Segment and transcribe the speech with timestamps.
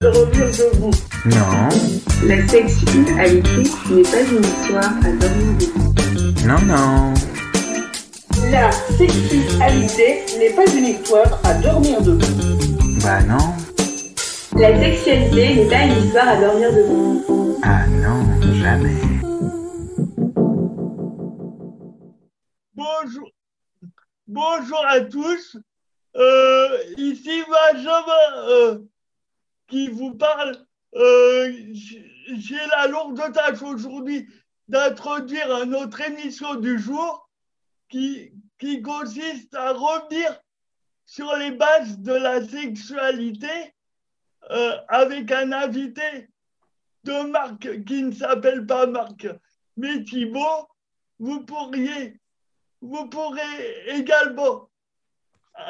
[0.00, 0.12] Non,
[2.24, 5.92] La sexualité n'est pas une histoire à dormir debout.
[6.46, 7.14] non, non,
[8.52, 13.00] La sexualité n'est pas une histoire à dormir debout.
[13.02, 13.54] bah non,
[14.56, 17.58] La sexualité n'est pas une histoire à dormir debout.
[17.64, 18.94] ah non, jamais.
[22.74, 23.30] Bonjour,
[24.28, 25.56] bonjour à tous.
[26.14, 28.78] Euh, ici Benjamin euh,
[29.68, 30.56] qui vous parle.
[30.94, 34.28] Euh, J'ai la lourde tâche aujourd'hui
[34.66, 37.30] d'introduire notre émission du jour
[37.88, 38.32] qui,
[38.82, 40.40] consiste à revenir
[41.06, 43.74] sur les bases de la sexualité
[44.50, 46.28] euh, avec un invité
[47.04, 49.26] de Marc qui ne s'appelle pas Marc
[49.76, 50.68] mais Thibaut.
[51.18, 52.20] Vous pourriez
[53.10, 54.70] pourrez également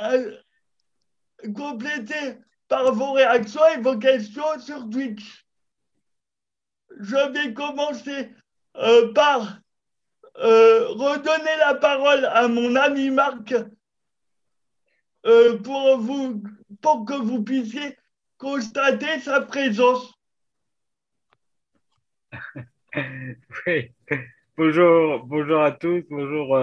[0.02, 0.37] euh,
[1.54, 5.46] compléter par vos réactions et vos questions sur Twitch.
[7.00, 8.30] Je vais commencer
[8.76, 9.60] euh, par
[10.38, 13.54] euh, redonner la parole à mon ami Marc
[15.26, 17.96] euh, pour, que vous puissiez
[18.37, 20.15] constater sa présence.
[23.66, 23.93] Oui.
[24.56, 26.59] Bonjour, bonjour à tous, bonjour,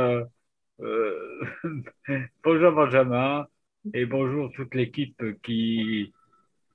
[2.44, 3.48] bonjour Benjamin
[3.94, 6.14] et bonjour toute l'équipe qui,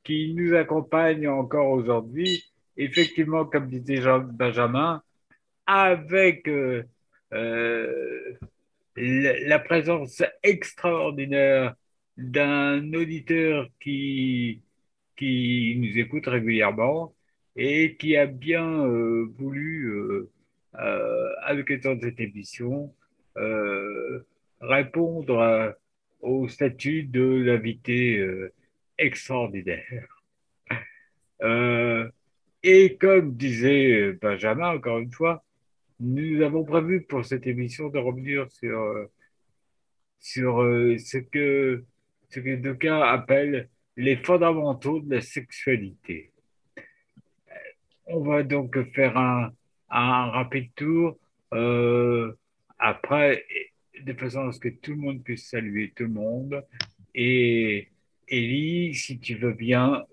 [0.05, 2.45] qui nous accompagne encore aujourd'hui.
[2.77, 5.03] Effectivement, comme disait Jean Benjamin,
[5.67, 6.85] avec euh,
[7.33, 8.35] euh,
[8.97, 11.75] la, présence extraordinaire
[12.17, 14.63] d'un auditeur qui,
[15.17, 17.15] qui nous écoute régulièrement
[17.57, 20.31] et qui a bien euh, voulu, euh,
[20.79, 22.95] euh, avec le temps de cette émission,
[23.37, 24.25] euh,
[24.61, 25.73] répondre euh,
[26.21, 28.53] au statut de l'invité euh,
[28.99, 30.23] extraordinaire.
[31.43, 32.09] Euh,
[32.63, 35.43] et comme disait Benjamin, encore une fois,
[35.99, 39.11] nous avons prévu pour cette émission de revenir sur, euh,
[40.19, 41.85] sur euh, ce que,
[42.29, 46.33] ce que appellent les fondamentaux de la sexualité.
[48.07, 49.53] On va donc faire un,
[49.91, 51.19] un rapide tour.
[51.55, 52.33] euh,
[52.79, 53.45] après,
[54.05, 56.65] de façon à ce que tout le monde puisse saluer tout le monde.
[57.15, 57.89] Et
[58.29, 60.05] Élie, si tu veux bien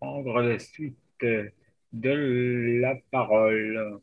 [0.00, 0.96] prendre la suite
[1.92, 4.00] de la parole.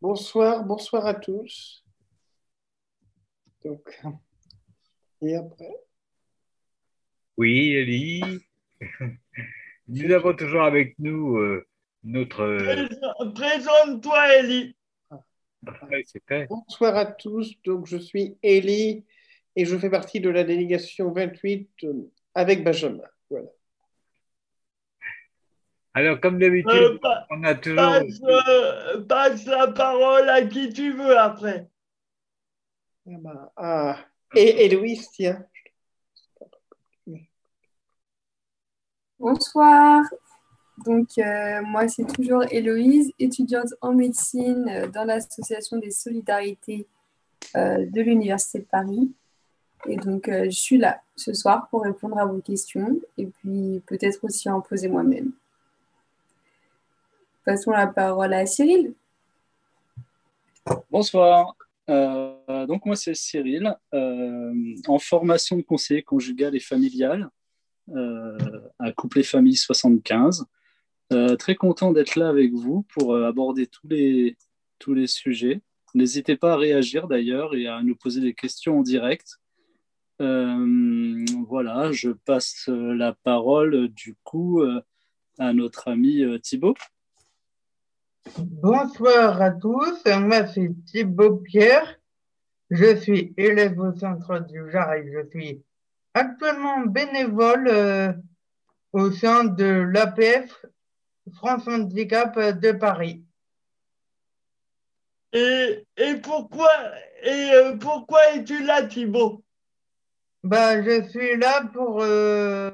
[0.00, 1.84] Bonsoir, bonsoir à tous.
[3.64, 4.00] Donc,
[5.22, 5.74] et après,
[7.36, 8.22] Oui, Élie.
[9.88, 11.66] Nous avons toujours avec nous euh,
[12.04, 12.56] notre.
[12.58, 14.75] Présente- Présente-toi, Ellie.
[15.64, 17.54] Ouais, bonsoir à tous.
[17.64, 19.04] Donc, je suis Élie
[19.56, 21.92] et je fais partie de la délégation 28 euh,
[22.34, 23.02] avec Benjamin.
[23.30, 23.48] Voilà.
[25.94, 27.76] Alors, comme Euh, d'habitude, pa- on a toujours.
[27.76, 31.68] passe, euh, passe la parole à qui tu veux après.
[33.08, 33.98] Ah, bah, ah.
[34.34, 35.44] Et Héloïse, tiens.
[39.18, 40.02] Bonsoir.
[40.84, 46.86] Donc, euh, moi, c'est toujours Héloïse, étudiante en médecine euh, dans l'association des solidarités
[47.56, 49.10] euh, de l'Université de Paris.
[49.88, 54.24] Et donc, je suis là ce soir pour répondre à vos questions et puis peut-être
[54.24, 55.30] aussi en poser moi-même.
[57.44, 58.94] Passons la parole à Cyril.
[60.90, 61.54] Bonsoir.
[61.86, 67.30] Donc moi c'est Cyril, en formation de conseiller conjugal et familial
[67.94, 70.46] à Couple et Famille 75.
[71.12, 74.36] Euh, très content d'être là avec vous pour euh, aborder tous les,
[74.80, 75.60] tous les sujets.
[75.94, 79.36] N'hésitez pas à réagir d'ailleurs et à nous poser des questions en direct.
[80.20, 84.62] Euh, voilà, je passe la parole du coup
[85.38, 86.74] à notre ami Thibaut.
[88.38, 92.00] Bonsoir à tous, moi c'est Thibaut Pierre,
[92.70, 95.62] je suis élève au centre du Jard et je suis
[96.14, 98.16] actuellement bénévole
[98.92, 100.66] au sein de l'APF
[101.34, 103.24] France Handicap de Paris.
[105.32, 106.70] Et, et pourquoi,
[107.22, 109.44] et, euh, pourquoi es-tu là, Thibaut?
[110.42, 112.70] Bah, je suis là pour euh,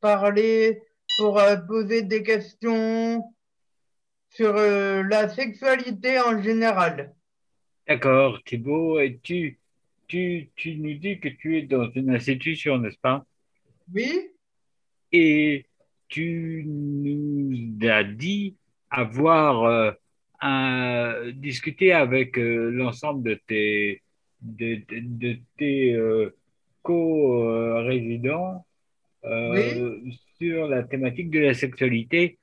[0.00, 0.82] parler,
[1.16, 3.24] pour euh, poser des questions
[4.28, 7.14] sur euh, la sexualité en général.
[7.88, 9.58] D'accord, Thibaut, et tu,
[10.06, 13.24] tu, tu nous dis que tu es dans une institution, n'est-ce pas?
[13.92, 14.30] Oui?
[15.10, 15.66] Et
[16.12, 18.56] tu nous as dit
[18.90, 19.90] avoir euh,
[20.42, 24.02] un- discuté avec euh, l'ensemble de tes,
[24.42, 26.36] de, de- de tes euh,
[26.82, 28.66] co-résidents
[30.38, 32.38] sur la thématique de la sexualité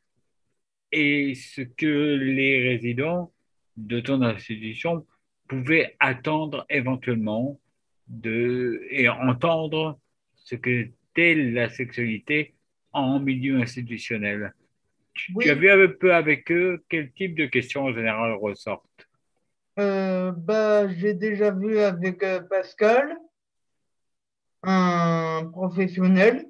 [0.92, 3.31] et ce que les résidents
[3.77, 5.06] de ton institution
[5.48, 7.60] pouvaient attendre éventuellement
[8.07, 10.00] de, et entendre
[10.36, 12.56] ce qu'était la sexualité
[12.94, 14.54] en milieu institutionnel.
[15.14, 15.46] Tu, Oui.
[15.46, 18.86] tu as vu un peu avec eux quel type de questions en général ressortent?
[19.80, 23.16] Euh, bah, j'ai déjà vu avec euh, Pascal,
[24.64, 26.46] un professionnel.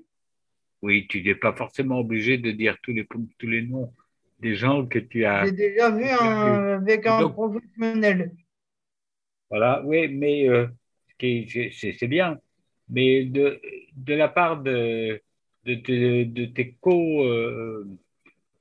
[0.82, 3.06] Oui, tu n'es pas forcément obligé de dire tous les,
[3.38, 3.94] tous les noms
[4.40, 5.46] des gens que tu as.
[5.46, 8.32] J'ai déjà vu un, avec un Donc- professionnel.
[9.50, 10.68] Voilà, oui, mais euh,
[11.20, 12.40] c'est bien.
[12.88, 13.60] Mais de,
[13.96, 15.22] de la part de,
[15.69, 17.86] de, tes- de tes co, euh,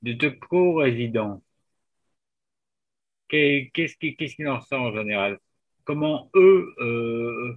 [0.02, 1.42] de tes co-résidents,
[3.28, 5.38] qu'est- qu'est-ce qui, qu'est-ce en sort en général?
[5.84, 7.54] Comment eux euh,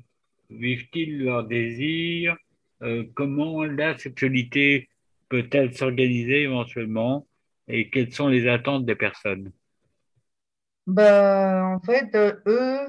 [0.49, 2.37] vivent-ils leurs désirs?
[2.83, 4.89] Euh, comment la sexualité
[5.29, 7.27] peut-elle s'organiser éventuellement?
[7.67, 9.51] Et quelles sont les attentes des personnes?
[10.85, 12.15] Bah, en fait,
[12.45, 12.87] eux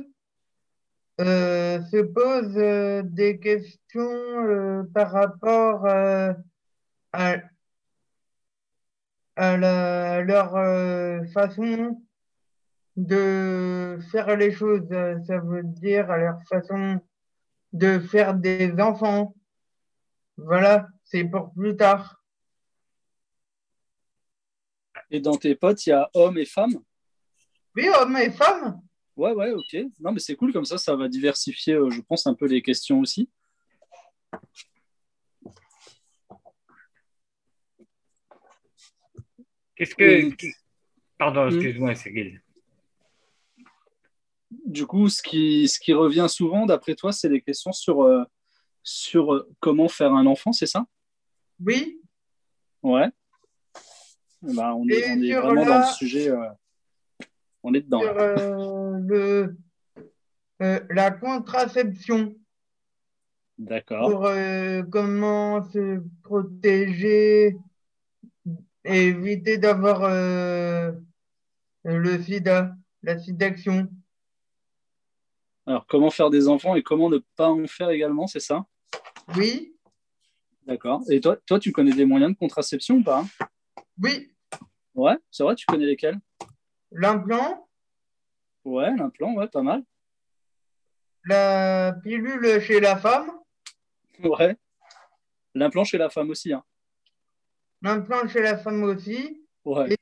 [1.18, 5.86] se posent des questions par rapport
[7.12, 7.36] à,
[9.36, 12.00] à la- leur euh, façon
[12.96, 14.88] de faire les choses.
[15.26, 17.00] Ça veut dire à leur façon
[17.72, 19.34] de faire des enfants.
[20.36, 22.22] Voilà, c'est pour plus tard.
[25.10, 26.78] Et dans tes potes, il y a hommes et femmes?
[27.76, 28.80] Oui, hommes et femmes.
[29.16, 29.76] Ouais, ouais, ok.
[30.00, 32.62] Non, mais c'est cool comme ça, ça va diversifier, euh, je pense, un peu les
[32.62, 33.28] questions aussi.
[39.82, 40.05] Qu'est-ce que.
[40.05, 40.52] Et- qui-
[41.19, 41.49] Pardon, Hmm.
[41.55, 42.40] excuse-moi, Cyril.
[44.67, 48.23] Du coup, ce qui, ce qui revient souvent, d'après toi, c'est des questions sur, euh,
[48.84, 50.87] sur euh, comment faire un enfant, c'est ça?
[51.64, 52.00] Oui,
[52.82, 53.08] Ouais.
[54.49, 56.29] Eh ben, on est, on vraiment la- dans le sujet.
[56.31, 56.49] euh,
[57.62, 58.00] on est dedans.
[58.00, 59.56] sur euh, le,
[60.62, 62.34] euh, la contraception.
[63.58, 64.11] D'accord.
[64.11, 67.55] pour euh, comment se protéger
[68.84, 70.93] éviter d'avoir euh,
[71.84, 73.88] le sida, la sidaction.
[75.67, 78.67] Alors, comment faire des enfants et comment ne pas en faire également, c'est ça?
[79.37, 79.69] Oui,
[80.67, 81.02] D'accord.
[81.11, 83.25] Et toi, toi, tu connais des moyens de contraception ou pas?
[84.00, 84.29] Oui,
[84.94, 86.20] Ouais, c'est vrai, tu connais lesquels?
[86.93, 87.69] L'implant,
[88.64, 89.82] Ouais, l'implant, ouais, pas mal.
[91.25, 93.31] la pilule chez la femme,
[94.23, 94.56] Ouais.
[95.55, 96.52] L'implant chez la femme aussi.
[96.52, 96.62] Hein.
[97.82, 99.96] L'implant chez la femme aussi, Ouais.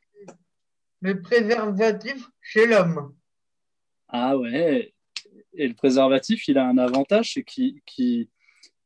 [1.00, 3.14] le préservatif chez l'homme.
[4.08, 4.92] Ah ouais.
[5.54, 8.28] Et le préservatif, il a un avantage, c'est qu'il qu'il-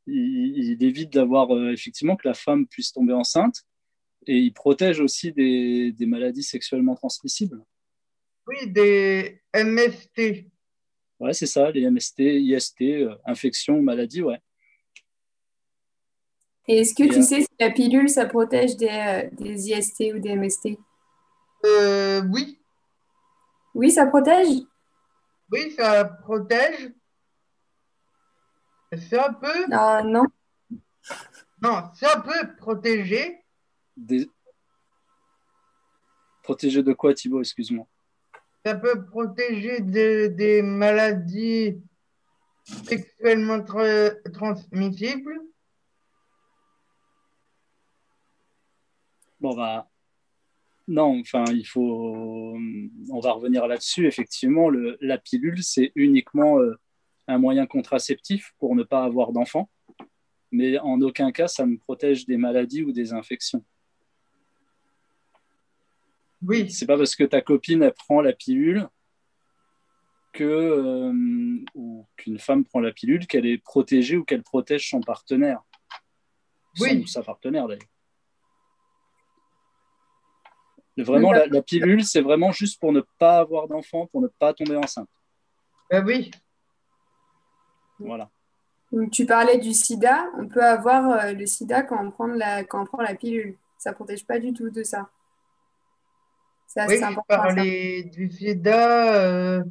[0.06, 3.62] il, il évite d'avoir euh, effectivement que la femme puisse tomber enceinte
[4.26, 7.62] et il protège aussi des, des maladies sexuellement transmissibles.
[8.46, 10.46] Oui, des MST.
[11.20, 14.38] Ouais, c'est ça, les MST, IST, euh, infections, maladies, ouais.
[16.68, 19.68] Et est-ce que Et, tu euh, sais si la pilule, ça protège des, euh, des
[19.70, 20.78] IST ou des MST?
[21.66, 22.60] Euh, oui,
[23.74, 24.48] Oui, ça protège?
[25.52, 26.92] oui, ça protège.
[29.10, 30.24] Ça peut, Ah, non.
[31.60, 33.44] non, ça peut protéger
[33.96, 34.28] Des...
[36.42, 37.86] Protégé de quoi, Thibaut, excuse-moi?
[38.64, 41.82] Ça peut protéger de- des maladies
[42.86, 45.40] sexuellement tra- transmissibles.
[49.44, 49.90] Bon, bah,
[50.88, 52.56] non, enfin, il faut.
[53.10, 54.06] On va revenir là-dessus.
[54.06, 56.80] Effectivement, le, la pilule, c'est uniquement euh,
[57.28, 59.68] un moyen contraceptif pour ne pas avoir d'enfant.
[60.50, 63.62] Mais en aucun cas, ça me protège des maladies ou des infections.
[66.40, 68.88] Oui, C'est pas parce que ta copine elle prend la pilule
[70.32, 71.12] que euh,
[71.74, 75.60] ou qu'une femme prend la pilule qu'elle est protégée ou qu'elle protège son partenaire.
[76.76, 77.88] Son ou sa partenaire d'ailleurs.
[80.96, 84.52] Vraiment, la, la pilule, c'est vraiment juste pour ne pas avoir d'enfant, pour ne pas
[84.54, 85.08] tomber enceinte.
[85.90, 86.30] ben oui,
[87.98, 88.30] Voilà.
[88.92, 90.26] Donc, tu parlais du sida.
[90.38, 93.56] On peut avoir euh, le sida quand on prend la, quand on prend la pilule.
[93.76, 95.08] Ça ne protège pas du tout de ça.
[96.68, 97.24] C'est oui, assez je important.
[97.28, 97.36] ça.
[97.38, 99.64] parlais du sida euh,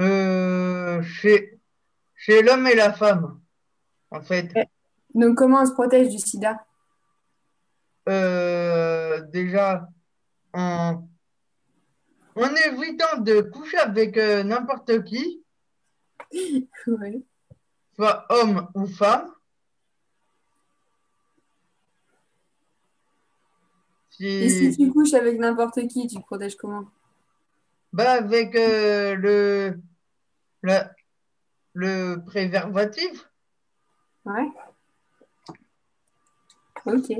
[0.00, 1.58] euh, chez,
[2.14, 3.40] chez l'homme et la femme,
[4.10, 4.52] en fait.
[5.14, 6.64] Donc, comment on se protège du sida?
[8.08, 9.88] Euh, déjà,
[10.54, 11.06] en,
[12.36, 15.44] en évitant de coucher avec euh, n'importe qui,
[16.86, 17.22] Ouais.
[17.96, 19.30] soit homme ou femme.
[24.20, 26.84] Et si tu couches avec n'importe qui, tu protèges comment?
[27.92, 29.80] Bah, avec euh, le,
[30.62, 30.78] le,
[31.74, 33.28] le préservatif.
[34.24, 34.48] Ouais.
[36.86, 37.12] Ok.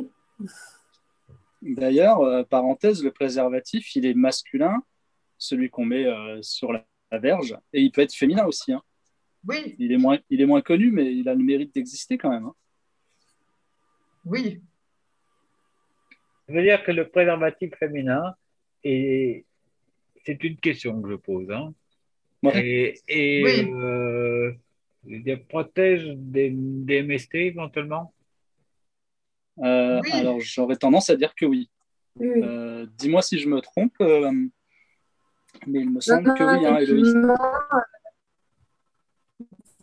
[1.65, 4.83] D'ailleurs, euh, parenthèse, le préservatif, il est masculin,
[5.39, 8.73] celui qu'on met euh, sur la, la verge, et il peut être féminin aussi.
[8.73, 8.83] hein.
[9.47, 12.31] Oui, Il, est moins, il est moins connu, mais il a le mérite d'exister quand
[12.31, 12.45] même.
[12.47, 12.55] hein.
[14.25, 14.61] oui.
[16.47, 18.35] Ça veut dire que le préservatif féminin,
[18.83, 19.47] et
[20.27, 21.73] c'est une question que je pose, hein.
[22.43, 22.67] Ouais.
[22.67, 23.71] et, et Oui.
[23.73, 24.53] euh,
[25.07, 28.13] il protège des, des MST éventuellement?
[29.63, 30.11] Euh, Oui.
[30.13, 31.71] Alors, j'aurais tendance à dire que oui.
[32.21, 34.31] Euh, Dis-moi si je me trompe, euh,
[35.67, 37.15] mais il me semble Non, que oui, hein, Héloïse.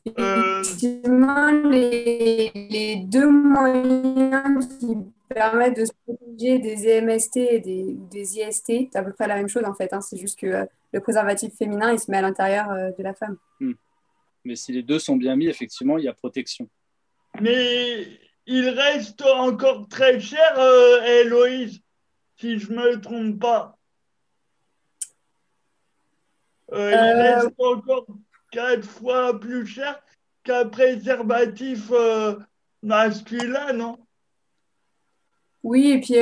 [0.05, 4.97] effectivement, les, les deux moyens qui
[5.29, 9.35] permettent de se protéger des EMST et des, des IST, c'est à peu près la
[9.35, 9.93] même chose en fait.
[9.93, 10.01] hein.
[10.01, 13.37] C'est juste que le préservatif féminin, il se met à l'intérieur de la femme.
[14.43, 16.67] Mais si les deux sont bien mis, effectivement, il y a protection.
[17.39, 18.07] mais
[18.45, 21.79] il reste encore très cher, euh, Héloïse,
[22.37, 23.77] si je me trompe pas.
[26.73, 28.05] Euh, il Euh, reste encore
[28.51, 30.01] quatre fois plus cher
[30.43, 31.91] qu'un préservatif
[32.81, 33.99] masculin, non?
[35.63, 36.19] Oui, et puis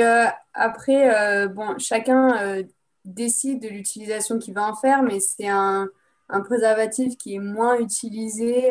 [0.52, 2.62] après, bon, chacun
[3.04, 5.88] décide de l'utilisation qu'il va en faire, mais c'est un,
[6.28, 8.70] un préservatif qui est moins utilisé,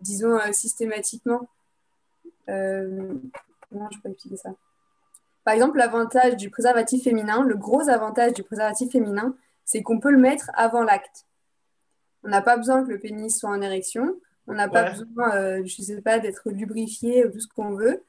[0.00, 1.48] disons, systématiquement.
[2.48, 3.14] Euh,
[3.68, 4.50] comment je peux expliquer ça?
[5.44, 9.34] Par exemple, l'avantage du préservatif féminin, le gros avantage du préservatif féminin,
[9.64, 11.26] c'est qu'on peut le mettre avant l'acte.
[12.24, 14.16] On n'a pas besoin que le pénis soit en érection,
[14.48, 18.02] on n'a pas besoin, euh, je sais pas, d'être lubrifié ou tout ce qu'on veut.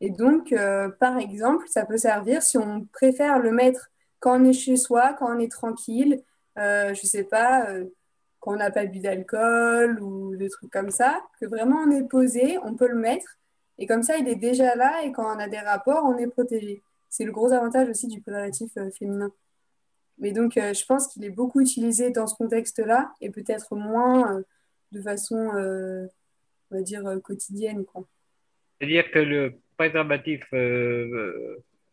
[0.00, 3.88] Et donc, euh, par exemple, ça peut servir si on préfère le mettre
[4.20, 6.22] quand on est chez soi, quand on est tranquille,
[6.58, 7.84] euh, je sais pas, euh,
[8.40, 12.02] quand on n'a pas bu d'alcool ou des trucs comme ça, que vraiment on est
[12.02, 13.38] posé, on peut le mettre.
[13.78, 16.26] Et comme ça, il est déjà là et quand on a des rapports, on est
[16.26, 16.82] protégé.
[17.08, 19.32] C'est le gros avantage aussi du préservatif euh, féminin.
[20.18, 24.36] Mais donc, euh, je pense qu'il est beaucoup utilisé dans ce contexte-là et peut-être moins
[24.36, 24.42] euh,
[24.92, 26.06] de façon, euh,
[26.70, 27.84] on va dire, quotidienne.
[28.78, 30.44] C'est-à-dire que le préservatif,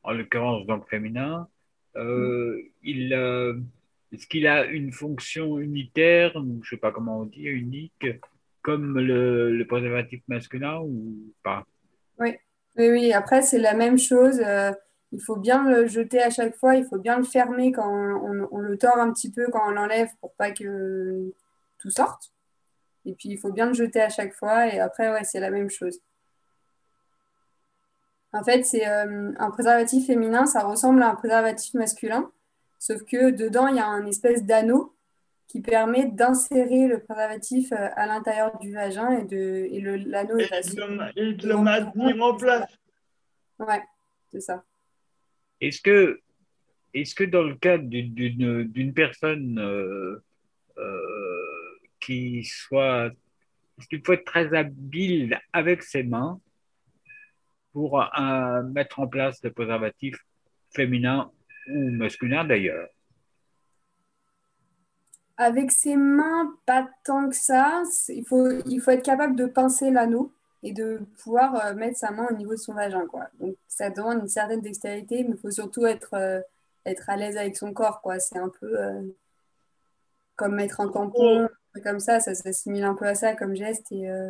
[0.03, 1.48] en l'occurrence donc féminin,
[1.95, 3.13] euh, il,
[4.12, 8.05] est-ce qu'il a une fonction unitaire, je sais pas comment on dit, unique,
[8.69, 11.65] comme le, préservatif masculin ou pas?
[12.19, 12.35] Oui,
[12.77, 13.13] oui, oui.
[13.13, 14.39] Après, c'est la même chose.
[14.45, 14.71] euh,
[15.11, 16.75] il faut bien le jeter à chaque fois.
[16.75, 20.09] Il faut bien le fermer quand on le tord un petit peu quand on l'enlève
[20.21, 21.33] pour pas que
[21.79, 22.31] tout sorte.
[23.05, 24.67] Et puis, il faut bien le jeter à chaque fois.
[24.67, 25.99] Et après, ouais, c'est la même chose.
[28.33, 32.31] En fait, c'est euh, un préservatif féminin, ça ressemble à un préservatif masculin,
[32.77, 34.93] sauf que dedans, il y a un espèce d'anneau
[35.49, 40.37] qui permet d'insérer le préservatif euh, à l'intérieur du vagin et, de, et le- l'anneau
[40.37, 42.71] Et est de, le- et de le maintenir en place.
[43.57, 43.81] Ouais,
[44.31, 44.63] c'est ça.
[45.59, 46.21] Est-ce que,
[46.93, 50.23] est-ce que dans le cas d'une, d'une, d'une personne euh,
[50.77, 53.07] euh, qui soit,
[53.77, 56.39] est-ce qu'il faut être très habile avec ses mains
[57.73, 60.15] pour euh, mettre en place le préservatif
[60.75, 61.31] féminin
[61.73, 62.87] ou masculin d'ailleurs?
[65.41, 67.84] Avec ses mains, pas tant que ça.
[68.10, 72.12] Il faut, il faut être capable de pincer l'anneau et de pouvoir euh, mettre sa
[72.12, 73.27] main au niveau de son vagin, quoi.
[73.39, 76.41] Donc, ça demande une certaine dextérité, mais il faut surtout être, euh,
[76.86, 78.19] être à l'aise avec son corps, quoi.
[78.19, 79.01] C'est un peu euh,
[80.36, 83.55] comme mettre un tampon, un truc comme ça, ça s'assimile un peu à ça comme
[83.55, 84.29] geste et euh,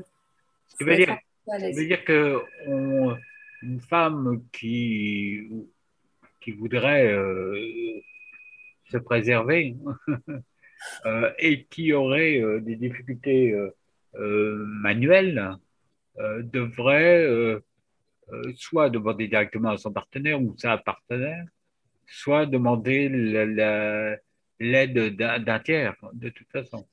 [0.67, 2.37] Ce qui faut veut dire, ça veut dire que
[2.67, 3.17] on-
[3.61, 5.49] une femme qui,
[6.39, 7.99] qui voudrait euh,
[8.91, 9.75] se préserver
[11.39, 13.69] et qui aurait euh, des difficultés euh,
[14.15, 15.55] euh, manuelles
[16.19, 17.59] euh, devrait euh,
[18.31, 21.45] euh, soit demander directement à son partenaire ou sa partenaire,
[22.05, 24.17] soit demander la- la-
[24.59, 26.87] l'aide d'un tiers, de toute façon.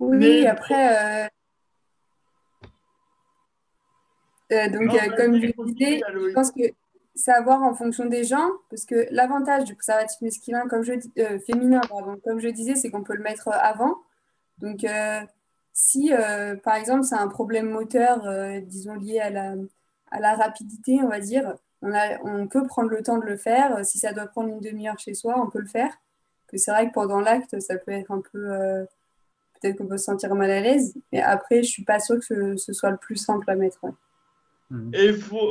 [0.00, 1.28] Oui, Mais- après, euh,
[4.52, 6.62] euh, donc, Non, euh, comme je disais, je pense que
[7.14, 10.92] c'est à voir en fonction des gens, parce que l'avantage du préservatif masculin, comme je
[10.92, 13.96] euh, féminin, pardon, comme je disais, c'est qu'on peut le mettre avant.
[14.58, 15.20] Donc, euh,
[15.72, 19.54] si euh, par exemple c'est un problème moteur, euh, disons lié à la,
[20.10, 23.84] à la rapidité, on va dire, on peut prendre le temps de le faire.
[23.84, 25.92] Si ça doit prendre une demi-heure chez soi, on peut le faire.
[26.54, 28.84] C'est vrai que pendant l'acte, ça peut être un peu, euh,
[29.60, 32.56] peut-être qu'on peut se sentir mal à l'aise, mais après, je suis pas sûre que
[32.56, 33.78] ce, soit le plus simple à mettre.
[33.82, 33.92] ouais.
[34.92, 35.50] Et faut,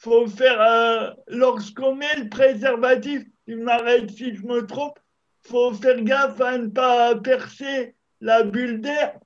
[0.00, 4.98] faut faire, euh, lorsqu'on met le préservatif, tu m'arrêtes si je me trompe,
[5.42, 9.20] faut faire gaffe à ne pas percer la bulle d'air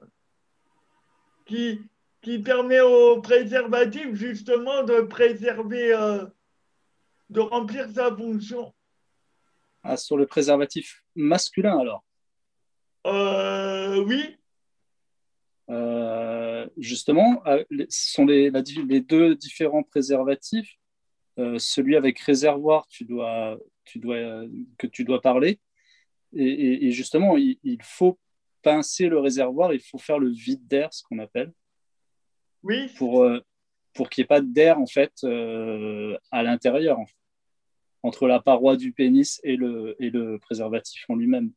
[1.46, 1.80] qui,
[2.22, 6.26] qui permet au préservatif justement de préserver, euh,
[7.30, 8.74] de remplir sa fonction.
[9.84, 12.04] Ah, sur le préservatif masculin, alors?
[13.06, 14.36] Euh, oui,
[15.70, 20.74] Euh, justement, euh, ce sont les, la di- les deux différents préservatifs.
[21.38, 24.44] Euh, celui avec réservoir, tu dois, tu dois,
[24.78, 25.58] que tu dois parler.
[26.36, 28.18] Et, et- et justement, il, il faut
[28.62, 31.52] pincer le réservoir, il faut faire le vide d'air, ce qu'on appelle,
[32.62, 33.28] oui, pour,
[33.94, 37.14] pour qu'il n'y ait pas d'air en fait euh, à l'intérieur, en fait,
[38.02, 41.52] entre la paroi du pénis et le, et le préservatif en lui-même.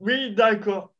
[0.00, 0.94] oui, d'accord.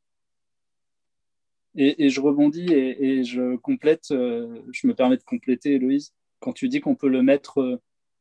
[1.77, 6.15] Et, et je rebondis et, et je complète, euh, je me permets de compléter, Héloïse.
[6.41, 7.81] Quand tu dis qu'on peut le mettre euh,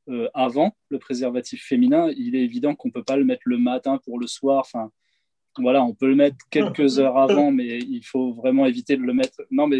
[0.09, 3.57] euh, avant le préservatif féminin, il est évident qu'on ne peut pas le mettre le
[3.57, 4.59] matin pour le soir.
[4.59, 4.91] Enfin,
[5.57, 9.13] voilà, on peut le mettre quelques heures avant, mais il faut vraiment éviter de le
[9.13, 9.41] mettre.
[9.51, 9.79] Non, mais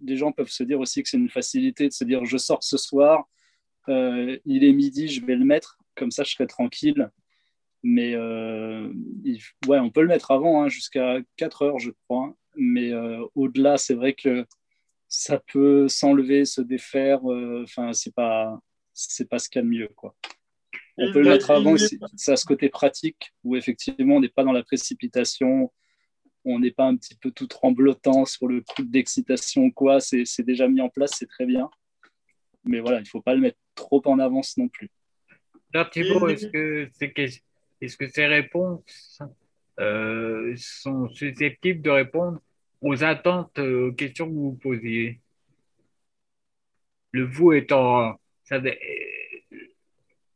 [0.00, 2.64] les gens peuvent se dire aussi que c'est une facilité de se dire je sors
[2.64, 3.28] ce soir,
[3.88, 7.10] euh, il est midi, je vais le mettre, comme ça je serai tranquille.
[7.82, 8.12] Mais
[9.24, 9.38] il-
[9.68, 12.34] ouais, on peut le mettre avant, hein, jusqu'à 4 heures, je crois.
[12.56, 14.44] Mais euh, au-delà, c'est vrai que
[15.08, 17.20] ça peut s'enlever, se défaire.
[17.30, 18.58] euh, Enfin, c'est pas,
[18.92, 20.14] c'est pas ce qu'il y a de mieux, quoi.
[20.98, 21.76] On peut le mettre avant,
[22.16, 25.70] ça a ce côté pratique où effectivement on n'est pas dans la précipitation,
[26.46, 30.00] on n'est pas un petit peu tout tremblotant sur le coup d'excitation quoi.
[30.00, 31.68] C'est c'est déjà mis en place, c'est très bien.
[32.64, 34.88] Mais voilà, il ne faut pas le mettre trop en avance non plus.
[35.74, 37.42] Alors Thibaut, Et- est-ce que, ces ques-
[37.82, 39.18] est-ce que ces réponses
[39.78, 42.40] euh, sont susceptibles de répondre
[42.80, 45.20] aux attentes, euh, aux questions que vous vous posiez
[47.12, 48.60] Le vous étant, ça,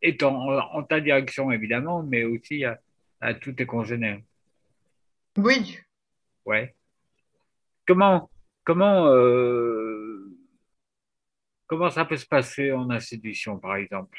[0.00, 2.80] étant en, en ta direction évidemment, mais aussi à,
[3.20, 4.20] à tous tes congénères.
[5.36, 5.78] Oui.
[6.46, 6.74] Ouais.
[7.86, 8.30] Comment,
[8.64, 10.34] comment, euh,
[11.66, 14.18] comment ça peut se passer en institution, par exemple?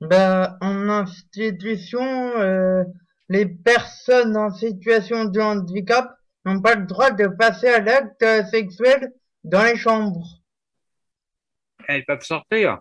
[0.00, 2.84] Ben, en institution, euh,
[3.28, 9.12] les personnes en situation de handicap n'ont pas le droit de passer à l'acte sexuel
[9.44, 10.42] dans les chambres.
[11.88, 12.80] Elles peuvent sortir.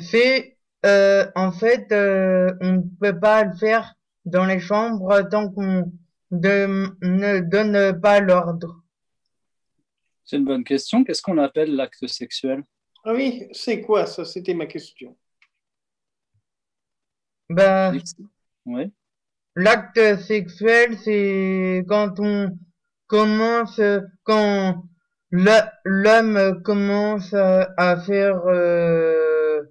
[0.00, 5.50] C'est, euh, en fait, euh, on ne peut pas le faire dans les chambres tant
[5.50, 5.92] qu'on
[6.30, 8.82] ne donne pas l'ordre.
[10.24, 11.04] C'est une bonne question.
[11.04, 12.62] Qu'est-ce qu'on appelle l'acte sexuel?
[13.04, 14.24] Ah oui, c'est quoi ça?
[14.24, 15.16] C'était ma question.
[17.50, 17.98] Ben,
[18.64, 18.92] Oui.
[19.54, 22.58] L'acte sexuel, c'est quand on
[23.06, 23.80] commence,
[24.24, 24.84] quand
[25.30, 29.62] l'homme commence à, à faire, euh,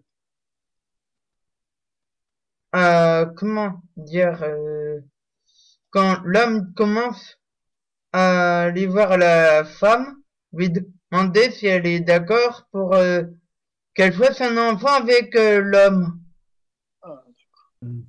[2.72, 5.00] à- comment dire, euh,
[5.90, 7.40] quand l'homme commence
[8.14, 10.18] à aller voir la femme,
[10.54, 13.24] lui demander si elle est d'accord pour euh,
[13.96, 16.20] qu'elle fasse un enfant avec euh, l'homme.
[17.82, 18.06] Donc,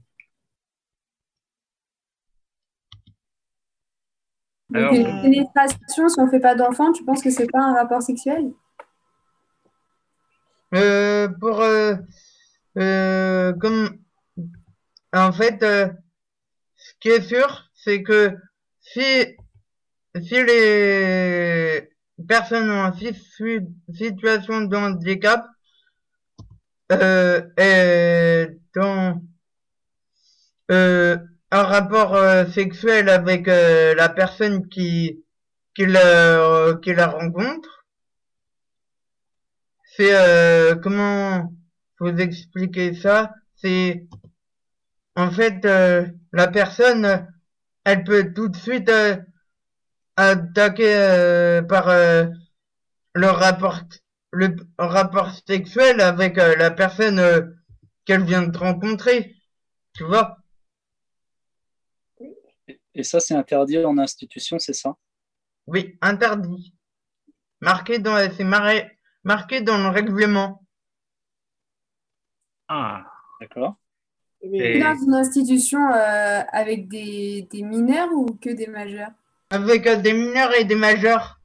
[4.75, 8.03] Alors, une pénétration, si on fait pas d'enfant, tu penses que c'est pas un rapport
[8.03, 8.53] sexuel?
[10.75, 11.95] Euh, pour euh,
[12.79, 13.99] euh, comme
[15.13, 15.87] en fait euh,
[16.77, 18.35] ce qui est sûr c'est que
[18.81, 19.03] si
[20.17, 21.91] si les
[22.27, 23.59] personnes en si- si-
[23.93, 25.45] situation de handicap
[26.93, 29.21] euh, est dans
[30.71, 31.19] euh,
[31.53, 35.23] un rapport euh, sexuel avec euh, la personne qui
[35.75, 37.85] qui la qui la rencontre.
[39.97, 41.53] C'est euh, comment
[42.01, 43.35] vous expliquer ça?
[43.57, 44.07] C'est
[45.15, 47.29] en fait euh, la personne
[47.85, 49.17] elle peut tout de suite euh,
[50.17, 52.27] attaquer euh, par euh,
[53.15, 53.81] le rapport
[54.33, 57.43] le rapport sexuel avec euh, la personne euh,
[58.07, 59.37] qu'elle vient de rencontrer.
[59.95, 60.42] Tu vois?
[62.95, 64.97] Et ça, c'est interdit en institution, c'est ça?
[65.67, 66.75] Oui interdit.
[67.61, 68.91] Marqué dans c'est marqué
[69.25, 70.65] marqué dans le règlement.
[72.69, 73.07] Ah,
[73.41, 73.77] D'accord.
[74.43, 79.13] Et- Dans une institution euh, avec des, des mineurs ou que des majeurs?
[79.51, 81.41] Avec euh, des mineurs et des majeurs.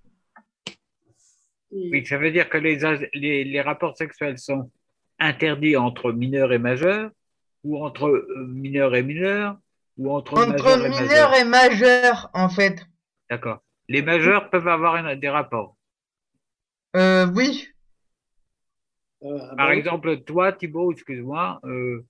[1.71, 2.79] Oui, ça veut dire que les,
[3.13, 4.71] les, les rapports sexuels sont
[5.19, 7.11] interdits entre mineurs et majeurs,
[7.63, 9.59] ou entre euh, mineurs et mineurs,
[9.97, 11.33] ou entre, entre mineurs majeurs.
[11.35, 12.85] et majeurs en fait
[13.29, 13.61] D'accord.
[13.89, 15.75] Les majeurs peuvent avoir un- des rapports.
[16.95, 17.67] Euh, oui.
[19.23, 22.05] Euh, Par bon, exemple, toi, Thibaut, excuse-moi, euh,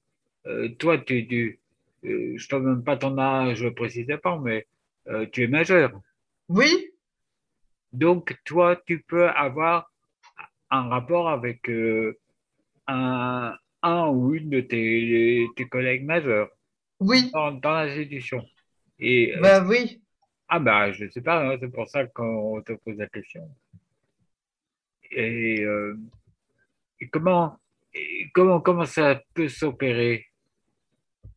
[0.48, 1.60] euh, toi, tu, tu,
[2.06, 4.68] euh, je ne te donne pas ton âge précisément, mais
[5.08, 5.92] euh, tu es majeur.
[6.50, 6.92] Oui,
[7.94, 9.92] Donc, toi, tu peux avoir
[10.70, 12.18] un rapport avec euh,
[12.88, 16.50] un, un ou une de tes, tes collègues majeurs
[17.00, 18.44] oui, dans, dans l'institution.
[19.00, 20.02] Et, euh, bah oui.
[20.50, 23.48] ah bah, je ne sais pas, hein, c'est pour ça qu'on te pose la question.
[25.12, 25.98] Et, euh,
[27.00, 27.58] et comment,
[27.94, 30.26] et comment, comment ça peut s'opérer?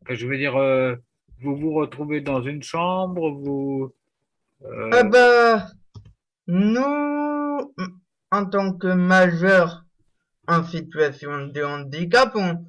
[0.01, 0.95] Enfin, je veux dire, euh,
[1.39, 3.93] vous vous retrouvez dans une chambre, vous...
[4.63, 5.67] euh, Ah bah,
[6.47, 7.73] nous,
[8.31, 9.85] en tant que majeurs
[10.47, 12.65] en situation de handicap, on,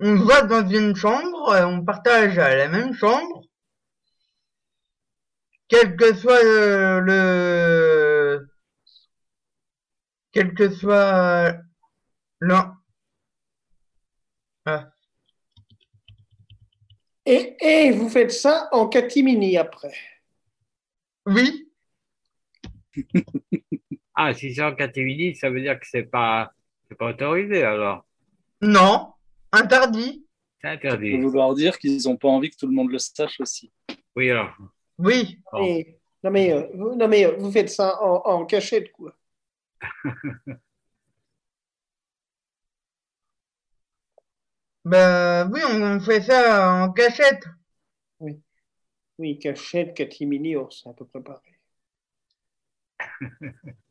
[0.00, 3.42] on va dans une chambre, euh, on partage la même chambre,
[5.68, 8.46] quel que soit euh, le,
[10.32, 11.56] quel que soit
[12.40, 12.78] l'un.
[14.64, 14.92] Ah,
[17.24, 19.94] Et, et vous faites ça en catimini après.
[21.26, 21.70] oui,
[24.14, 26.52] Ah, si c'est en catimini, ça veut dire que c'est pas,
[26.88, 28.04] c'est pas autorisé alors.
[28.62, 29.14] non,
[29.52, 30.26] interdit,
[30.62, 31.10] interdit.
[31.12, 33.72] peut vouloir dire qu'ils n'ont pas envie que tout le monde le sache aussi.
[34.16, 34.54] Oui, alors.
[34.98, 35.38] oui.
[35.52, 35.64] Bon.
[35.64, 39.16] Et- non, mais, euh, vous, non, mais euh, vous faites ça en, en cachette, quoi.
[44.84, 47.44] Bah oui, on fait ça en cachette.
[49.18, 51.20] Oui, cachette, catimini, oh, c'est à peu près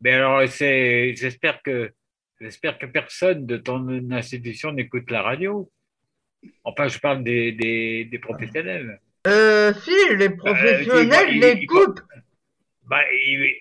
[0.00, 1.92] Mais alors, c'est, j'espère que,
[2.40, 5.70] j'espère que personne de ton institution n'écoute la radio.
[6.64, 9.00] Enfin, je parle des, des, des professionnels.
[9.26, 12.02] Euh, si, les professionnels il- il- l'écoutent.
[12.84, 13.52] Bah, il,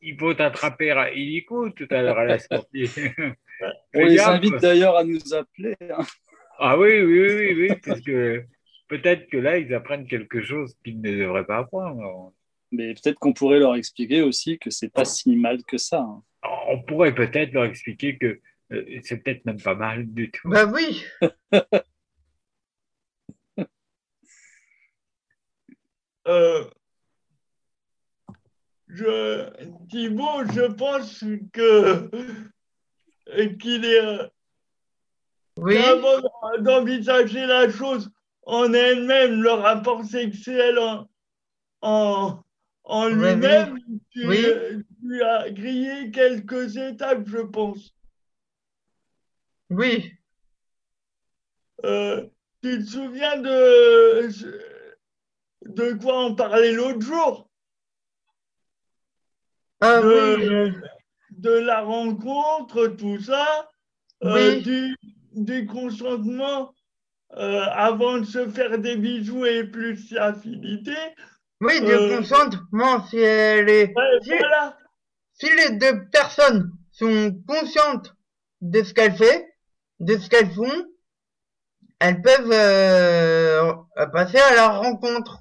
[0.00, 2.84] il faut t'attraper, à- il écoute tout à l'heure à la sortie.
[3.94, 5.74] On les invite d'ailleurs à nous appeler.
[5.90, 6.04] hein.
[6.58, 8.44] Ah oui, oui, oui, oui, parce que
[8.88, 12.32] peut-être que là, ils apprennent quelque chose qu'ils ne devraient pas apprendre.
[12.72, 16.00] Mais peut-être qu'on pourrait leur expliquer aussi que c'est pas si mal que ça.
[16.00, 16.22] hein.
[16.68, 18.40] On pourrait peut-être leur expliquer que
[18.72, 20.48] euh, c'est peut-être même pas mal du tout.
[20.48, 21.04] Bah oui.
[26.28, 26.64] Euh,
[28.88, 29.48] je,
[29.88, 32.10] Thibaut, je pense que
[33.58, 34.28] qu'il est euh,
[35.56, 35.76] Oui,
[36.60, 38.10] d'envisager la chose
[38.44, 41.08] en elle-même, le rapport sexuel en,
[41.80, 42.42] en,
[42.90, 43.78] en lui-même,
[44.10, 45.22] tu, Oui.
[45.22, 47.94] as grillé quelques étapes, je pense.
[49.70, 50.12] oui.
[51.84, 52.26] Euh,
[52.62, 54.28] tu te souviens de,
[55.66, 57.48] de quoi on parlait l'autre jour?
[59.80, 63.68] Ah de, oui, je- de la rencontre, tout ça,
[64.24, 64.96] euh, du,
[65.32, 66.74] du consentement
[67.36, 70.96] euh, avant de se faire des bisous et plus affinité.
[71.60, 74.76] Oui, du Euh, consentement, si elle est, Ouais, si, voilà.
[75.34, 78.14] si les deux personnes sont conscientes
[78.60, 79.44] de ce qu'elles font,
[80.00, 80.86] de ce qu'elles font,
[81.98, 83.74] elles peuvent euh,
[84.12, 85.38] passer à la rencontre.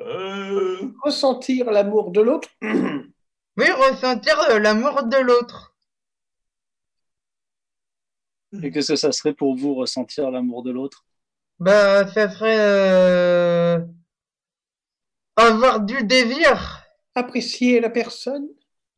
[0.00, 2.48] Euh, Ressentir l'amour de l'autre.
[3.56, 5.74] Oui, ressentir euh, l'amour de l'autre.
[8.62, 11.04] Et qu'est-ce que ça serait pour vous ressentir l'amour de l'autre?
[11.58, 13.80] Bah, ça serait euh,
[15.40, 18.46] avoir du désir, Apprécier la personne.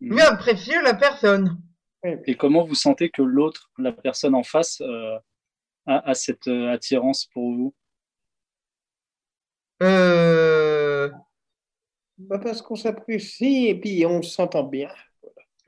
[0.00, 1.58] mais apprécier la personne.
[2.26, 5.16] Et comment vous sentez que l'autre, la personne en face, euh,
[5.86, 7.74] a, a cette euh, attirance pour vous?
[9.82, 11.10] Euh,
[12.18, 14.90] Bah, parce qu'on s'apprécie et puis on s'entend bien.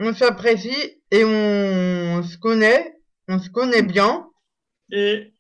[0.01, 2.97] on s'apprécie et on se connaît,
[3.29, 4.29] on se connaît bien.
[4.91, 5.35] et,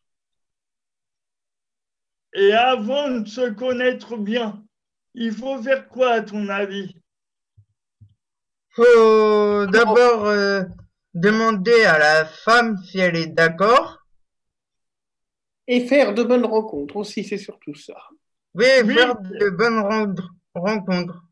[2.35, 4.64] et avant de se connaître bien,
[5.15, 6.95] il faut faire quoi à ton avis?
[8.71, 10.65] Faut d'abord euh,
[11.15, 14.01] demander à la femme si elle est d'accord.
[15.67, 17.97] Et faire de bonnes rencontres aussi, c'est surtout ça.
[18.55, 18.95] Oui, Oui.
[18.95, 20.15] faire de bonnes ren-
[20.55, 21.23] rencontres.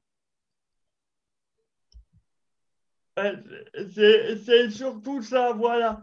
[3.16, 6.00] C'est c'est surtout ça, voilà.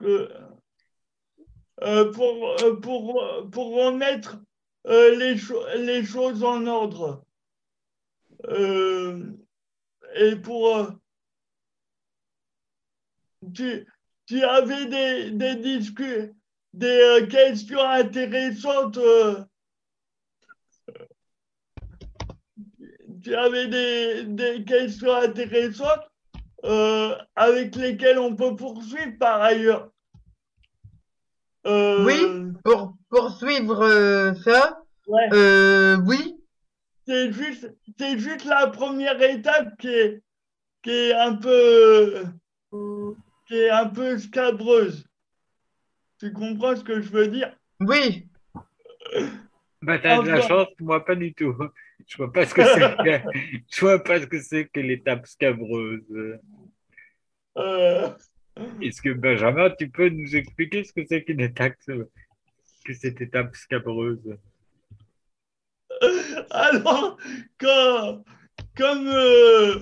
[0.00, 0.30] Que,
[1.82, 4.45] euh, pour, euh, pour, pour remettre euh,
[5.16, 7.24] les, cho- les choses en ordre.
[8.48, 9.32] Euh,
[10.14, 10.76] et pour...
[10.76, 10.90] euh,
[13.54, 13.86] tu,
[14.26, 15.56] tu avais des, des
[16.72, 18.98] des euh, questions intéressantes.
[18.98, 19.44] euh,
[23.22, 26.08] tu avais des, des questions intéressantes
[26.64, 29.90] euh, avec lesquelles on peut poursuivre par ailleurs.
[31.66, 35.28] Euh, Oui, pour poursuivre euh, ça, ouais.
[35.32, 36.36] euh, oui,
[37.06, 40.22] C'est juste, c'est juste la première étape qui est,
[40.82, 42.24] qui est un peu,
[43.48, 45.06] qui est un peu scabreuse.
[46.18, 47.54] Tu comprends ce que je veux dire?
[47.80, 48.26] oui.
[49.82, 51.54] Bah, t'as de la chance, moi pas du tout.
[52.08, 53.20] Je vois pas ce que c'est que,
[53.70, 56.02] je vois pas ce que c'est que l'étape scabreuse.
[57.56, 58.08] Euh,
[58.80, 61.74] Est-ce que Benjamin, tu peux nous expliquer ce que c'est qu'une étape,
[62.86, 64.36] que cette étape scabreuse?
[66.50, 67.18] alors,
[67.58, 68.24] quand,
[68.76, 69.80] comme, euh,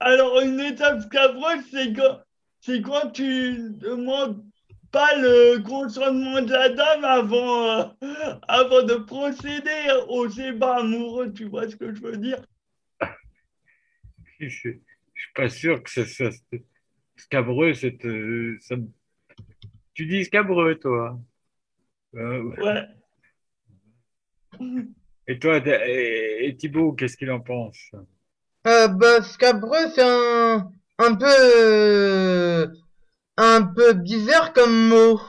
[0.00, 2.20] alors une étape scabreuse, c'est quand,
[2.60, 4.42] c'est quand tu demandes
[4.90, 11.46] pas le consentement de la dame avant, euh, avant de procéder au débat amoureux, tu
[11.46, 12.38] vois ce que je veux dire?
[14.38, 14.70] Je, je
[15.22, 16.30] suis pas sûr que c'est ça.
[16.30, 16.64] c'est-
[17.16, 18.74] Scabreux, c'est, euh, ça
[19.94, 21.18] Tu dis scabreux, toi.
[22.16, 22.86] Euh, Ouais.
[25.28, 27.90] et toi, et, et Thibaut, qu'est-ce qu'il en pense?
[28.66, 32.66] Euh, bah, scabreux, c'est un, un peu, euh,
[33.36, 35.20] un peu bizarre comme mot.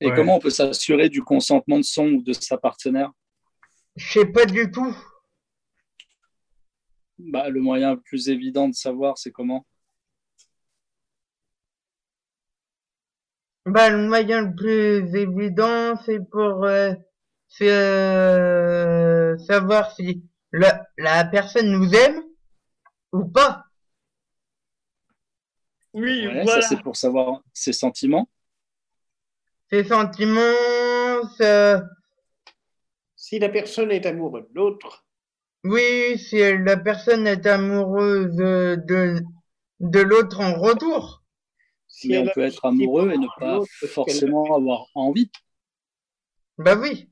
[0.00, 0.14] Et Ouais.
[0.14, 3.10] comment on peut s'assurer du consentement de son ou de sa partenaire?
[3.96, 4.94] Je sais pas du tout.
[7.18, 9.64] bah, Le moyen le plus évident de savoir, c'est comment?
[13.66, 16.92] Bah, le moyen le plus évident, c'est pour euh,
[17.48, 22.22] c'est, euh, savoir si la, la personne nous aime
[23.12, 23.64] ou pas.
[25.94, 26.60] Oui, Ouais, voilà.
[26.62, 28.28] Ça, c'est pour savoir ses sentiments.
[29.70, 31.82] Ses sentiments, ça,
[33.16, 35.06] Si la personne est amoureuse de l'autre,
[35.64, 39.22] oui, si la personne est amoureuse de,
[39.80, 41.23] de l'autre en retour.
[41.94, 45.30] Si Mais on peut être amoureux et ne pas forcément avoir envie.
[46.58, 47.08] Bah oui.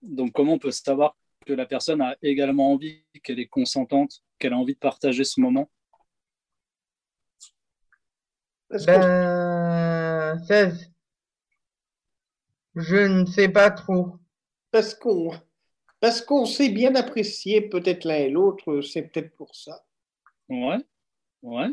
[0.00, 4.54] Donc, comment on peut savoir que la personne a également envie, qu'elle est consentante, qu'elle
[4.54, 5.68] a envie de partager ce moment?
[8.70, 10.70] Ben, ça,
[12.74, 14.16] je ne sais pas trop.
[14.70, 15.30] parce qu'on
[16.00, 19.84] parce qu'on sait bien apprécier peut-être l'un et l'autre, c'est peut-être pour ça.
[20.48, 20.78] Ouais,
[21.42, 21.70] ouais.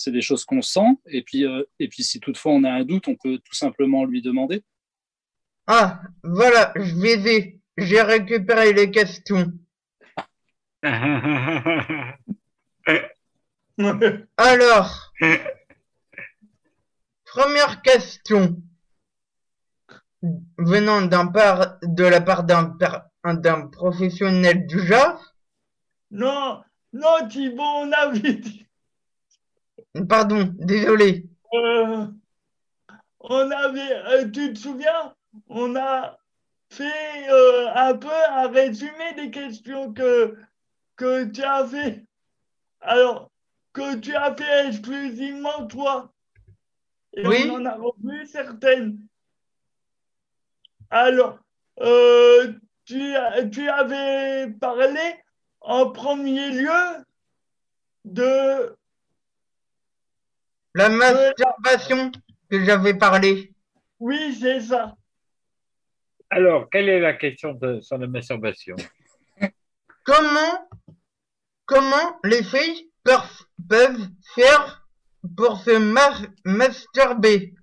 [0.00, 0.96] C'est des choses qu'on sent.
[1.06, 4.04] Et puis, euh, et puis, si toutefois on a un doute, on peut tout simplement
[4.04, 4.62] lui demander.
[5.66, 7.60] Ah, voilà, je les ai.
[7.76, 9.52] J'ai récupéré les questions.
[14.36, 15.12] Alors,
[17.24, 18.56] première question.
[20.58, 25.34] Venant d'un part, de la part d'un per- d'un professionnel du genre,
[26.12, 28.67] Non, non, Thibaut, on avait dit.
[30.06, 31.24] Pardon, désolé.
[31.54, 32.06] euh,
[33.20, 35.14] on avait, euh, tu te souviens,
[35.48, 36.18] on a
[36.70, 40.36] fait euh, un peu un résumé des questions que,
[40.96, 42.04] que tu as fait.
[42.80, 43.30] Alors,
[43.72, 46.12] que tu as fait exclusivement toi.
[47.14, 47.48] Et Oui.
[47.50, 48.98] on en a revu certaines.
[50.90, 51.38] Alors,
[51.80, 52.52] euh,
[52.84, 53.14] tu
[53.68, 55.00] avais parlé
[55.60, 57.04] en premier lieu
[58.04, 58.76] de
[60.74, 62.10] La masturbation
[62.50, 63.52] que j'avais parlé.
[63.98, 64.94] Oui, c'est ça.
[66.30, 68.76] Alors, quelle est la question de, sur la masturbation?
[70.04, 70.68] Comment,
[71.66, 74.86] comment les filles peuvent, faire
[75.36, 77.54] pour se ma- masturber?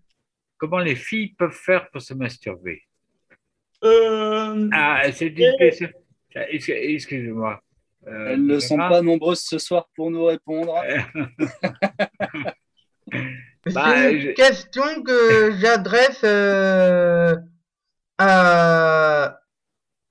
[0.58, 2.82] Comment les filles peuvent faire pour se masturber?
[3.84, 5.90] Euh, Ah, c'est une Et- question.
[6.34, 7.62] Excuse- Excuse-moi.
[8.08, 10.76] Euh, Elles ne sont pas nombreuses ce soir pour nous répondre.
[13.66, 17.36] Bah, C'est une je- question que j'adresse euh,
[18.18, 19.40] à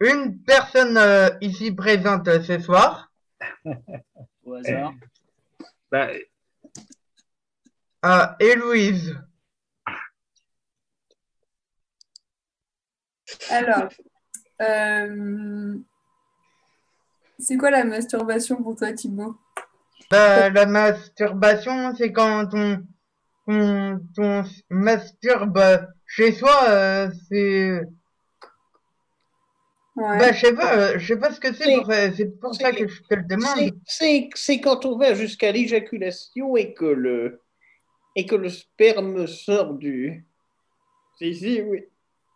[0.01, 3.13] une personne euh, ici présente euh, ce soir,
[4.45, 4.93] Au hasard.
[5.91, 6.09] bah,
[8.03, 9.17] à Héloïse.
[13.51, 13.89] Alors,
[14.63, 15.77] euh,
[17.39, 19.37] c'est quoi la masturbation pour toi, Thibaut?
[20.11, 22.85] Bah, la masturbation, c'est quand on,
[23.47, 25.61] on, on se masturbe
[26.07, 27.81] chez soi, euh, c'est...
[29.97, 30.19] Ouais.
[30.19, 32.89] Bah, je sais pas, euh, je sais pas ce que c'est C'est- pour, ça que
[32.89, 33.71] je te le demande.
[33.87, 37.41] C'est c'est quand on va jusqu'à l'éjaculation et que le
[38.17, 40.27] et que le sperme sort du.
[41.19, 41.85] Si si oui.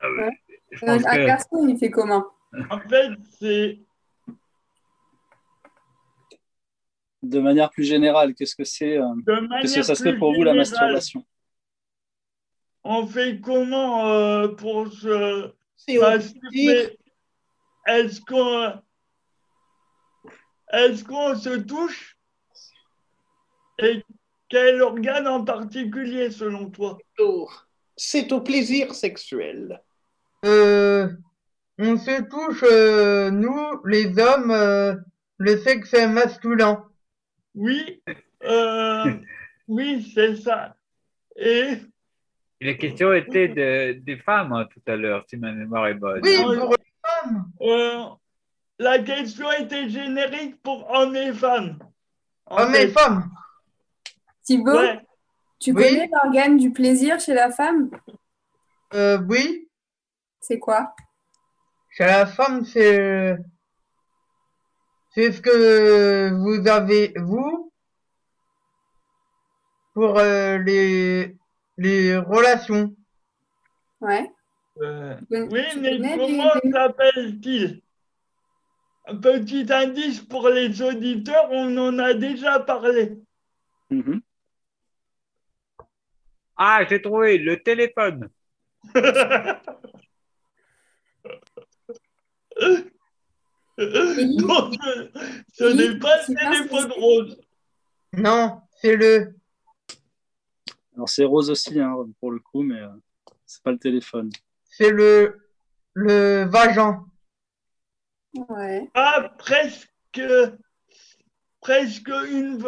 [0.05, 0.31] Euh,
[0.71, 2.27] je Euh, pense un que garçon, il fait comment?
[2.71, 3.81] En fait, c'est
[7.23, 9.15] De manière plus générale, qu'est-ce que c'est euh,
[9.61, 11.25] Qu'est-ce que ça serait pour vous la masturbation?
[12.85, 15.53] On fait comment euh, pour se
[15.89, 16.97] masturber?
[17.87, 18.81] Est-ce qu'on
[20.73, 22.17] est-ce qu'on se touche?
[23.81, 24.03] Et
[24.49, 26.99] quel organe en particulier selon toi?
[27.97, 29.83] C'est au plaisir sexuel.
[30.45, 31.09] Euh,
[31.79, 34.95] on se touche, euh, nous, les hommes, euh,
[35.39, 36.88] le sexe masculin.
[37.59, 38.01] Oui,
[38.45, 39.15] euh,
[39.67, 40.77] oui, c'est ça.
[41.35, 41.79] Et
[42.61, 46.21] la question était de- des femmes hein, tout à l'heure, si ma mémoire est bonne.
[46.23, 47.51] Oui, pour les femmes.
[47.61, 48.05] euh,
[48.79, 51.79] la question était générique pour hommes et femmes.
[52.47, 53.29] Hommes et femmes.
[54.45, 55.01] Thibaut, Ouais.
[55.59, 55.83] tu Oui.
[55.83, 57.91] connais l'organe du plaisir chez la femme?
[58.95, 59.69] Euh, oui,
[60.41, 60.95] C'est quoi?
[61.91, 63.37] Chez la femme, c'est,
[65.11, 67.73] c'est ce que vous avez, vous,
[69.95, 71.37] pour euh, les,
[71.77, 72.95] les relations.
[74.01, 74.31] Ouais.
[74.81, 77.83] Euh, oui, mais comment les- s'appelle-t-il?
[79.07, 83.19] Un petit indice pour les auditeurs, on en a déjà parlé.
[83.91, 84.21] Mhm.
[86.57, 88.29] Ah, j'ai trouvé le téléphone.
[93.79, 95.09] Donc, euh,
[95.53, 97.41] ce n'est pas le téléphone rose.
[98.13, 99.35] Non, c'est le,
[100.97, 102.89] Alors c'est rose aussi, hein, pour le coup, mais euh,
[103.47, 104.31] c'est pas le téléphone.
[104.65, 105.39] c'est le,
[105.95, 107.05] le vagin.
[108.49, 108.91] Ouais.
[108.95, 109.89] Ah, presque,
[111.61, 112.65] presque une,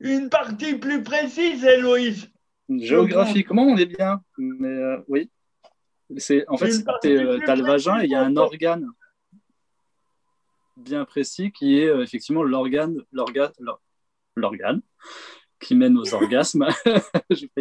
[0.00, 2.28] une partie plus précise, Héloïse.
[2.68, 5.30] Géographiquement, on est bien, mais euh, oui.
[6.16, 8.88] C'est, en fait, c'est, euh, t'as le vagin et il y a un organe
[10.76, 13.82] bien précis qui est euh, effectivement l'organe, l'organe, l'or-
[14.36, 14.82] l'organe
[15.60, 16.66] qui mène aux orgasmes,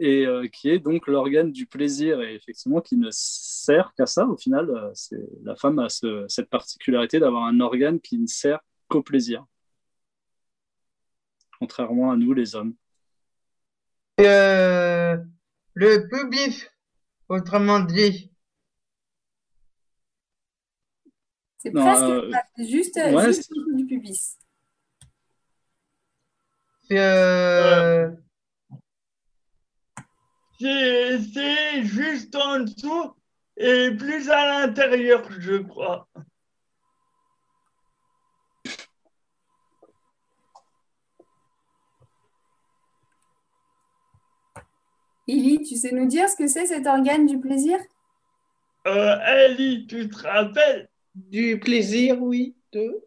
[0.00, 4.26] et euh, qui est donc l'organe du plaisir et effectivement qui ne sert qu'à ça.
[4.26, 8.26] Au final, euh, c'est la femme a ce- cette particularité d'avoir un organe qui ne
[8.26, 9.44] sert qu'au plaisir,
[11.58, 12.74] contrairement à nous les hommes.
[14.20, 15.16] Euh,
[15.74, 16.66] le pubis,
[17.28, 18.27] autrement dit.
[21.58, 24.38] C'est Non, presque euh, ça, c'est juste, ouais, juste du pubis.
[26.88, 28.10] C'est, euh,
[30.60, 33.14] C'est c'est juste en dessous
[33.56, 36.08] et plus à l'intérieur, je crois.
[45.26, 47.78] Élie, tu sais nous dire ce que c'est cet organe du plaisir?
[48.86, 50.88] Euh, Ellie, tu te rappelles?
[51.30, 52.54] Du plaisir, oui.
[52.72, 53.02] De...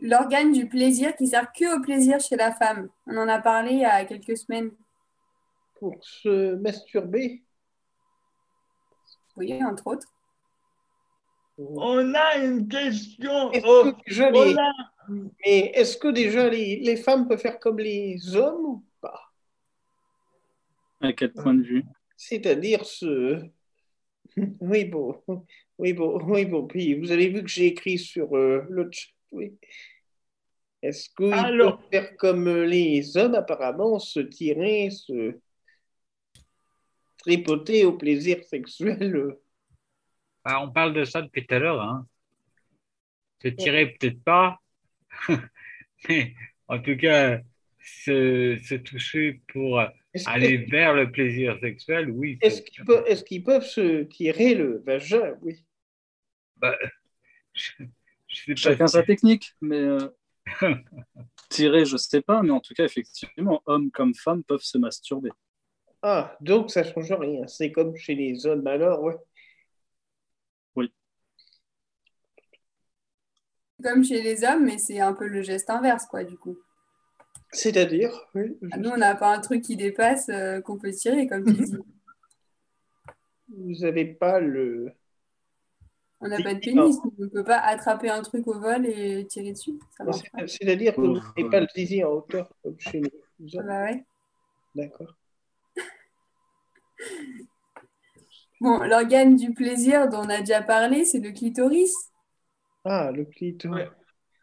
[0.00, 2.88] L'organe du plaisir qui sert que au plaisir chez la femme.
[3.06, 4.72] On en a parlé il y a quelques semaines.
[5.78, 7.42] Pour se masturber.
[9.36, 10.08] Oui, entre autres.
[11.58, 13.52] On a une question.
[13.52, 14.88] Est-ce Oh, que déjà les, on a-
[15.44, 19.30] mais est-ce que déjà les, les femmes peuvent faire comme les hommes ou pas?
[21.00, 21.84] À quel point de vue?
[22.16, 23.42] C'est-à-dire ce.
[24.60, 25.22] Oui, bon.
[25.78, 26.20] Oui, bon.
[26.24, 26.66] Oui, bon.
[26.66, 29.10] Puis vous avez vu que j'ai écrit sur euh, le chat.
[29.32, 29.54] Oui.
[30.82, 31.78] Est-ce Alors.
[31.78, 35.38] peuvent faire comme les hommes, apparemment, se tirer, se
[37.18, 39.14] tripoter au plaisir sexuel?
[39.14, 39.42] Euh,
[40.44, 41.80] Ah, on parle de ça depuis tout à l'heure.
[41.80, 42.06] Hein.
[43.42, 44.58] Se tirer, peut-être pas.
[46.08, 46.34] Mais
[46.68, 47.40] en tout cas,
[47.82, 49.80] se, se toucher pour
[50.26, 52.38] aller vers le plaisir sexuel, oui.
[52.42, 55.64] est-ce qu'ils peuvent, est-ce qu'ils peuvent se tirer le vagin Oui.
[56.56, 56.76] bah,
[57.54, 57.72] je,
[58.28, 60.08] je sais pas Chacun si- sa technique, mais euh,
[61.48, 65.30] tirer, je sais pas, mais en tout cas, effectivement, hommes comme femmes peuvent se masturber.
[66.02, 67.46] Ah, donc ça change rien.
[67.46, 69.16] C'est comme chez les hommes, alors, ouais.
[73.82, 76.56] Comme chez les hommes, mais c'est un peu le geste inverse, quoi, du coup.
[77.52, 78.56] C'est-à-dire, oui.
[78.72, 81.52] Ah, Nous, on n'a pas un truc qui dépasse euh, qu'on peut tirer, comme tu
[81.64, 81.76] dis.
[83.48, 84.92] Vous n'avez pas le.
[86.20, 88.86] On n'a pas de pénis, donc on ne peut pas attraper un truc au vol
[88.86, 89.78] et tirer dessus.
[90.46, 93.10] C'est-à-dire que vous n'avez pas le zizi en hauteur comme chez nous.
[93.58, 94.04] Ah bah ouais.
[94.74, 95.14] D'accord.
[98.60, 101.94] Bon, l'organe du plaisir dont on a déjà parlé, c'est le clitoris.
[102.84, 103.70] Ah, le clito.
[103.70, 103.88] Ouais.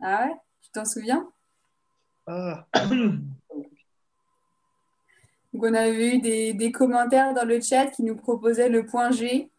[0.02, 0.34] Ah ouais
[0.64, 1.32] Tu t'en souviens?
[2.28, 2.68] Ah,
[5.54, 9.12] Donc on avait eu des, des commentaires dans le chat qui nous proposaient le point
[9.12, 9.50] G,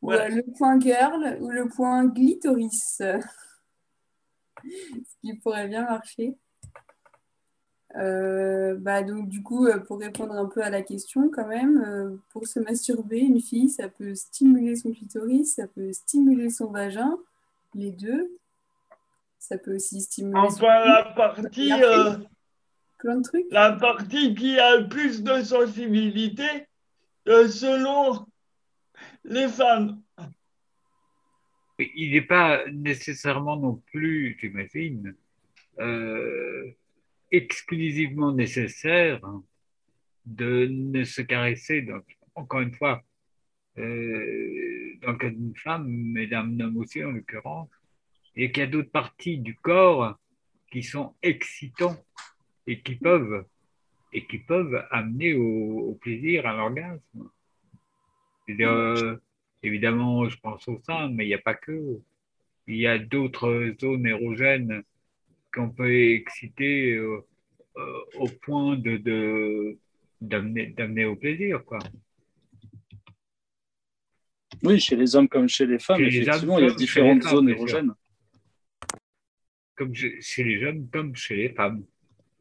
[0.00, 3.02] ou euh, le point girl, ou le point glitoris.
[3.02, 3.20] Ce
[5.20, 6.34] qui pourrait bien marcher.
[7.96, 12.18] Euh, bah donc du coup, euh, pour répondre un peu à la question quand même,
[12.30, 17.18] pour se masturber, une fille, ça peut stimuler son clitoris, ça peut stimuler son vagin,
[17.74, 18.38] les deux.
[19.48, 22.18] Ça peut aussi stimuler Enfin, la partie, euh,
[22.98, 23.46] plein de trucs.
[23.50, 26.66] la partie qui a le plus de sensibilité
[27.28, 28.26] euh, selon
[29.24, 30.02] les femmes.
[31.78, 35.14] Il n'est pas nécessairement non plus, j'imagine,
[35.78, 36.70] euh,
[37.32, 39.22] exclusivement nécessaire
[40.26, 43.02] de ne se caresser, donc, encore une fois,
[43.78, 47.70] euh, dans le cas d'une femme, mais d'un homme aussi en l'occurrence,
[48.38, 50.16] et qu'il y a d'autres parties du corps
[50.70, 51.96] qui sont excitants
[52.66, 53.44] et qui peuvent,
[54.12, 57.28] et qui peuvent amener au, au plaisir, à l'orgasme.
[58.48, 59.16] Euh,
[59.62, 61.98] évidemment, je pense au sein, mais il n'y a pas que.
[62.68, 64.82] Il y a d'autres zones érogènes
[65.52, 67.24] qu'on peut exciter euh,
[67.76, 69.76] euh, au point de,
[70.20, 71.78] d'amener, au plaisir, quoi.
[74.62, 77.22] Oui, chez les hommes comme chez les femmes, Chez effectivement, hommes il y a différentes
[77.22, 77.94] zones érogènes.
[79.78, 81.84] Comme chez chez les jeunes, comme chez les femmes.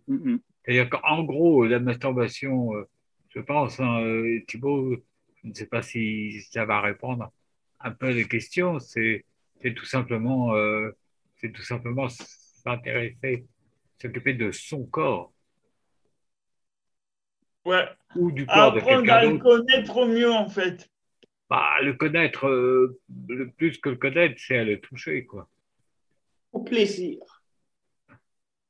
[0.07, 0.39] Mhm.
[0.65, 2.83] C'est-à-dire qu'en gros, la masturbation, euh,
[3.29, 4.95] je pense, hein, euh, Thibaut,
[5.43, 7.31] je ne sais pas si ça va répondre
[7.79, 9.23] un peu à la question, c'est,
[9.61, 10.89] c'est tout simplement, euh,
[11.37, 13.45] c'est tout simplement s'intéresser,
[14.01, 15.31] s'occuper de son corps
[17.65, 17.85] Ouais.
[18.15, 19.43] ou du corps de Apprendre à quelqu'un le d'autre.
[19.43, 20.89] connaître mieux, en fait.
[21.49, 25.47] Bah, le connaître, euh, le plus que le connaître, c'est à le toucher, quoi.
[26.69, 27.19] Plaisir.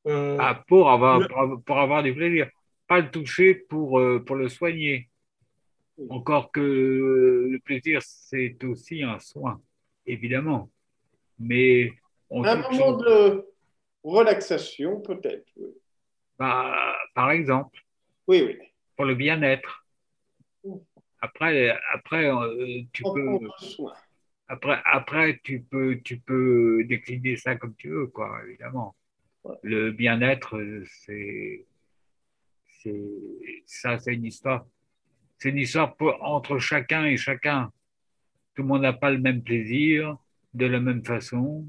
[0.07, 2.49] Euh, Ah, pour avoir, le- pour, avoir- pour avoir du plaisir.
[2.87, 5.09] Pas le toucher pour, euh, pour le soigner.
[6.09, 6.61] Encore que
[7.51, 9.59] le plaisir, c'est aussi un soin,
[10.05, 10.69] évidemment.
[11.39, 11.91] Mais
[12.29, 13.45] on Un touche- moment de
[14.03, 15.47] relaxation, peut-être.
[15.57, 15.69] Oui,
[16.37, 17.79] bah, par exemple,
[18.27, 18.43] oui.
[18.45, 18.57] oui.
[18.95, 19.85] pour le bien-être.
[21.19, 23.93] Après, après euh, tu En peux, prendre soin.
[24.47, 28.95] Après, après, tu peux, tu peux décliner ça comme tu veux, quoi, évidemment.
[29.63, 31.65] Le bien-être, c'est,
[32.81, 33.01] c'est,
[33.65, 34.65] ça, c'est une histoire.
[35.37, 37.71] C'est une histoire pour- entre chacun et chacun.
[38.55, 40.17] Tout le monde n'a pas le même plaisir
[40.53, 41.67] de la même façon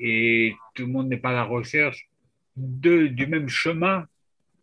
[0.00, 2.08] et tout le monde n'est pas à la recherche
[2.56, 4.06] de, du même chemin.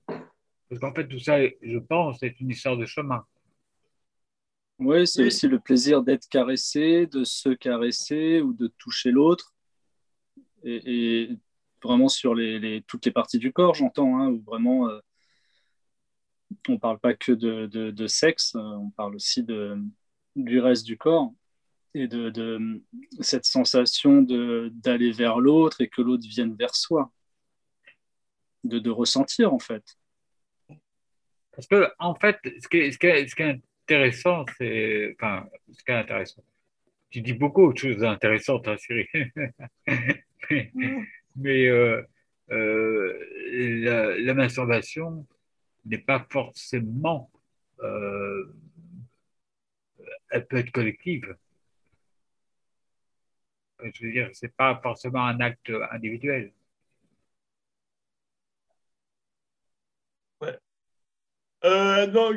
[0.08, 3.26] Parce qu'en fait, tout ça, je pense, c'est une histoire de chemin.
[4.80, 9.54] Oui, c'est aussi le plaisir d'être caressé, de se caresser ou de toucher l'autre.
[10.64, 11.38] Et, et
[11.84, 15.00] vraiment sur les, les- toutes les parties du corps, j'entends, hein, où vraiment euh,
[16.70, 19.78] on ne parle pas que de, de- de sexe, euh, on parle aussi de,
[20.36, 21.34] du reste du corps
[21.94, 22.82] et de, de
[23.22, 27.12] cette sensation d'aller vers l'autre et que l'autre vienne vers soi,
[28.64, 29.84] de, de ressentir en fait.
[31.56, 35.16] Parce que, en fait, ce qui est, ce qui est- ce qui est intéressant, c'est.
[35.20, 36.44] Enfin, ce qui est intéressant.
[37.10, 39.08] Tu dis beaucoup de choses intéressantes, hein, Cyril.
[41.36, 42.02] mais euh,
[42.52, 45.26] euh, la, masturbation
[45.86, 47.32] n'est pas forcément.
[47.82, 48.54] euh,
[50.32, 51.36] elle peut être collective.
[53.84, 56.52] Je veux dire, c'est pas forcément un acte individuel.
[61.66, 62.36] euh, donc,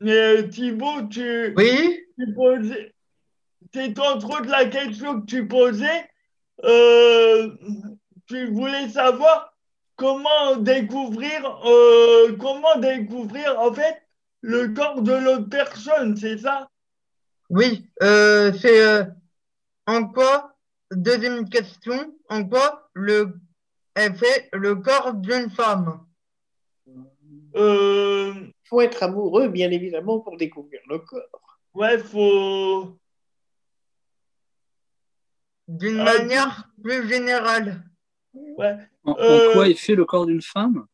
[0.00, 2.94] mais Thibaut, tu, Oui, tu posais,
[3.74, 6.08] c'est entre autres la question que tu posais.
[6.64, 7.50] Euh,
[8.26, 9.54] tu voulais savoir
[9.96, 14.02] comment découvrir, euh, comment découvrir en fait
[14.40, 16.68] le corps de l'autre personne, c'est ça?
[17.50, 17.88] oui.
[18.02, 19.04] Euh, c'est euh,
[19.86, 20.54] en quoi,
[20.92, 23.34] deuxième question, en quoi le
[23.96, 26.00] est fait le corps d'une femme?
[28.68, 31.58] Faut être amoureux, bien évidemment, pour découvrir le corps.
[31.74, 32.98] ouais, faut.
[35.68, 37.84] D'une Ah, manière plus générale.
[38.34, 38.76] Ouais.
[39.04, 40.86] En, en Euh, quoi est fait le corps d'une femme?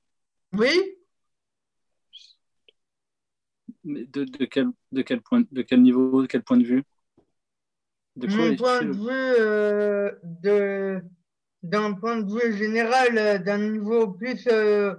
[0.53, 0.97] Oui,
[3.85, 6.85] Mais de, de, quel, de, quel point, de quel niveau, de quel point de vue?
[8.17, 11.03] De quoi mon est point fait de le- vue euh, de
[11.63, 14.95] d'un point de vue général, euh, d'un niveau plus euh,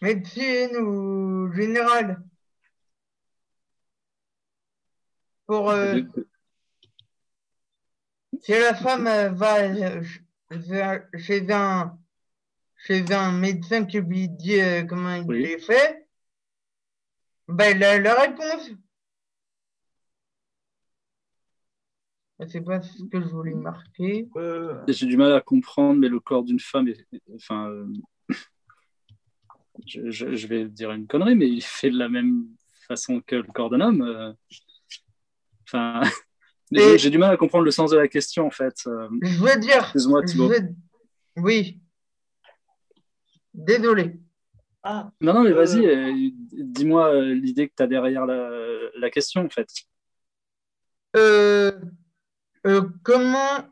[0.00, 2.22] médecine ou général.
[5.46, 6.00] Pour euh,
[8.40, 10.02] si la femme euh, va euh,
[11.16, 11.98] chez un
[12.76, 15.42] chez un médecin qui lui dit euh, comment il Oui.
[15.42, 16.06] les fait,
[17.48, 18.70] Ben, la, la réponse.
[22.46, 24.28] C'est pas ce que je voulais marquer.
[24.36, 27.68] Euh, J'ai du mal à comprendre, mais le corps d'une femme, est, enfin,
[29.88, 32.46] je, je- je vais dire une connerie, mais il fait de la même
[32.86, 34.02] façon que le corps d'un homme.
[34.02, 34.32] euh.
[35.66, 36.00] Enfin,
[36.74, 38.74] Et- j'ai du mal à comprendre le sens de la question, en fait.
[38.86, 39.08] euh.
[39.22, 39.78] Je veux dire.
[39.84, 40.48] Excuse-moi, Thibaut.
[40.48, 40.74] veux-
[41.36, 41.80] Oui.
[43.54, 44.18] Désolé.
[44.82, 45.54] ah, Non, non, mais Euh.
[45.54, 48.50] vas-y, dis-moi l'idée que tu as derrière la,
[48.96, 49.68] la question, en fait.
[51.16, 51.72] Euh,
[52.66, 53.66] euh, comment,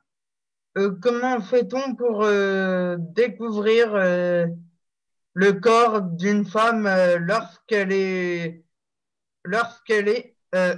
[0.79, 4.47] euh, comment fait-on pour euh, découvrir euh,
[5.37, 8.65] le corps d'une femme euh, lorsqu'elle est,
[9.45, 10.77] lorsqu'elle est euh,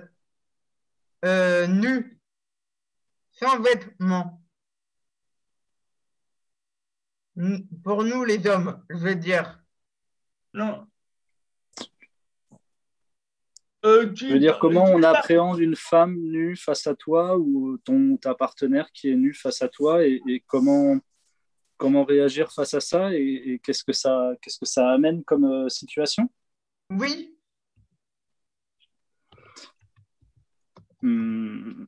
[1.25, 2.21] euh, nue,
[3.31, 4.43] sans vêtements?
[7.85, 9.61] Pour nous, les hommes, je veux dire.
[10.53, 10.89] non.
[13.85, 17.79] Euh, tu, Je veux dire, comment on appréhende une femme nue face à toi ou
[17.85, 20.99] ton, ta partenaire qui est nue face à toi et, et comment,
[21.79, 25.45] comment réagir face à ça et, et qu'est-ce que ça, qu'est-ce que ça amène comme
[25.47, 26.31] euh, situation?
[26.91, 27.39] Oui,
[31.03, 31.87] Hmm,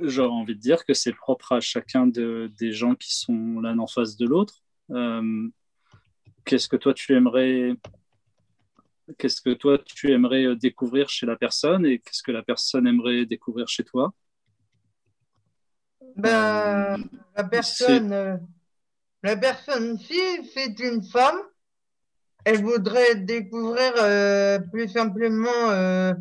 [0.00, 3.78] J'aurais envie de dire que c'est propre à chacun de- des gens qui sont l'un
[3.78, 4.54] en face de l'autre.
[4.90, 5.48] Euh,
[6.44, 7.74] qu'est-ce que toi tu aimerais
[9.18, 12.86] Qu'est-ce que toi tu aimerais euh, découvrir chez la personne et qu'est-ce que la personne
[12.86, 14.12] aimerait découvrir chez toi?
[16.16, 16.98] Ben, Euh,
[17.36, 18.12] la personne,
[19.22, 20.18] la personne, si
[20.54, 21.40] c'est une femme,
[22.44, 26.14] elle voudrait découvrir euh, plus simplement euh,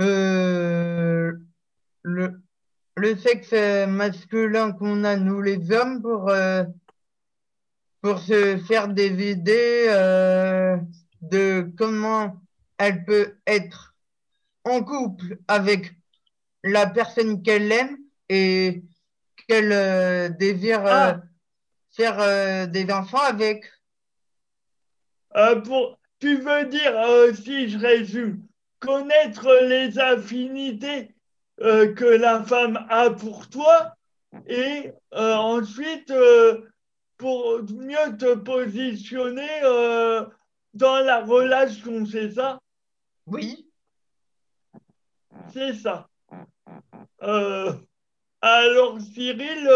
[0.00, 1.32] euh,
[2.02, 3.52] le, sexe
[3.88, 6.30] masculin qu'on a nous les hommes pour,
[8.20, 9.86] se faire des idées
[11.20, 12.40] de comment
[12.78, 13.96] elle peut être
[14.64, 15.94] en couple avec
[16.62, 17.98] la personne qu'elle aime
[18.28, 18.84] et
[19.46, 21.20] qu'elle désire Ah.
[21.96, 23.64] Faire euh, des enfants avec.
[25.34, 28.42] Euh, pour, tu veux dire, euh, si je résume,
[28.78, 31.14] connaître les affinités
[31.58, 33.94] que la femme a pour toi
[34.46, 36.12] et ensuite
[37.16, 39.62] pour mieux te positionner
[40.74, 42.60] dans la relation, c'est ça?
[43.24, 43.66] Oui,
[45.50, 46.10] C'est ça.
[48.42, 49.70] Alors, Cyril,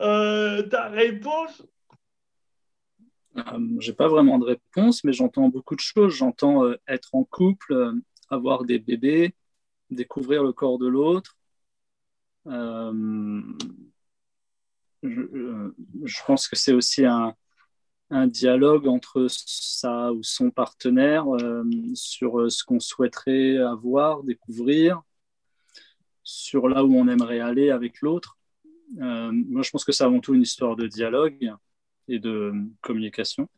[0.00, 1.62] euh, ta réponse?
[3.36, 3.42] Euh,
[3.78, 6.14] J'ai pas vraiment de réponse, mais j'entends beaucoup de choses.
[6.14, 7.92] J'entends euh, être en couple, euh,
[8.30, 9.34] avoir des bébés,
[9.90, 11.36] découvrir le corps de l'autre.
[15.02, 17.34] Je, pense que c'est aussi un,
[18.26, 21.24] dialogue entre sa ou son partenaire
[21.94, 25.02] sur ce qu'on souhaiterait avoir, découvrir,
[26.22, 28.38] sur là où on aimerait aller avec l'autre.
[29.00, 31.52] Euh, moi, je pense que c'est avant tout une histoire de dialogue
[32.08, 33.48] et de communication.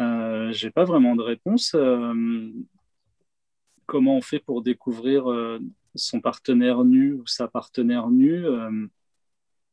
[0.00, 1.72] Euh, J'ai pas vraiment de réponse.
[1.74, 2.50] Euh,
[3.86, 5.58] comment on fait pour découvrir euh,
[5.94, 8.44] son partenaire nu ou sa partenaire nue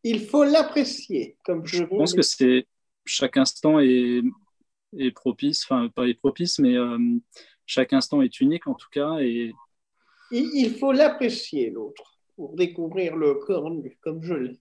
[0.04, 2.68] Il faut l'apprécier, comme je, Je pense que c'est
[3.06, 4.22] chaque instant est,
[4.98, 6.76] est propice, enfin pas est propice, mais
[7.66, 9.20] chaque instant est unique en tout cas.
[9.20, 9.54] Et
[10.32, 13.70] il, il faut l'apprécier, l'autre, pour découvrir le corps
[14.02, 14.60] comme je l'ai.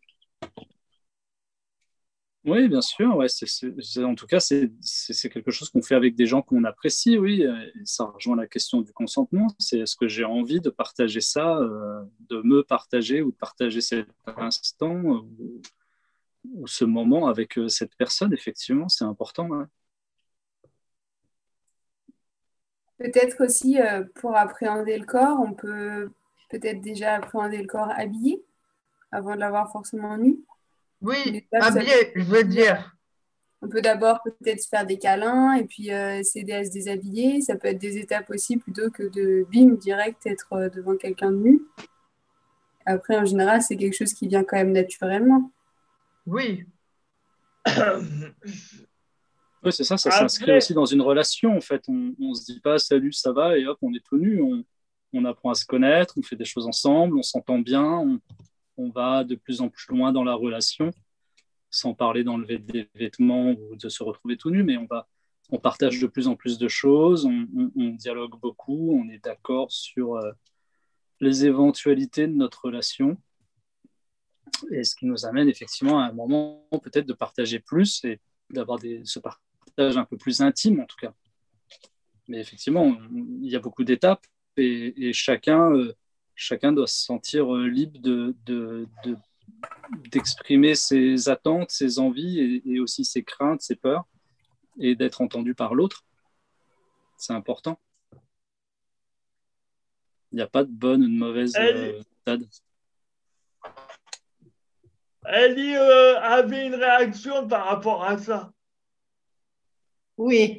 [2.45, 4.71] oui, bien sûr, ouais, c'est- en tout cas, c'est,
[5.31, 7.43] quelque chose qu'on fait avec des gens qu'on apprécie, oui.
[7.43, 9.49] et ça rejoint la question du consentement.
[9.59, 13.81] C'est est-ce que j'ai envie de partager ça, euh, de me partager ou de partager
[13.81, 15.63] cet instant euh, ou,
[16.55, 19.49] ou ce moment avec euh, cette personne, effectivement, c'est important.
[19.49, 19.65] ouais.
[22.99, 26.11] Peut-être aussi euh, pour appréhender le corps, on peut
[26.49, 28.43] peut-être déjà appréhender le corps habillé
[29.13, 30.39] avant de l'avoir forcément nu.
[31.01, 32.93] oui, ça- habillé, je veux dire.
[33.63, 37.41] On peut d'abord peut-être se faire des câlins et puis euh, s'aider à se déshabiller.
[37.41, 41.33] Ça peut être des étapes aussi plutôt que de bim direct être euh, devant quelqu'un
[41.33, 41.63] de nu.
[42.85, 45.51] Après, en général, c'est quelque chose qui vient quand même naturellement.
[46.27, 46.65] Oui,
[49.65, 51.83] Oui, c'est ça, ça s'inscrit aussi dans une relation en fait.
[51.89, 54.41] On, on se dit pas salut, ça va, et hop, on est tout nu.
[54.41, 54.65] On,
[55.17, 58.21] on apprend à se connaître, on fait des choses ensemble, on s'entend bien,
[58.77, 60.91] on, va de plus en plus loin dans la relation,
[61.71, 65.09] sans parler d'enlever des vêtements ou de se retrouver tout nu, mais on va,
[65.51, 70.17] on partage de plus en plus de choses, on, dialogue beaucoup, on est d'accord sur
[70.17, 70.33] euh,
[71.21, 73.17] les éventualités de notre relation.
[74.71, 78.79] Et ce qui nous amène effectivement à un moment peut-être de partager plus et d'avoir
[79.05, 81.13] ce partage un peu plus intime, en tout cas.
[82.29, 85.95] Mais effectivement, il y a beaucoup d'étapes et, et chacun, euh,
[86.35, 89.17] chacun doit se sentir euh, libre de, de, de-
[90.11, 94.05] d'exprimer ses attentes, ses envies et, et aussi ses craintes, ses peurs
[94.79, 96.05] et d'être entendu par l'autre.
[97.17, 97.79] C'est important.
[100.33, 102.39] Il n'y a pas de bonne ou de mauvaise Elle- euh.
[105.29, 108.53] Ellie euh, avait une réaction par rapport à ça?
[110.17, 110.59] Oui.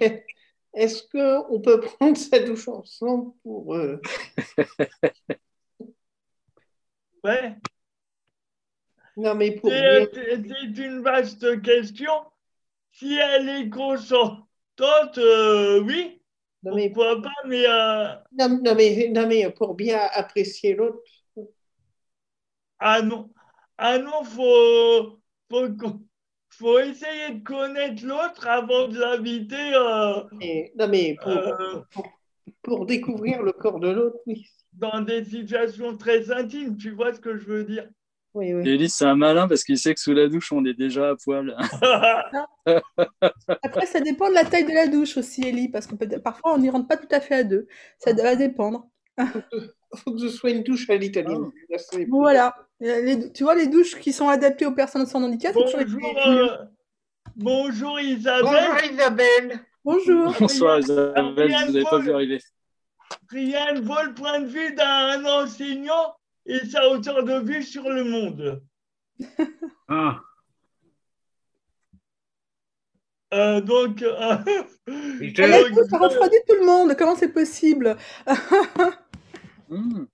[0.74, 3.76] Est-ce qu'on peut prendre sa douche ensemble pour...
[3.76, 3.99] euh,
[7.24, 7.57] Ouais.
[9.18, 12.11] Non, mais pour C'est c'est une vaste question.
[12.91, 16.22] Si elle est consentante, euh, oui,
[16.63, 20.99] non, mais, pourquoi pas, mais euh, non, non, mais, non, mais pour bien apprécier l'autre.
[22.80, 23.30] ah non,
[23.78, 25.70] ah non, faut, faut,
[26.58, 29.74] faut essayer de connaître l'autre avant de l'inviter.
[29.76, 30.22] euh,
[30.78, 31.82] non, mais pour, Euh.
[31.91, 32.08] pour,
[32.64, 34.45] pour découvrir le corps de l'autre, oui.
[34.74, 37.88] dans des situations très intimes, tu vois ce que je veux dire
[38.34, 38.89] Oui, oui.
[38.89, 41.55] C'est un malin parce qu'il sait que sous la douche, on est déjà à poil.
[43.64, 46.58] Après, ça dépend de la taille de la douche aussi, Ellie, parce que parfois on
[46.58, 47.68] n'y rentre pas tout à fait à deux.
[47.99, 48.88] Ça va dépendre.
[49.18, 51.49] Il faut que ce soit une douche à l'italienne.
[51.78, 52.53] C'est- Voilà.
[52.80, 55.86] Les- tu vois, les douches qui sont adaptées aux personnes sans handicap, c'est toujours les
[55.86, 56.57] Bonjour, euh,
[57.36, 58.43] bonjour Isabelle.
[58.43, 59.59] Bonjour Isabelle.
[59.84, 60.36] Bonjour.
[60.39, 62.01] Bonsoir Isabelle, Rien vous n'avez pas vol.
[62.03, 62.39] vu arriver.
[63.32, 66.15] Rien ne vaut le point de vue d'un enseignant
[66.45, 68.61] et sa hauteur de vue sur le monde.
[69.89, 70.19] Ah,
[73.34, 74.38] Euh, donc, euh,
[74.88, 76.95] donc, ça refroidit tout le monde.
[76.97, 77.97] Comment c'est possible?
[79.69, 80.05] Hmm.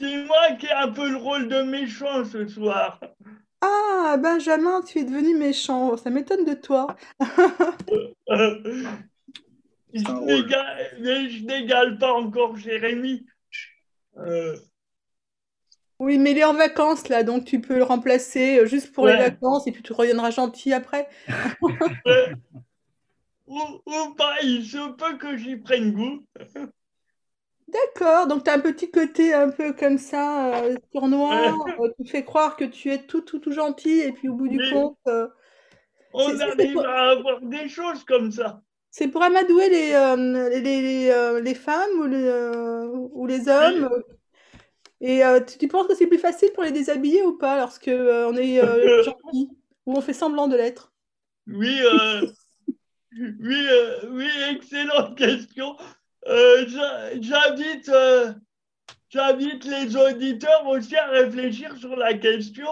[0.00, 3.00] C'est moi qui ai un peu le rôle de méchant ce soir.
[3.60, 5.96] Ah, Benjamin, tu es devenu méchant.
[5.96, 6.94] Ça m'étonne de toi.
[7.90, 8.12] Euh,
[9.94, 13.26] je n'égale- mais je n'égale pas encore Jérémy.
[14.18, 14.56] Euh,
[15.98, 19.06] Oui, mais il est en vacances là, donc tu peux le remplacer euh, juste pour
[19.06, 21.08] les vacances et puis tu reviendras gentil après.
[22.06, 22.34] euh,
[23.46, 26.24] ou, ou pas, il se peut que j'y prenne goût.
[27.68, 30.76] D'accord, donc tu as un petit côté un peu comme ça, euh,
[31.80, 34.48] euh, qui fait croire que tu es tout, tout, tout gentil et puis au bout
[34.48, 35.28] du compte, euh,
[36.12, 38.60] On C'est- c'est arrive à avoir des choses comme ça.
[38.90, 43.48] c'est pour amadouer les, euh, les, les, euh, les femmes ou les, euh, ou les
[43.48, 43.88] hommes.
[45.00, 47.88] Et euh, tu, tu penses que c'est plus facile pour les déshabiller ou pas lorsque
[47.88, 49.50] euh, on est euh, gentil
[49.86, 50.92] ou on fait semblant de l'être?
[51.46, 52.26] Oui, euh,
[53.12, 55.76] oui, euh, oui, excellente question.
[56.28, 56.66] Euh,
[57.20, 58.32] j'invite, euh,
[59.08, 62.66] j'invite les auditeurs aussi à réfléchir sur la question.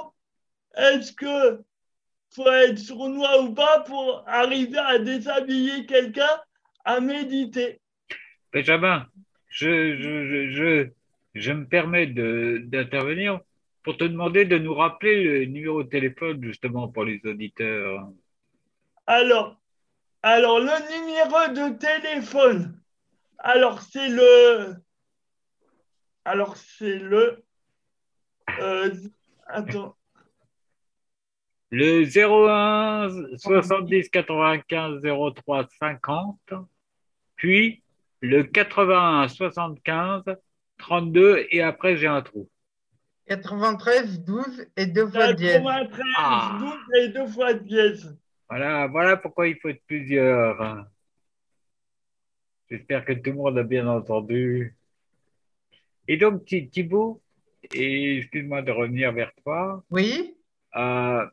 [0.77, 1.63] Est-ce que
[2.35, 6.41] faut être sournois ou pas pour arriver à déshabiller quelqu'un,
[6.85, 7.81] à méditer?
[8.53, 9.07] Benjamin,
[9.49, 10.89] je, je, je, je,
[11.35, 13.41] je me permets d'intervenir
[13.85, 18.09] pour te demander de nous rappeler le numéro de téléphone justement pour les auditeurs.
[19.07, 19.61] Alors,
[20.23, 22.81] alors le numéro de téléphone.
[23.47, 24.77] Alors c'est le.
[26.25, 27.45] Alors c'est le.
[28.59, 28.91] euh,
[29.47, 29.97] attends.
[31.71, 36.39] Le 01 70 95 03 50,
[37.37, 37.83] puis
[38.21, 40.23] le 81 75
[40.79, 42.49] 32 et après j'ai un trou.
[43.29, 45.57] 93, 12 et deux fois dièse.
[45.63, 46.59] 93, Ah.
[46.61, 48.17] 12 et deux fois dièse.
[48.49, 50.87] Voilà, voilà pourquoi il faut être plusieurs.
[52.71, 54.75] J'espère que tout le monde a bien entendu.
[56.09, 57.21] Et donc, Thi- Thibaut,
[57.75, 60.35] et excuse-moi de revenir vers toi, Oui,
[60.77, 61.25] euh,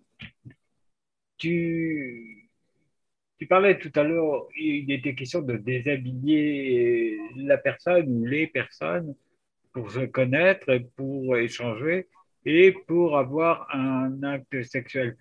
[1.38, 2.50] tu,
[3.38, 9.16] tu parlais tout à l'heure, il était question de déshabiller la personne ou les personnes
[9.74, 12.08] pour se connaître, pour échanger
[12.46, 15.18] et pour avoir un acte sexuel.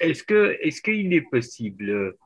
[0.00, 2.16] Est-ce que, est-ce qu'il est possible,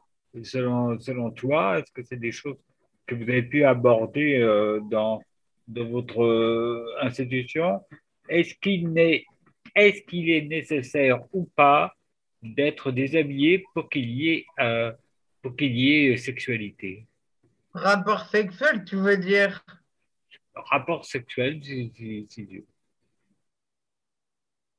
[0.42, 2.58] selon, selon toi, est-ce que c'est des choses
[3.06, 5.20] que vous avez pu aborder euh, dans,
[5.68, 7.80] dans votre euh, institution?
[8.28, 8.96] Est-ce qu'il
[9.74, 11.94] est-ce qu'il est nécessaire ou pas
[12.42, 14.92] d'être déshabillé pour qu'il y ait, euh,
[15.42, 17.06] pour qu'il y ait sexualité?
[17.72, 19.64] rapport sexuel, tu veux dire?
[20.54, 22.64] Rapport sexuel, si Dieu.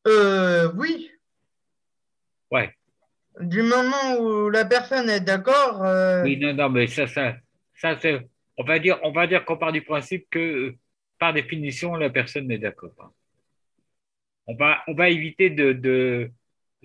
[0.07, 1.11] Euh, oui.
[2.51, 2.73] Ouais.
[3.41, 7.35] Du moment où la personne est d'accord, euh, Oui, non, non, mais ça, ça,
[7.75, 7.97] ça,
[8.57, 10.75] on va dire, on va dire qu'on part du principe que,
[11.19, 12.93] par définition, la personne est d'accord.
[12.99, 13.11] hein.
[14.47, 16.31] On va, on va éviter de, de,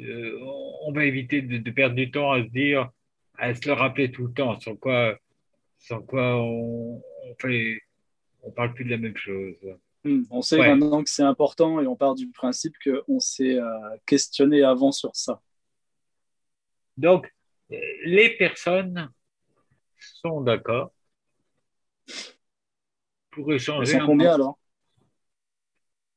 [0.01, 0.39] euh,
[0.83, 2.89] on va éviter de, de perdre du temps à se dire,
[3.39, 5.19] à se le rappeler tout le temps, sans quoi,
[5.79, 7.81] sans quoi on, on fait,
[8.43, 9.57] on parle plus de la même chose.
[10.05, 10.69] Hmm, On sait Ouais.
[10.69, 13.69] maintenant que c'est important et on part du principe qu'on s'est euh,
[14.07, 15.43] questionné avant sur ça.
[16.97, 17.31] Donc,
[17.73, 19.11] euh, les personnes
[20.01, 20.93] sont d'accord
[23.31, 23.89] pour Ils échanger.
[23.89, 24.61] sont un combien alors?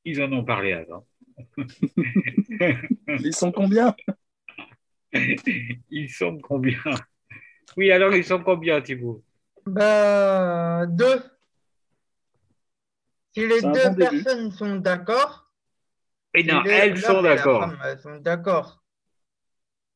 [0.05, 1.05] Ils en ont parlé avant.
[3.17, 3.95] Ils sont combien?
[5.89, 6.79] Ils sont combien?
[7.77, 9.23] Oui, alors ils sont combien, Thibaut
[9.65, 11.21] Bah, deux.
[13.35, 14.23] Si les deux bon début.
[14.23, 15.51] personnes sont d'accord,
[16.35, 17.71] Et non, si elles sont d'accord.
[17.83, 18.83] elles sont d'accord.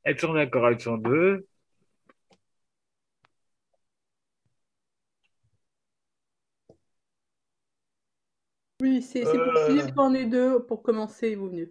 [0.03, 1.47] Elles sont d'accord, elles sont deux.
[8.87, 9.73] Oui, c'est pour Euh.
[9.73, 11.69] dire qu'on est deux pour commencer, vous venez.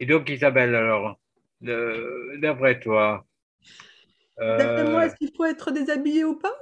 [0.00, 1.18] Et donc, Isabelle, alors,
[1.60, 3.26] d'après toi,
[4.40, 6.54] euh, D'après moi, est-ce qu'il faut être déshabillé ou pas?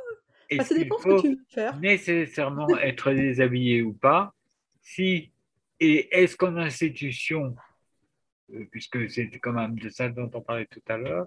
[0.50, 1.78] Bah, Ça qu'il dépend ce que tu veux faire.
[1.78, 4.34] nécessairement être déshabillé ou pas?
[4.82, 5.30] Si,
[5.80, 7.54] et est-ce qu'en institution,
[8.54, 11.26] euh, puisque c'est quand même de ça dont on parlait tout à l'heure,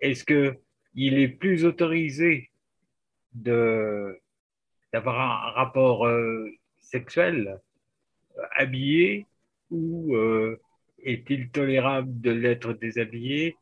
[0.00, 0.56] est-ce que
[0.94, 2.50] il est plus autorisé
[3.32, 4.18] de
[4.92, 7.60] d'avoir un rapport euh, sexuel
[8.38, 9.26] euh, habillé
[9.70, 10.60] ou euh,
[11.02, 13.56] est-il tolérable de l'être déshabillé?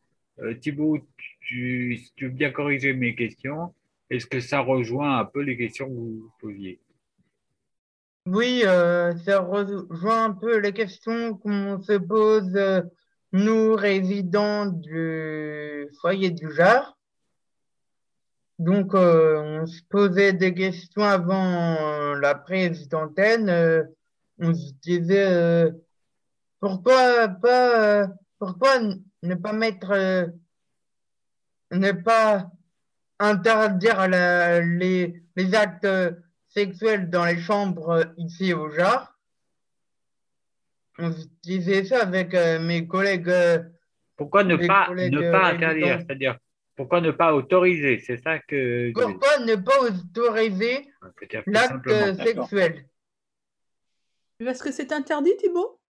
[0.61, 0.99] Thibaut,
[1.41, 3.75] tu, si tu veux bien corriger mes questions.
[4.11, 6.79] Est-ce que ça rejoint un peu les questions que vous posiez?
[8.27, 12.55] Oui, ça rejoint un peu les questions qu'on se pose,
[13.33, 16.96] nous, résidents du foyer du Jard.
[18.59, 21.77] Donc, euh, on se posait des questions avant
[22.15, 23.49] euh, la prise d'antenne.
[23.51, 23.85] euh,
[24.39, 25.71] on se disait euh,
[26.61, 28.07] pourquoi pas, euh,
[28.39, 28.79] pourquoi
[29.23, 30.27] ne pas mettre, euh,
[31.73, 32.51] ne pas
[33.19, 35.89] interdire la- les, les actes
[36.49, 39.19] sexuels dans les chambres ici au Jard?
[40.99, 43.33] On se disait ça avec mes collègues.
[44.17, 45.99] Pourquoi ne pas, ne pas interdire?
[46.01, 46.39] C'est-à-dire,
[46.77, 47.99] pourquoi ne pas autoriser?
[48.01, 48.93] C'est ça que.
[48.93, 50.87] Pourquoi ne pas autoriser
[51.47, 52.87] l'acte sexuel?
[54.39, 55.81] Parce que c'est interdit, Thibaut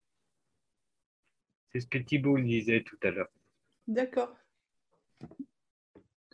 [1.71, 3.27] C'est ce que Thibault disait tout à l'heure.
[3.87, 4.33] D'accord.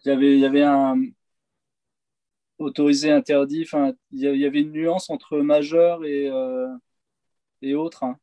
[0.06, 1.01] il y avait, il y avait un
[2.60, 6.68] autorisé, interdit, enfin, il y avait une nuance entre majeur et, euh,
[7.62, 8.04] et autre.
[8.04, 8.18] hein.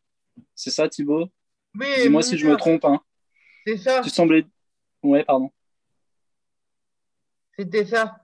[0.55, 1.29] C'est ça, Thibaut
[1.75, 2.85] Oui, Dis-moi si je me trompe.
[2.85, 3.01] hein.
[3.67, 4.47] C'est ça, Tu semblais.
[5.03, 5.51] Ouais, pardon.
[7.61, 8.17] C'était ça.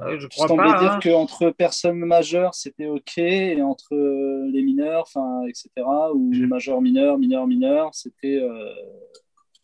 [0.00, 0.78] Euh, je crois pas.
[0.78, 1.00] dire hein.
[1.02, 6.80] qu'entre personnes majeures, c'était OK, et entre euh, les mineurs, enfin, etc., ou Je- majeur,
[6.80, 8.38] mineur, mineur, mineur, c'était.
[8.40, 8.72] euh,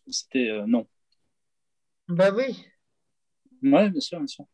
[0.07, 0.85] c'était euh, non.
[2.07, 2.65] Bah oui.
[3.63, 4.45] Ouais, bien sûr, bien sûr.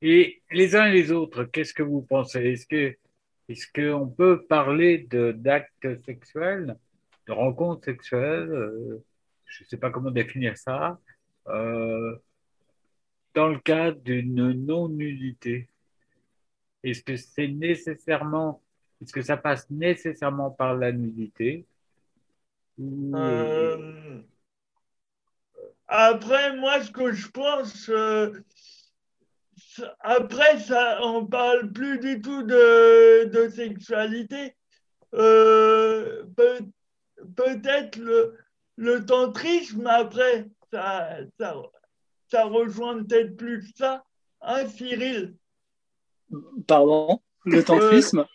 [0.00, 2.40] Et les uns et les autres, qu'est-ce que vous pensez?
[2.40, 2.96] Est-ce que
[3.48, 6.76] est-ce qu'on peut parler de d'actes sexuels,
[7.28, 9.04] de rencontres sexuelles euh,
[9.46, 10.98] Je ne sais pas comment définir ça.
[11.48, 12.16] euh,
[13.34, 15.68] dans le cadre d'une non-nudité
[16.82, 18.62] Est-ce que c'est nécessairement,
[19.00, 21.66] est-ce que ça passe nécessairement par la nudité
[22.78, 24.22] Ou, euh,
[25.86, 28.32] Après, moi, ce que je pense, euh,
[30.00, 34.56] après, ça, on parle plus du tout de, de sexualité.
[35.14, 36.58] Euh, peut,
[37.36, 38.36] peut-être le,
[38.76, 41.56] le tantrisme, après, ça, ça,
[42.30, 44.04] ça rejoint peut-être plus ça,
[44.40, 45.36] hein, Cyril?
[46.66, 47.20] Pardon?
[47.44, 48.26] Le tantrisme?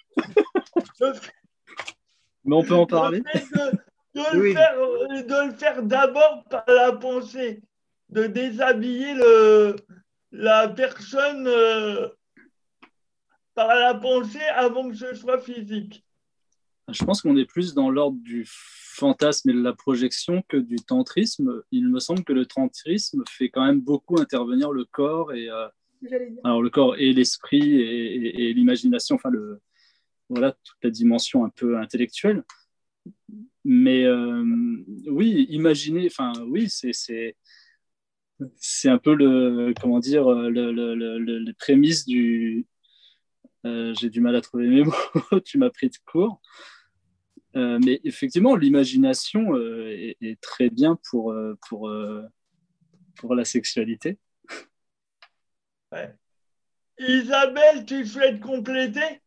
[2.46, 3.72] Mais on peut en parler de,
[4.16, 4.50] de Oui.
[4.50, 7.62] le faire, euh, de le faire d'abord par la pensée,
[8.10, 9.76] de déshabiller le,
[10.32, 12.10] la personne euh,
[13.54, 16.04] par la pensée avant que ce soit physique.
[16.92, 20.76] Je pense qu'on est plus dans l'ordre du fantasme et de la projection que du
[20.76, 21.62] tantrisme.
[21.72, 25.68] Il me semble que le tantrisme fait quand même beaucoup intervenir le corps et euh,
[26.44, 29.62] alors le corps et l'esprit et, et- et l'imagination, enfin le
[30.30, 32.44] voilà toute la dimension un peu intellectuelle.
[33.64, 34.44] Mais euh,
[35.08, 37.38] oui, imaginer, enfin oui, c'est c'est
[38.58, 42.66] c'est un peu le comment dire le, le, le- le- les prémices du
[43.66, 44.84] euh, j'ai du mal à trouver mes
[45.32, 46.42] mots, tu m'as pris de court.
[47.56, 52.24] Euh, mais effectivement, l'imagination euh, est, est très bien pour, euh, pour, euh,
[53.18, 54.18] pour la sexualité.
[55.92, 56.16] Ouais.
[57.00, 59.22] Isabelle, tu souhaites compléter?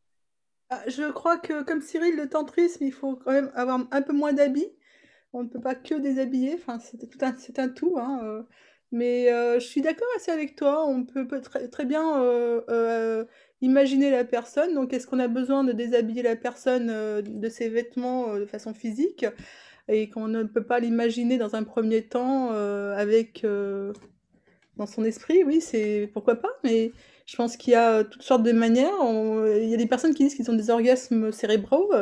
[0.71, 4.13] Ah, Je crois que, comme Cyril, le tantrisme, il faut quand même avoir un peu
[4.13, 4.71] moins d'habits.
[5.33, 6.55] On ne peut pas que déshabiller.
[6.55, 7.97] Enfin, c'est tout un, c'est un tout.
[7.99, 8.43] hein, euh.
[8.93, 10.87] Mais euh, je suis d'accord assez avec toi.
[10.87, 13.25] On peut, peut très, très bien euh, euh,
[13.61, 14.75] imaginer la personne.
[14.75, 18.47] Donc, est-ce qu'on a besoin de déshabiller la personne euh, de ses vêtements euh, de
[18.47, 19.27] façon physique?
[19.89, 23.47] Et qu'on ne peut pas l'imaginer dans un premier temps euh, avec
[24.77, 25.45] dans son esprit?
[25.45, 26.51] Oui, c'est pourquoi pas.
[26.65, 26.91] Mais
[27.25, 28.91] je pense qu'il y a toutes sortes de manières.
[29.01, 31.93] Il y a des personnes qui disent qu'ils ont des orgasmes cérébraux.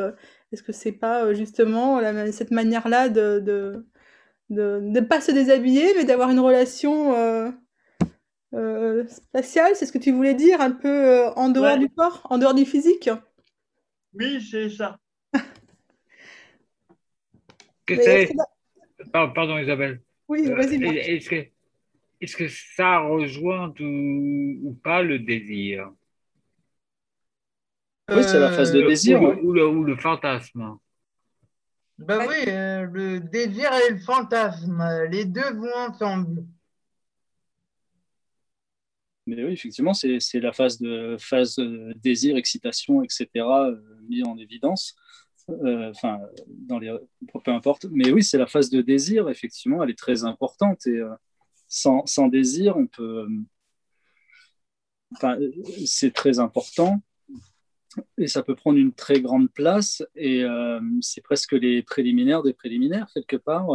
[0.51, 2.01] Est-ce que c'est pas justement
[2.31, 3.85] cette manière-là de,
[4.49, 7.13] ne pas se déshabiller, mais d'avoir une relation
[8.55, 9.75] euh, spatiale?
[9.75, 11.79] C'est ce que tu voulais dire, un peu euh, en dehors Ouais.
[11.79, 13.09] du corps, en dehors du physique?
[14.13, 14.97] Oui, c'est ça.
[17.85, 18.29] Que c'est.
[19.13, 20.01] Pardon, Isabelle.
[20.27, 21.47] Oui, Euh, vas-y, est-ce que,
[22.21, 25.91] est-ce que ça rejoint ou, ou pas le désir?
[28.09, 29.21] Oui, c'est la phase de Euh, désir.
[29.21, 29.35] ou, ouais.
[29.35, 30.77] le, ou le- ou le fantasme?
[31.97, 34.81] Bah oui, euh, le désir et le fantasme,
[35.11, 36.45] les deux vont ensemble.
[39.27, 43.27] Mais oui, effectivement, c'est la phase de phase euh, désir, excitation, etc.
[43.35, 43.75] euh,
[44.07, 44.95] mis en évidence.
[45.49, 46.91] Euh, Enfin, dans les
[47.43, 47.85] peu importe.
[47.91, 49.29] Mais oui, c'est la phase de désir.
[49.29, 51.01] Effectivement, elle est très importante et
[51.67, 53.27] sans, sans désir, on peut.
[55.13, 55.37] Enfin,
[55.85, 57.01] c'est très important
[58.17, 60.43] et ça peut prendre une très grande place et
[61.01, 63.67] c'est presque les préliminaires des préliminaires quelque part.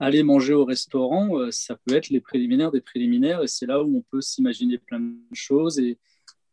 [0.00, 3.82] Aller manger au restaurant, euh, ça peut être les préliminaires des préliminaires, et c'est là
[3.82, 5.98] où on peut s'imaginer plein de choses et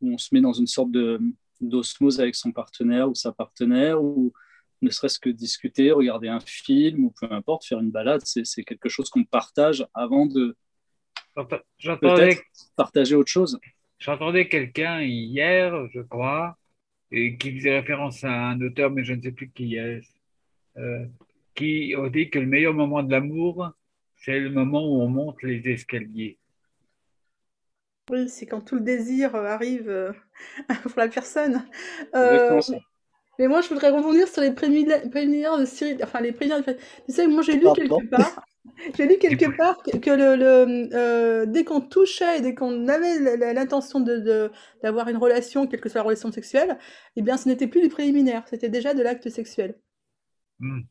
[0.01, 1.19] où on se met dans une sorte de
[1.59, 4.31] d'osmose avec son partenaire ou sa partenaire, ou
[4.83, 8.63] ne serait-ce que discuter, regarder un film, ou peu importe, faire une balade, c'est c'est
[8.63, 10.55] quelque chose qu'on partage avant de
[11.77, 12.43] J'entendais peut-être
[12.75, 13.59] partager autre chose.
[13.99, 16.57] J'entendais quelqu'un hier, je crois,
[17.11, 20.01] et qui faisait référence à un auteur, mais je ne sais plus qui est,
[20.77, 21.05] euh,
[21.58, 23.72] qui a dit que le meilleur moment de l'amour,
[24.16, 26.39] c'est le moment où on monte les escaliers.
[28.10, 30.14] Oui, c'est quand tout le désir euh, arrive euh,
[30.84, 31.66] pour la personne.
[32.16, 32.62] Euh,
[33.39, 35.99] mais moi, je voudrais rebondir sur les préliminaires de Cyril.
[36.03, 36.66] Enfin, les préliminaires.
[36.66, 38.39] de- Tu sais, moi, j'ai lu quelque part.
[38.97, 42.88] J'ai lu quelque part que, que le, le, euh, dès qu'on touchait et dès qu'on
[42.89, 44.51] avait l'intention de, de-
[44.84, 46.78] d'avoir une relation, quelle que soit la relation sexuelle,
[47.16, 49.76] eh bien, ce n'était plus du préliminaire, c'était déjà de l'acte sexuel.
[50.60, 50.82] Hmm.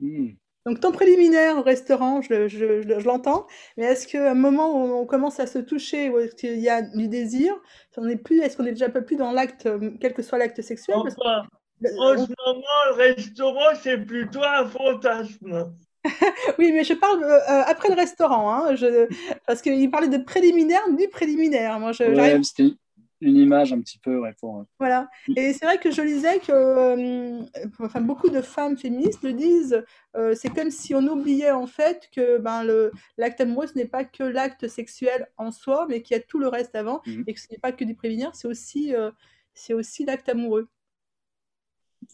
[0.00, 0.28] Hmm.
[0.66, 3.46] Donc, ton préliminaire au restaurant, je, je- je- je l'entends,
[3.76, 6.82] mais est-ce qu'à un moment où on commence à se toucher, où il y a
[6.82, 7.54] du désir,
[7.96, 9.68] on est plus, est-ce qu'on est déjà pas plus dans l'acte,
[10.00, 10.96] quel que soit l'acte sexuel?
[11.02, 11.42] Parce que- Enfin,
[11.80, 15.72] le- en on- ce moment, le restaurant, c'est plutôt un fantasme.
[16.58, 19.06] Oui, mais je parle euh, euh, après le restaurant, hein, je,
[19.46, 21.78] parce qu'il parlait de préliminaire du préliminaire.
[21.78, 22.72] Moi, je, Ouais, c'était
[23.20, 24.64] une image un petit peu ouais, pour.
[24.78, 25.08] Voilà.
[25.36, 27.42] Et c'est vrai que je lisais que euh,
[27.78, 29.84] enfin, beaucoup de femmes féministes le disent,
[30.16, 33.84] euh, c'est comme si on oubliait en fait que ben, le, l'acte amoureux, ce n'est
[33.86, 37.24] pas que l'acte sexuel en soi, mais qu'il y a tout le reste avant, Mhm.
[37.26, 39.10] et que ce n'est pas que du préliminaire, c'est aussi, euh,
[39.54, 40.68] c'est aussi l'acte amoureux.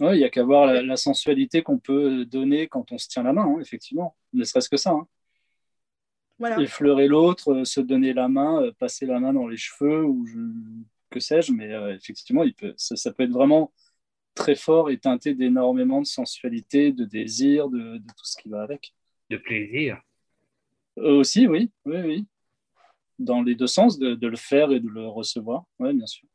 [0.00, 3.08] Ouais, il y a qu'à voir la, la sensualité qu'on peut donner quand on se
[3.08, 4.16] tient la main, hein, effectivement.
[4.32, 4.90] Ne serait-ce que ça.
[4.90, 5.06] hein.
[6.38, 6.60] Voilà.
[6.60, 10.26] Effleurer l'autre, euh, se donner la main, euh, passer la main dans les cheveux ou
[10.26, 10.36] je-
[11.10, 13.72] que sais-je, mais euh, effectivement, il peut, ça, ça peut être vraiment
[14.34, 18.62] très fort et teinté d'énormément de sensualité, de désir, de, de tout ce qui va
[18.62, 18.94] avec.
[19.30, 20.00] De plaisir.
[20.98, 22.26] Euh, aussi, oui, oui, oui.
[23.18, 26.28] Dans les deux sens, de, de le faire et de le recevoir, oui, bien sûr.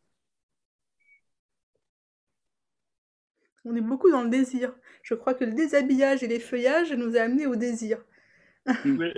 [3.64, 4.74] On est beaucoup dans le désir.
[5.04, 8.04] Je crois que le déshabillage et les feuillages nous a amenés au désir.
[8.84, 9.14] Mais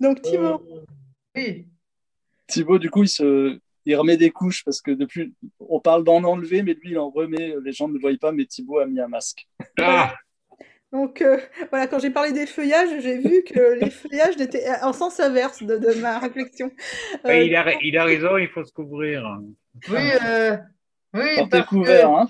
[0.00, 0.84] Donc Thibaut, euh,
[1.36, 1.68] Oui,
[2.46, 6.24] Thibaut, du coup, il, se, il remet des couches parce que depuis, on parle d'en
[6.24, 7.54] enlever, mais lui, il en remet.
[7.62, 9.46] Les gens ne le voient pas, mais Thibaut a mis un masque.
[9.78, 10.14] Ah,
[10.92, 11.38] donc euh,
[11.70, 15.62] voilà, quand j'ai parlé des feuillages, j'ai vu que les feuillages étaient en sens inverse
[15.62, 16.72] de, de ma réflexion.
[17.26, 19.22] Euh, il, a, il a raison, il faut se couvrir.
[19.88, 20.56] oui, euh,
[21.14, 22.28] oui, parce couvert, que hein.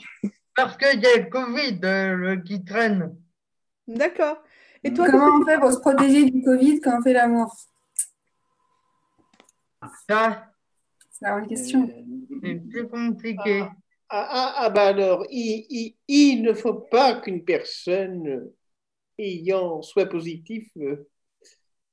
[0.55, 3.17] parce qu'il y a le Covid euh, le- qui traîne.
[3.87, 4.43] D'accord.
[4.85, 7.55] Et toi, Comment on fait pour se protéger du Covid quand on fait l'amour?
[10.09, 10.53] Ça,
[11.11, 11.89] C'est la question.
[12.43, 13.63] c'est plus compliqué.
[14.09, 18.51] Ah, ah, ah, bah alors, il, il- il ne faut pas qu'une personne
[19.19, 21.09] ayant soit positif, euh,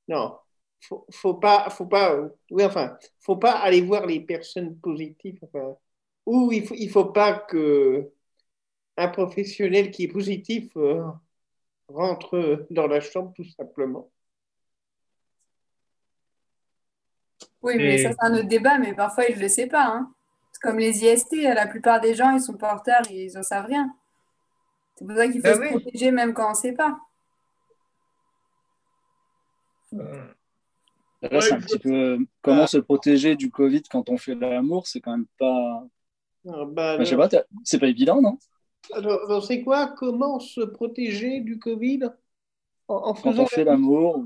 [0.08, 0.38] non,
[0.82, 5.40] faut, faut pas, faut pas, euh, oui, enfin, faut pas aller voir les personnes positives,
[5.44, 5.76] enfin,
[6.26, 8.12] ou il faut, il faut pas que
[8.98, 11.04] un professionnel qui est positif euh,
[11.90, 14.10] rentre dans la chambre tout simplement.
[17.62, 19.86] Oui, mais Et- ça, c'est un autre débat, mais parfois, ils ne le savent pas.
[19.86, 20.14] Hein.
[20.52, 23.66] C'est comme les IST, la plupart des gens, ils sont porteurs et ils n'en savent
[23.66, 23.94] rien.
[24.96, 25.70] C'est pour ça qu'il faut Ah se oui.
[25.70, 27.00] protéger même quand on ne sait pas.
[29.92, 35.02] Là, c'est un petit peu comment se protéger du Covid quand on fait l'amour, c'est
[35.02, 35.84] quand même pas.
[36.48, 37.30] Ah, bah, Enfin, je sais pas,
[37.64, 38.38] c'est pas évident, non?
[38.94, 39.94] Alors, c'est quoi?
[39.98, 42.02] Comment se protéger du Covid?
[42.88, 44.24] En, en Quand faisant on fait l'amour.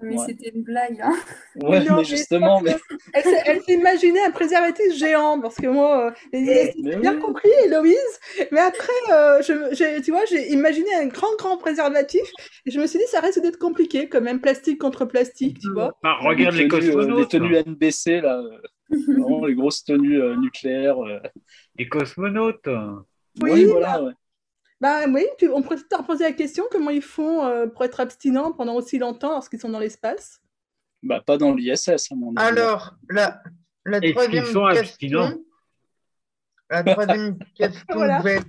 [0.00, 0.26] Mais Ouais.
[0.26, 1.00] c'était une blague.
[1.00, 1.14] Hein.
[1.62, 2.74] Ouais, Non, mais justement, mais.
[3.12, 7.14] Elle s'est elle imaginé un préservatif géant, parce que moi, euh, les Mais j'ai bien
[7.14, 7.20] oui.
[7.20, 8.20] compris, Héloïse,
[8.50, 12.22] mais après, euh, je, tu vois, j'ai imaginé un grand, grand préservatif,
[12.66, 15.70] et je me suis dit, ça risque d'être compliqué, quand même, plastique contre plastique, tu
[15.70, 15.92] vois.
[16.02, 17.18] Bah, regarde les, tenues, euh, cosmonautes.
[17.32, 18.38] les tenues NBC, là.
[18.40, 18.58] euh,
[18.90, 20.98] vraiment les grosses tenues euh, nucléaires.
[20.98, 21.20] euh.
[21.78, 22.66] Les cosmonautes.
[23.40, 24.12] Oui, voilà, ouais.
[24.80, 28.52] Bah oui, on pourrait te poser la question, comment ils font euh, pour être abstinents
[28.52, 30.40] pendant aussi longtemps lorsqu'ils sont dans l'espace?
[31.02, 32.48] Bah, pas dans l'ISS, à mon avis.
[32.48, 33.40] Alors, la,
[33.84, 34.66] troisième question,
[36.68, 38.22] la troisième question Voilà.
[38.22, 38.40] que je vais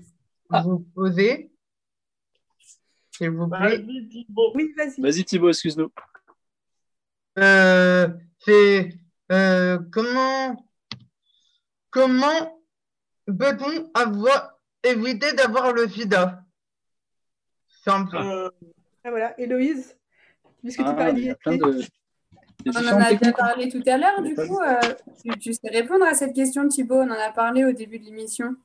[0.63, 1.51] vous poser,
[3.11, 4.51] s'il vous plaît, Vas-y, Thibaut.
[4.55, 5.01] Oui, vas-y.
[5.01, 5.91] Vas-y, Thibaut, excuse-nous.
[7.38, 8.07] euh,
[8.39, 8.97] c'est
[9.31, 10.65] euh, comment,
[11.91, 12.59] comment
[13.25, 14.53] peut-on avoir,
[14.84, 16.43] éviter d'avoir le sida
[17.84, 18.15] Simple.
[18.17, 18.49] Euh,
[19.03, 19.97] Ah, voilà, Héloïse,
[20.61, 21.84] puisque tu Ah, parlais de.
[22.65, 24.59] On en a déjà parlé tout à l'heure, du coup.
[24.61, 24.79] euh,
[25.21, 27.01] tu, tu sais répondre à cette question, Thibaut.
[27.01, 28.55] On en a parlé au début de l'émission.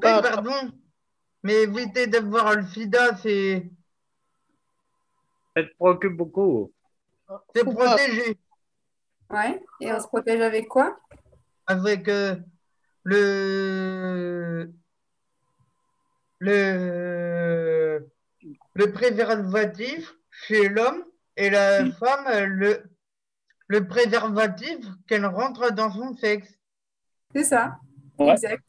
[0.00, 0.70] Pas, pardon,
[1.42, 3.70] mais éviter d'avoir le sida, c'est
[5.56, 6.70] Ça te préoccupe beaucoup.
[7.54, 8.36] c'est protéger
[9.30, 9.62] Ouais.
[9.80, 10.98] Et on se protège avec quoi?
[11.66, 12.36] Avec euh,
[13.04, 14.70] le
[16.42, 18.08] le
[18.74, 21.04] le préservatif chez l'homme
[21.36, 22.82] et la femme le
[23.68, 26.58] le préservatif qu'elle rentre dans son sexe.
[27.34, 27.78] C'est ça.
[28.18, 28.32] Ouais.
[28.32, 28.68] Exact.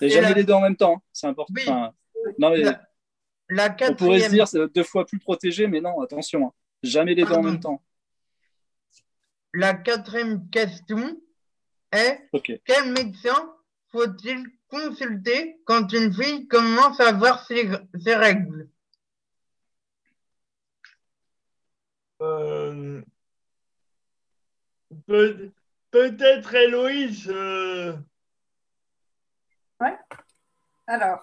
[0.00, 1.02] Et Et jamais la- les deux en même temps, hein.
[1.12, 1.54] c'est important.
[1.56, 1.62] Oui.
[1.66, 1.92] Enfin,
[2.38, 2.82] non, mais La,
[3.48, 6.52] la on pourrait se quatrième, dire c'est deux fois plus protégé, mais non, attention, hein.
[6.82, 7.82] jamais les deux en même temps.
[9.54, 11.16] la quatrième question
[11.92, 12.28] est
[12.64, 13.54] quel médecin
[13.92, 17.70] faut-il consulter quand une fille commence à avoir ses,
[18.02, 18.68] ses règles?
[22.22, 23.02] euh,
[25.06, 25.50] peut-
[25.90, 27.28] Peut-être Héloïse.
[27.28, 27.92] euh,
[30.86, 31.20] Alors,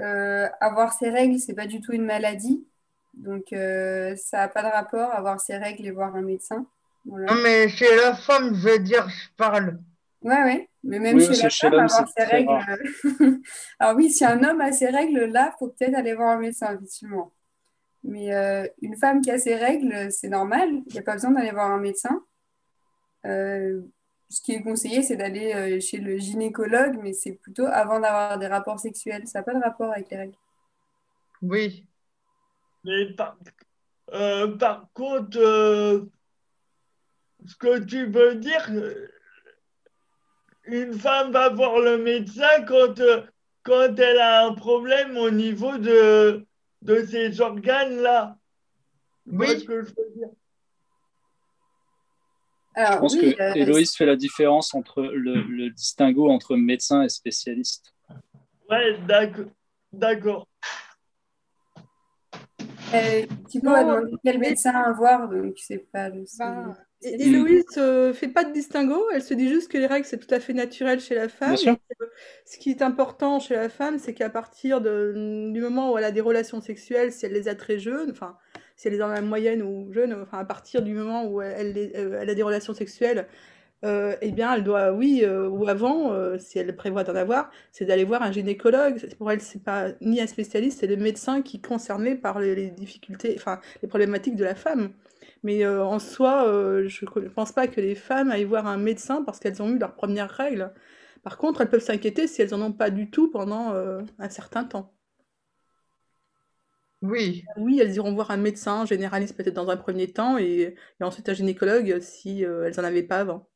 [0.00, 2.66] euh, avoir ses règles, c'est pas du tout une maladie.
[3.14, 6.66] Donc, euh, ça n'a pas de rapport avoir ses règles et voir un médecin.
[7.06, 7.32] Voilà.
[7.32, 9.78] Non, mais chez la femme, je veux dire, je parle.
[10.22, 10.68] Ouais, ouais.
[10.84, 12.48] Mais même Oui, chez la chez femme, avoir ses règles.
[12.50, 12.68] rare.
[13.20, 13.40] euh,
[13.78, 16.74] Alors, oui, si un homme a ses règles, là, faut peut-être aller voir un médecin,
[16.74, 17.32] effectivement.
[18.02, 20.68] Mais euh, une femme qui a ses règles, c'est normal.
[20.86, 22.22] Il n'y a pas besoin d'aller voir un médecin.
[23.24, 23.80] Euh,
[24.28, 28.38] ce qui est conseillé, c'est d'aller euh, chez le gynécologue, mais c'est plutôt avant d'avoir
[28.38, 29.26] des rapports sexuels.
[29.26, 30.36] Ça n'a pas de rapport avec les règles.
[31.40, 31.86] Oui.
[32.84, 33.38] Mais par,
[34.12, 36.04] euh, par contre, euh,
[37.46, 38.70] ce que tu veux dire,
[40.66, 43.22] une femme va voir le médecin quand, euh,
[43.62, 46.44] quand elle a un problème au niveau de,
[46.82, 48.36] de ses organes-là.
[49.26, 49.60] Oui.
[49.60, 50.28] ce que je veux dire?
[52.76, 56.56] Je Alors, pense oui, que euh, Héloïse fait la différence entre le, le distinguo entre
[56.56, 57.94] médecin et spécialiste.
[58.68, 58.98] Ouais,
[59.92, 60.48] d'accord.
[62.94, 66.24] Euh, Thibaut a demandé quel médecin voir, donc c'est pas le.
[66.26, 66.44] C'est-
[67.06, 70.32] Héloïse ne fait pas de distinguo, elle se dit juste que les règles, c'est tout
[70.34, 71.48] à fait naturel chez la femme.
[71.50, 71.72] Bien sûr.
[71.90, 72.04] et que
[72.46, 76.04] ce qui est important chez la femme, c'est qu'à partir de- du moment où elle
[76.04, 78.38] a des relations sexuelles, si elle les a très jeunes, enfin,
[78.76, 81.76] si elle est dans la moyenne ou jeune, enfin, à partir du moment où elle,
[81.94, 83.26] euh, elle a des relations sexuelles,
[83.84, 87.50] euh, eh bien, elle doit, oui, euh, ou avant, euh, si elle prévoit d'en avoir,
[87.72, 88.98] c'est d'aller voir un gynécologue.
[88.98, 92.38] C'est- Pour elle, c'est pas ni un spécialiste, c'est le médecin qui est concerné par
[92.40, 94.92] les, les difficultés, enfin, les problématiques de la femme.
[95.42, 98.78] Mais euh, en soi, euh, je ne pense pas que les femmes aillent voir un
[98.78, 100.72] médecin parce qu'elles ont eu leurs premières règles.
[101.22, 104.28] Par contre, elles peuvent s'inquiéter si elles n'en ont pas du tout pendant euh, un
[104.30, 104.92] certain temps.
[107.02, 107.44] Oui.
[107.56, 111.28] Oui, elles iront voir un médecin généraliste peut-être dans un premier temps et, et ensuite
[111.28, 113.48] un gynécologue si euh, elles n'en avaient pas avant.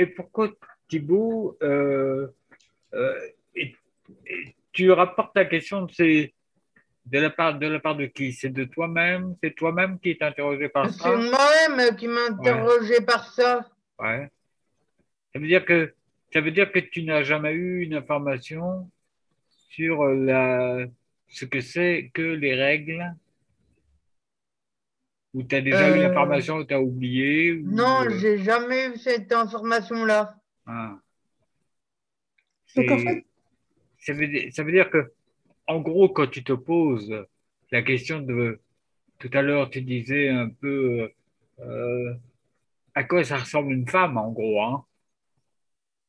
[0.00, 0.48] Et pourquoi,
[0.88, 2.26] Thibaut, euh,
[2.94, 3.20] euh,
[3.54, 3.76] et-
[4.26, 6.32] et tu rapportes la question, c'est
[7.04, 8.32] de la part de la part de qui?
[8.32, 9.36] C'est de toi-même?
[9.42, 13.68] C'est toi-même qui est interrogé par C'est ça moi-même qui m'interrogeais par ça.
[13.98, 14.30] Ouais.
[15.34, 15.92] Ça veut dire que
[16.32, 18.90] ça veut dire que tu n'as jamais eu une information
[19.68, 20.86] sur la
[21.28, 23.04] ce que c'est que les règles
[25.32, 28.38] Ou tu as déjà eu Euh, l'information ou tu as oublié ou, Non, euh, j'ai
[28.38, 30.34] jamais eu cette information-là.
[30.66, 30.98] ah.
[32.76, 33.26] Donc, en C'est- fait-
[33.98, 35.12] ça, veut dire, ça veut dire que,
[35.66, 37.14] en gros, quand tu te poses
[37.70, 38.60] la question de.
[39.18, 41.10] Tout à l'heure, tu disais un peu
[41.60, 42.14] euh,
[42.94, 44.62] à quoi ça ressemble une femme, en gros.
[44.62, 44.84] Hein.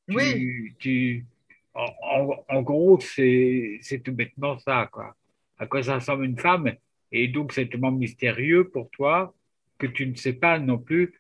[0.08, 0.74] Tu- Oui.
[0.80, 1.26] Tu,
[1.74, 5.16] en, en- en gros, c'est c'est tout bêtement ça, quoi.
[5.58, 6.72] À quoi ça ressemble une femme
[7.12, 9.36] Et donc, c'est tellement mystérieux pour toi
[9.78, 11.14] que tu ne sais pas non plus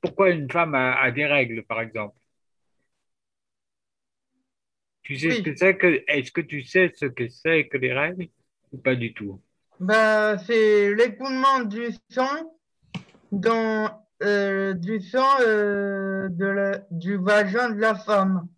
[0.00, 2.16] pourquoi une femme a, a des règles, par exemple.
[5.02, 7.92] Tu sais ce que c'est que est-ce que tu sais ce que c'est que les
[7.92, 8.28] règles
[8.72, 9.40] ou pas du tout?
[9.80, 12.56] Bah, c'est l'écoulement du sang
[13.32, 18.48] dans euh, du sang euh, de la, du vagin de la femme.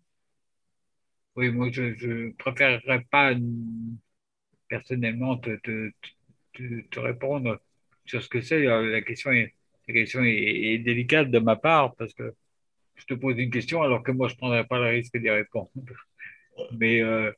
[1.35, 3.33] Oui, moi je je préférerais pas
[4.69, 5.91] personnellement te, te,
[6.89, 7.59] te, répondre
[8.05, 8.65] sur ce que c'est.
[8.67, 9.53] Euh, La question est
[9.87, 12.33] la question est, est délicate de ma part parce que
[12.95, 15.69] je te pose une question alors que moi je prendrais pas le risque d'y répondre.
[16.79, 17.31] Mais euh,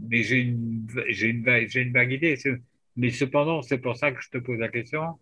[0.00, 2.36] mais j'ai une une une vague idée.
[2.96, 5.18] Mais cependant, c'est pour ça que je te pose la question.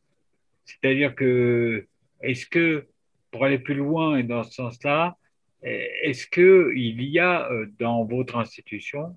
[0.65, 1.87] C'est-à-dire que,
[2.21, 2.87] est-ce que,
[3.31, 5.17] pour aller plus loin et dans ce sens-là,
[5.63, 9.17] est-ce que il y a euh, dans votre institution,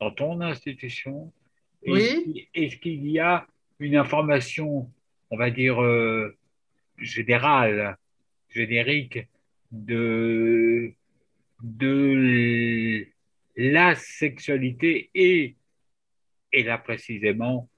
[0.00, 1.32] dans ton institution,
[1.86, 2.02] Oui.
[2.24, 3.46] qu'il- est-ce qu'il y a
[3.80, 4.90] une information,
[5.30, 6.36] on va dire, euh,
[6.98, 7.96] générale,
[8.50, 9.26] générique
[9.72, 10.92] de,
[11.62, 13.06] de
[13.56, 15.56] la sexualité et,
[16.52, 17.68] et là précisément,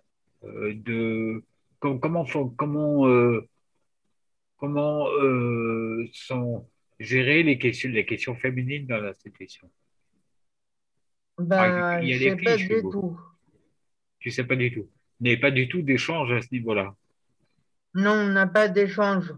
[0.45, 1.45] euh, de
[1.79, 2.25] com- comment,
[2.57, 3.49] comment, euh,
[4.57, 5.07] comment
[6.13, 6.67] sont
[6.99, 9.71] gérées les questions, les questions féminines dans l'institution.
[11.39, 11.69] Bah,
[12.01, 13.21] il y a je sais pas du tout.
[14.21, 14.89] Tu sais pas du tout?
[15.23, 16.97] Il n'y a pas du tout d'échange à ce niveau-là.
[17.95, 19.33] Non, on n'a pas d'échange.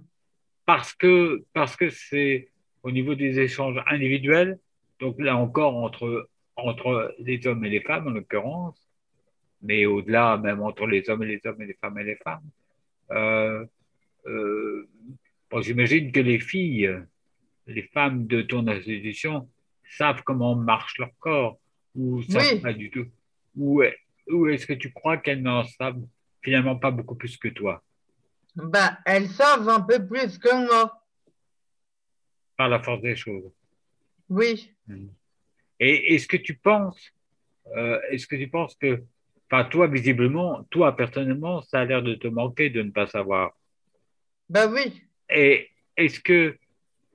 [0.64, 2.48] Parce que parce que c'est
[2.82, 4.58] au niveau des échanges individuels,
[4.98, 8.80] donc là encore entre, entre les hommes et les femmes en l'occurrence,
[9.60, 12.48] mais au-delà même entre les hommes et les hommes et les femmes et les femmes.
[13.10, 13.66] Euh,
[14.26, 14.88] euh,
[15.50, 16.98] bon, J'imagine que les filles,
[17.66, 19.50] les femmes de ton institution
[19.98, 21.58] savent comment marche leur corps
[21.94, 22.60] ou savent Oui.
[22.60, 23.06] pas du tout.
[23.56, 23.82] Ou,
[24.28, 26.00] ou est-ce que tu crois qu'elles n'en savent
[26.42, 27.82] finalement pas beaucoup plus que toi?
[28.56, 31.00] Bah, elles savent un peu plus que moi.
[32.56, 33.50] par la force des choses
[34.28, 34.70] Oui.
[35.80, 37.12] Et est-ce que tu penses,
[37.76, 39.02] euh, est-ce que tu penses que,
[39.50, 43.52] enfin, toi, visiblement, toi, personnellement, ça a l'air de te manquer de ne pas savoir?
[44.48, 45.02] Bah oui.
[45.30, 46.56] Et est-ce que,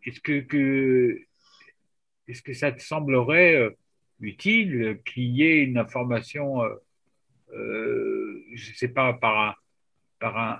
[0.03, 1.21] est-ce que, que,
[2.27, 3.77] est-ce que ça te semblerait euh,
[4.19, 6.75] utile qu'il y ait une information, euh,
[7.53, 9.57] euh, je sais pas, par
[10.21, 10.59] un,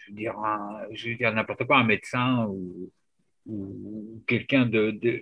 [0.00, 2.90] je veux dire, n'importe quoi, un médecin ou,
[4.26, 5.20] quelqu'un de,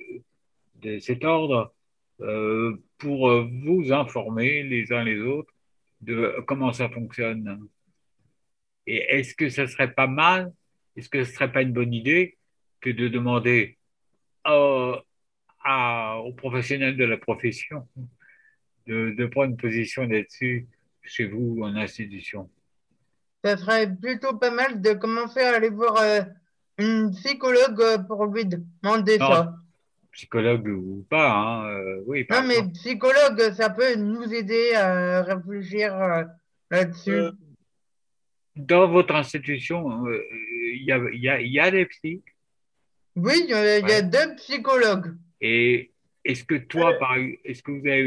[1.01, 1.73] cet ordre
[2.21, 5.53] euh, pour vous informer les uns les autres
[6.01, 7.69] de comment ça fonctionne.
[8.87, 10.53] Et est-ce que ça serait pas mal,
[10.97, 12.37] est-ce que ce serait pas une bonne idée
[12.81, 13.79] que de demander
[14.47, 14.97] euh,
[15.67, 17.89] aux professionnels de la profession
[18.87, 20.67] de, de prendre position là-dessus
[21.03, 22.49] chez vous en institution?
[23.45, 26.21] Ça serait plutôt pas mal de commencer à aller voir euh,
[26.79, 29.55] une psychologue euh, pour lui demander Non, ça.
[30.13, 35.23] psychologue ou pas, hein, euh, oui, par Non, mais psychologue, ça peut nous aider à
[35.23, 36.25] réfléchir euh,
[36.71, 37.21] là-dessus.
[38.57, 42.23] Dans votre institution, il y, a, il y, a, il y a des psys
[43.15, 45.15] Oui, il y a, y deux psychologues.
[45.43, 45.93] et
[46.31, 46.99] est-ce que toi, Euh.
[46.99, 48.03] par, est-ce que vous avez,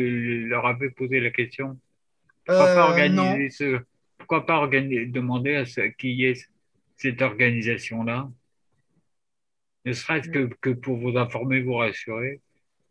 [0.47, 1.77] leur avez posé la question?
[2.45, 3.49] Pourquoi pas Euh, organiser non.
[3.49, 3.79] ce,
[4.17, 6.35] pourquoi pas organiser, demander à ce qu'il y ait
[6.97, 8.29] cette organisation-là?
[9.85, 12.41] Ne serait-ce que, que pour vous informer, vous rassurer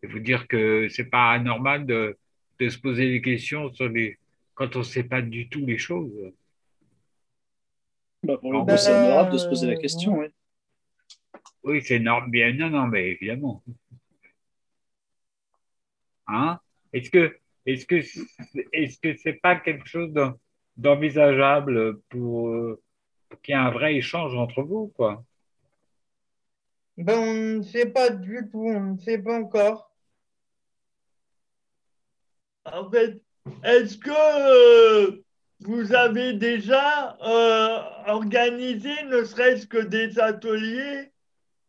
[0.02, 2.16] et vous dire que c'est pas anormal de,
[2.60, 4.18] de se poser des questions sur les,
[4.54, 6.10] quand on ne sait pas du tout les choses.
[8.22, 10.18] Bah, pour le Bah, coup, c'est honorable de se euh, poser la question.
[10.18, 10.26] oui.
[11.64, 12.30] Oui, c'est normal.
[12.30, 13.62] Bien, non, non, mais évidemment.
[16.28, 16.58] Hein?
[16.92, 17.36] Est-ce que,
[17.66, 17.96] est-ce que,
[18.72, 20.34] est-ce que c'est pas quelque chose d'en-
[20.76, 22.50] d'envisageable pour,
[23.28, 25.24] pour qu'il y ait un vrai échange entre vous, quoi?
[26.98, 29.90] Ben, on ne sait pas du tout, on ne sait pas encore.
[32.66, 33.20] En fait,
[33.64, 35.24] est-ce que euh,
[35.60, 41.10] vous avez déjà euh, organisé ne serait-ce que des ateliers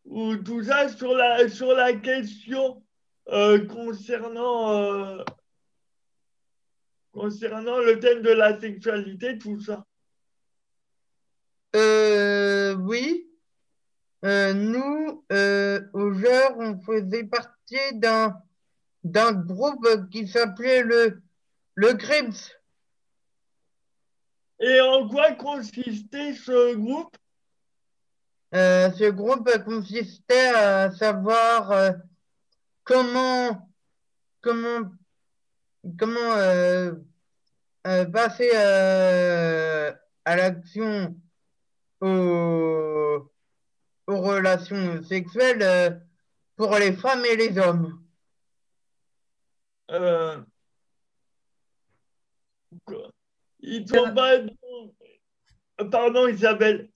[0.06, 2.84] ou tout ça sur la, sur la question?
[3.32, 5.24] Euh, concernant, euh,
[7.12, 9.86] concernant le thème de la sexualité, tout ça?
[11.76, 13.28] Euh, oui.
[14.24, 15.24] Nous,
[15.94, 18.36] au genre, on faisait partie d'un
[19.06, 21.22] d'un groupe qui s'appelait le
[21.76, 22.60] le Crips.
[24.60, 27.16] Et en quoi consistait ce groupe?
[28.52, 31.94] Ce groupe consistait à savoir
[32.90, 33.70] comment
[34.42, 34.92] comment
[35.98, 36.92] comment euh,
[37.86, 39.94] euh, passer euh,
[40.26, 41.16] à l'action
[42.02, 43.32] aux,
[44.08, 45.92] aux relations sexuelles euh,
[46.56, 48.04] pour les femmes et les hommes?
[49.92, 50.42] Euh,
[53.60, 54.38] Ils sont pas.
[55.92, 56.90] Pardon, Isabelle.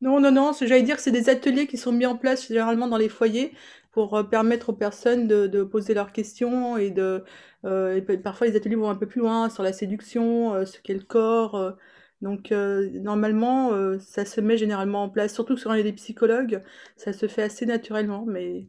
[0.00, 2.48] Non, non, non, ce- j'allais dire que c'est des ateliers qui sont mis en place
[2.48, 3.52] généralement dans les foyers
[3.92, 7.24] pour euh, permettre aux personnes de, poser leurs questions et de
[7.64, 10.94] euh, parfois les ateliers vont un peu plus loin sur la séduction, euh, ce qu'est
[10.94, 11.76] le corps.
[12.20, 16.62] donc normalement, ça se met généralement en place, surtout sur les psychologues,
[16.96, 18.66] ça se fait assez naturellement, mais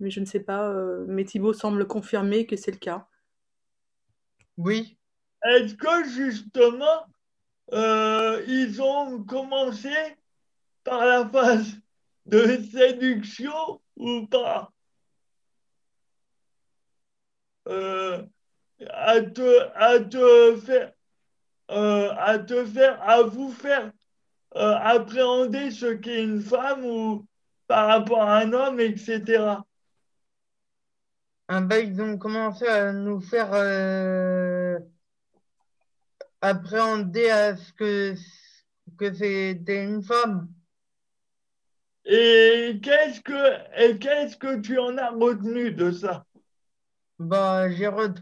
[0.00, 0.74] je ne sais pas.
[1.06, 3.06] mais Thibaut semble confirmer que c'est le cas.
[4.56, 4.96] Oui.
[5.44, 7.06] Est-ce que justement,
[8.48, 9.92] ils ont commencé
[10.84, 11.78] par la phase
[12.26, 14.72] de séduction ou pas
[17.68, 18.22] Euh,
[18.90, 20.92] à te, à te faire,
[21.70, 23.92] euh, à te faire, à vous faire
[24.56, 27.26] euh, appréhender ce qu'est une femme ou
[27.68, 29.64] par rapport à un homme, etc.
[31.48, 33.54] Ah ils ont commencé à nous faire
[36.40, 38.14] appréhender à ce que,
[38.98, 40.48] que c'était une femme?
[42.04, 46.26] Et qu'est-ce que, et qu'est-ce que tu en as retenu de ça?
[47.18, 48.20] Bah, j'ai retenu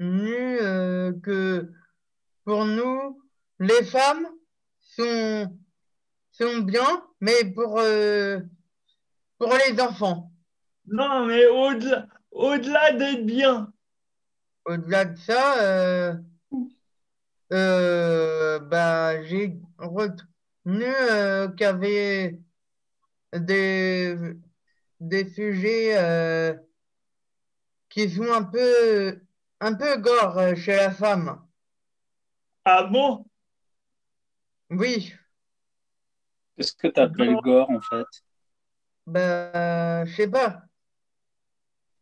[0.00, 1.70] euh, que
[2.44, 3.22] pour nous,
[3.60, 4.26] les femmes
[4.80, 5.56] sont,
[6.32, 8.40] sont bien, mais pour, euh,
[9.38, 10.32] pour les enfants.
[10.86, 13.72] Non, mais au-delà, au-delà d'être bien.
[14.64, 16.12] Au-delà de ça,
[17.52, 20.92] euh, bah, j'ai retenu
[21.56, 22.40] qu'il y avait
[23.32, 24.16] des,
[25.00, 26.54] des sujets euh,
[27.88, 29.20] qui sont un peu,
[29.60, 31.40] un peu gore euh, chez la femme.
[32.64, 33.24] Ah bon?
[34.70, 35.12] Oui,
[36.56, 38.06] Qu'est-ce que tu appelles gore en fait?
[39.06, 40.62] Bah, je sais pas.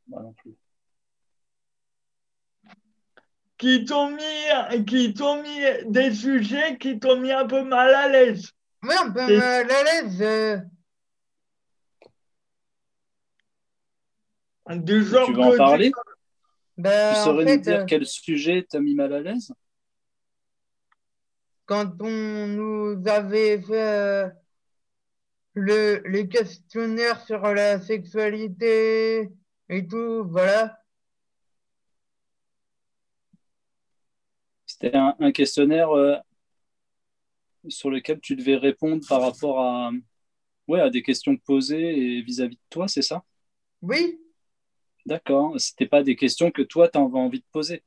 [0.08, 0.56] Moi non plus.
[3.56, 8.08] Qui t'ont mis, qui t'ont mis des sujets qui t'ont mis un peu mal à
[8.08, 8.52] l'aise.
[8.82, 10.62] Oui, un peu mal à l'aise.
[14.76, 15.90] Du genre Tu veux en parler?
[16.76, 19.52] Bah, Tu en saurais nous dire euh, quel sujet t'a mis mal à l'aise?
[21.66, 24.28] Quand on nous avait fait euh,
[25.52, 29.28] le, les questionnaires sur la sexualité
[29.68, 30.78] et tout, voilà.
[34.66, 36.14] C'était un, un questionnaire euh,
[37.68, 39.90] sur lequel tu devais répondre par rapport à,
[40.68, 43.24] ouais, à des questions posées et vis-à-vis de toi, c'est ça?
[43.82, 44.20] Oui,
[45.08, 45.58] D'accord.
[45.60, 47.82] C'était pas des questions que toi, tu avais envie de poser.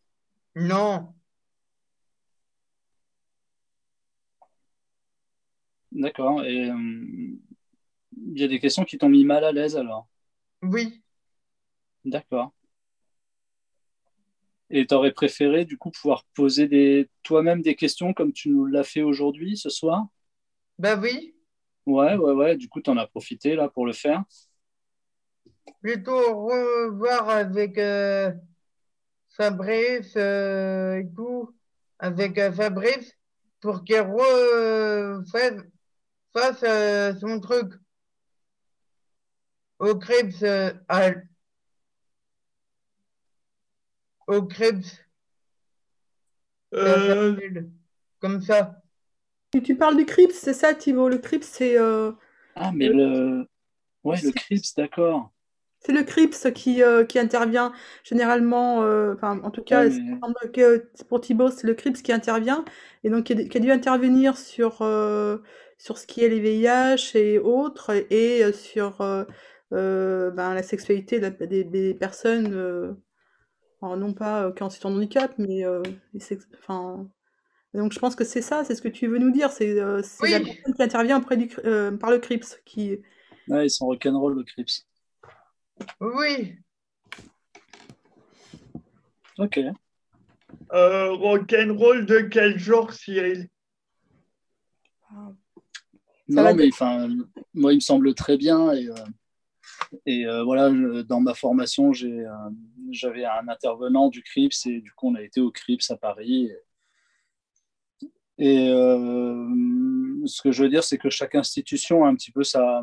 [0.55, 1.13] non,
[5.93, 6.43] D'accord.
[6.45, 6.75] Et euh,
[8.33, 10.07] il y a des questions qui t'ont mis mal à l'aise alors?
[10.61, 11.01] oui.
[12.05, 12.51] D'accord.
[14.71, 18.65] Et tu aurais préféré du coup pouvoir poser des, toi-même des questions comme tu nous
[18.65, 20.07] l'as fait aujourd'hui, ce soir?
[20.77, 21.33] Bah oui,
[21.85, 22.57] Ouais, ouais, ouais.
[22.57, 24.23] Du coup, tu en as profité là pour le faire.
[25.81, 28.31] Plutôt revoir avec euh,
[29.29, 31.55] Fabrice euh, et tout,
[31.99, 33.17] avec euh, Fabrice,
[33.59, 35.63] pour qu'il refasse
[36.33, 37.73] fasse, euh, son truc
[39.79, 41.11] au Krebs, euh, à-
[44.27, 44.85] au Krebs,
[46.73, 47.35] Euh,
[48.19, 48.81] comme ça.
[49.53, 51.09] Et tu parles du CRIPS, c'est ça, Thibaut?
[51.09, 52.13] Le CRIPS, c'est euh,
[52.55, 53.45] Ah, mais le,
[54.03, 55.31] ouais, le CRIPS, d'accord.
[55.79, 57.73] C'est le CRIPS qui, euh, qui intervient
[58.03, 61.73] généralement, euh, enfin, en tout cas, Ouais, il mais- semble que pour Thibaut, c'est le
[61.73, 62.63] CRIPS qui intervient,
[63.03, 65.37] et donc qui a, qui a dû intervenir sur, euh,
[65.79, 69.23] sur ce qui est les VIH et autres, et euh, sur euh,
[69.73, 72.93] euh, ben, la sexualité des, des personnes, euh,
[73.81, 75.81] alors non pas euh, qui ont de handicap, mais euh,
[76.13, 77.09] les sex- enfin,
[77.73, 80.01] donc je pense que c'est ça, c'est ce que tu veux nous dire, c'est euh,
[80.29, 80.45] la Oui.
[80.63, 82.99] personne qui intervient auprès du, cr- euh, par le CRIPS qui,
[83.47, 84.85] Ouais, ils sont rock'n'roll, le CRIPS.
[85.99, 86.57] Oui,
[89.37, 89.59] Ok.
[90.73, 93.49] euh, rock'n'roll de quel genre, Cyril?
[96.27, 97.09] Non, mais enfin,
[97.53, 98.71] moi, il me semble très bien.
[98.73, 98.93] Et, euh,
[100.05, 102.33] et euh, voilà, je- dans ma formation, j'ai, euh,
[102.91, 106.49] j'avais un intervenant du CRIPS et du coup, on a été au CRIPS à Paris.
[108.37, 109.47] Et euh,
[110.25, 112.81] ce que je veux dire, c'est que chaque institution a un petit peu sa,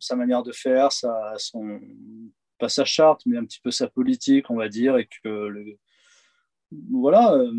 [0.00, 1.80] sa manière de faire, sa, son,
[2.58, 5.78] pas sa charte, mais un petit peu sa politique, on va dire, et que le,
[6.90, 7.52] voilà, euh,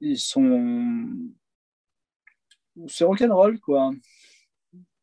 [0.00, 1.08] ils sont.
[2.88, 3.90] C'est rock'n'roll, quoi.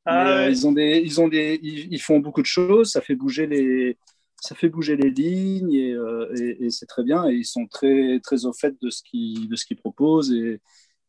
[0.06, 0.52] Ah euh, ouais.
[0.52, 3.48] ils, ont des, ils, ont des, ils, ils font beaucoup de choses, ça fait bouger
[3.48, 3.98] les,
[4.42, 7.26] ça fait bouger les lignes et, euh, et- et c'est très bien.
[7.30, 10.60] Et ils sont très, très au fait de ce qu'ils, de ce qu'ils proposent et,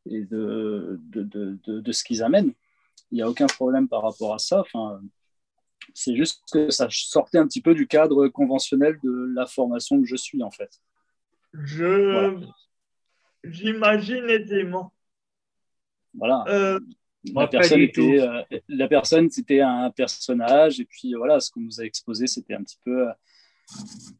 [0.06, 2.52] et de, de, de, de, de ce qu'ils amènent.
[3.10, 4.60] Il n'y a aucun problème par rapport à ça.
[4.60, 5.00] Enfin,
[5.94, 10.06] c'est juste que ça sortait un petit peu du cadre conventionnel de la formation que
[10.06, 10.80] je suis, en fait.
[11.52, 12.40] Je.
[13.44, 14.92] J'imagine aisément.
[16.14, 16.44] Voilà.
[16.48, 16.80] Euh,
[17.32, 21.80] la personne était, euh, la personne c'était un personnage et puis voilà ce qu'on nous
[21.80, 23.12] a exposé c'était un petit peu euh,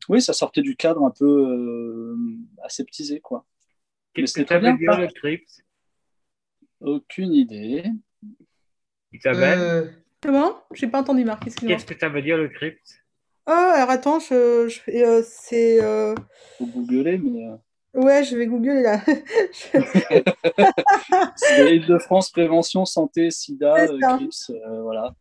[0.09, 2.17] oui ça sortait du cadre un peu euh,
[2.63, 3.45] aseptisé quoi
[4.17, 4.75] Mais Qu'est-ce que veut bien.
[4.77, 5.64] dire le CRIPS
[6.85, 7.85] aucune idée
[9.13, 9.91] Isabelle Euh,
[10.23, 10.55] Comment?
[10.73, 11.45] J'ai pas entendu, Marc.
[11.45, 13.01] Qu'est-ce que ça veut dire le CRIPS
[13.47, 15.83] Oh, alors attends, je, je fais, euh, c'est.
[15.83, 16.15] euh,
[16.59, 17.57] faut googler mais euh,
[18.01, 19.01] Ouais, je vais googler là.
[21.37, 23.99] c'est Île-de-France prévention santé sida C'est euh.
[24.17, 25.15] CRIPS euh, voilà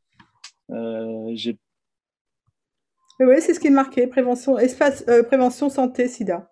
[0.72, 1.58] Euh, j'ai
[3.20, 4.08] Oui, c'est ce qui est marqué.
[4.08, 6.50] Prévention, espace, euh, prévention santé, sida.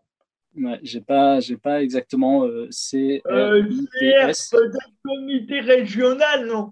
[0.58, 6.72] Ouais, j'ai pas j'ai pas exactement euh, C R euh, peut-être comité régional, non?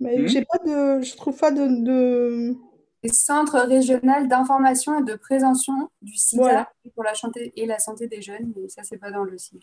[0.00, 0.26] Mais Hmm?
[0.28, 1.02] j'ai pas de.
[1.02, 1.84] Je trouve pas de.
[1.84, 2.54] de...
[3.02, 6.72] Les centres régionaux d'information et de prévention du sida Voilà.
[6.94, 9.62] pour la santé et la santé des jeunes, mais ça, c'est pas dans le site.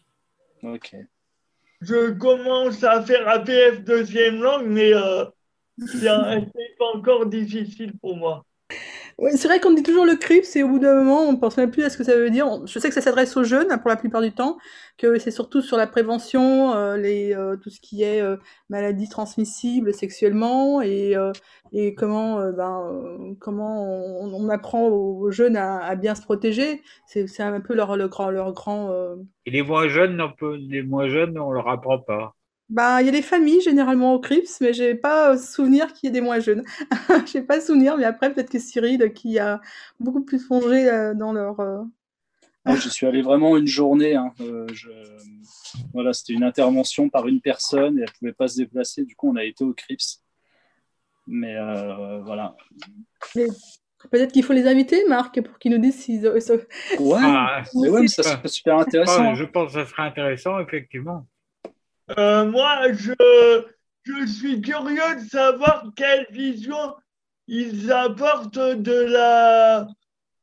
[0.63, 0.95] ok
[1.81, 5.25] Je commence à faire APF deuxième langue, mais euh,
[5.87, 6.07] c'est
[6.79, 8.43] pas encore difficile pour moi.
[9.17, 11.57] Ouais, c'est vrai qu'on dit toujours le CRIPS et au bout d'un moment, on pense
[11.57, 12.61] même plus à ce que ça veut dire.
[12.67, 14.59] Je sais que ça s'adresse aux jeunes hein, pour la plupart du temps,
[14.99, 18.37] que c'est surtout sur la prévention, euh, les, euh, tout ce qui est euh,
[18.69, 21.31] maladies transmissibles sexuellement et, euh,
[21.71, 26.83] et comment, euh, ben, comment on, apprend aux jeunes à, bien se protéger.
[27.07, 28.93] C'est un peu leur, le grand, leur grand.
[29.47, 32.36] Et les moins jeunes, on peut, les moins jeunes, on leur apprend pas.
[32.69, 36.07] Ben, il y a des familles généralement au CRIPS, mais j'ai pas euh, souvenir qu'il
[36.07, 36.63] y ait des moins jeunes.
[37.31, 39.61] j'ai pas souvenir, mais après peut-être que Cyril, qui a
[39.99, 41.59] beaucoup plus plongé euh, dans leur.
[41.61, 41.81] euh,
[42.65, 44.15] Moi, je suis allé vraiment une journée.
[44.15, 44.33] hein.
[44.41, 44.89] Euh, je-
[45.93, 49.05] Voilà, c'était une intervention par une personne et elle pouvait pas se déplacer.
[49.05, 50.21] Du coup, on a été au CRIPS.
[51.27, 52.55] Mais euh, voilà.
[54.11, 56.25] Peut-être qu'il faut les inviter, Marc, pour qu'ils nous disent s'ils.
[56.25, 56.53] euh, se-
[56.99, 59.31] Ouais, Ah, mais ouais, mais ça serait super intéressant.
[59.31, 61.25] Ah, je pense que ça serait intéressant, effectivement.
[62.17, 63.13] Euh, moi, je,
[64.03, 66.95] je suis curieux de savoir quelle vision
[67.47, 69.87] ils apportent de la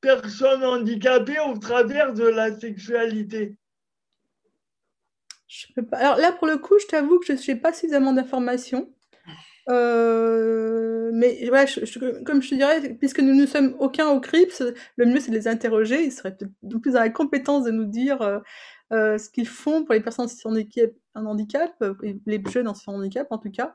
[0.01, 3.57] personne handicapée au travers de la sexualité.
[5.49, 5.99] Je peux pas...
[5.99, 8.93] Alors là, pour le coup, je t'avoue que je n'ai pas suffisamment d'informations.
[9.70, 11.65] Euh, mais voilà,
[12.27, 14.62] comme je te dirais, puisque nous ne sommes aucun au CRIPS,
[14.97, 16.05] le mieux c'est de les interroger.
[16.05, 18.41] Ils seraient peut-être plus dans la compétence de nous dire euh,
[18.94, 20.56] euh, ce qu'ils font pour les personnes en situation
[21.14, 21.94] un handicap, euh,
[22.26, 23.74] les jeunes en situation de handicap en tout cas,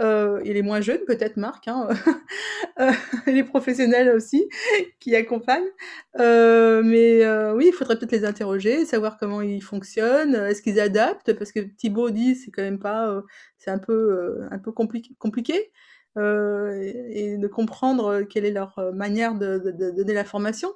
[0.00, 1.88] euh, et les moins jeunes peut-être, Marc, hein,
[2.80, 2.92] euh,
[3.26, 4.48] et les professionnels aussi
[5.00, 5.68] qui accompagnent.
[6.16, 11.52] Mais oui, il faudrait peut-être les interroger, savoir comment ils fonctionnent, est-ce qu'ils adaptent, parce
[11.52, 13.22] que Thibaut dit c'est quand même pas,
[13.58, 15.72] c'est un peu, un peu compliqué,
[16.16, 20.72] et, de comprendre quelle est leur manière de- de donner la formation.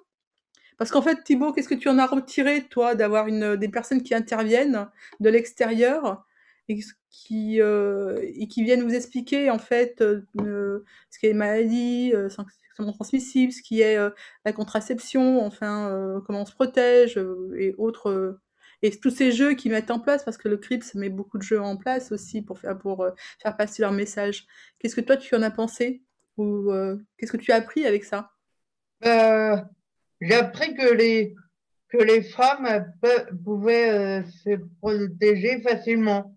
[0.78, 4.02] Parce qu'en fait, Thibaut, qu'est-ce que tu en as retiré, toi, d'avoir une, des personnes
[4.02, 4.88] qui interviennent
[5.20, 6.24] de l'extérieur
[6.68, 6.78] et
[7.10, 12.12] qui, euh, et qui viennent vous expliquer, en fait, euh, euh, ce qu'est les maladies
[12.14, 14.10] euh, sexuellement transmissibles, ce qui est euh,
[14.44, 18.10] la contraception, enfin, euh, comment on se protège euh, et autres.
[18.10, 18.40] euh,
[18.82, 21.42] et tous ces jeux qu'ils mettent en place, parce que le CRIPS met beaucoup de
[21.42, 23.10] jeux en place aussi pour faire, pour, euh,
[23.42, 24.46] faire passer leur message.
[24.78, 26.02] Qu'est-ce que toi, tu en as pensé?
[26.36, 28.30] Ou euh, qu'est-ce que tu as appris avec ça?
[29.04, 29.56] Euh,
[30.20, 31.34] j'ai appris que les,
[31.88, 36.34] que les femmes euh, pe- pouvaient euh, se protéger facilement.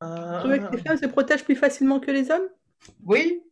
[0.00, 0.08] Tu
[0.40, 2.48] trouvais que les femmes se protègent plus facilement que les hommes?
[3.04, 3.42] Oui,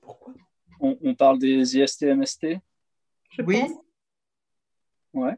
[0.00, 0.32] Pourquoi?
[0.80, 2.58] On, on parle des IST-MST
[3.30, 3.60] Je Oui.
[3.60, 3.72] pense.
[5.12, 5.34] Ouais.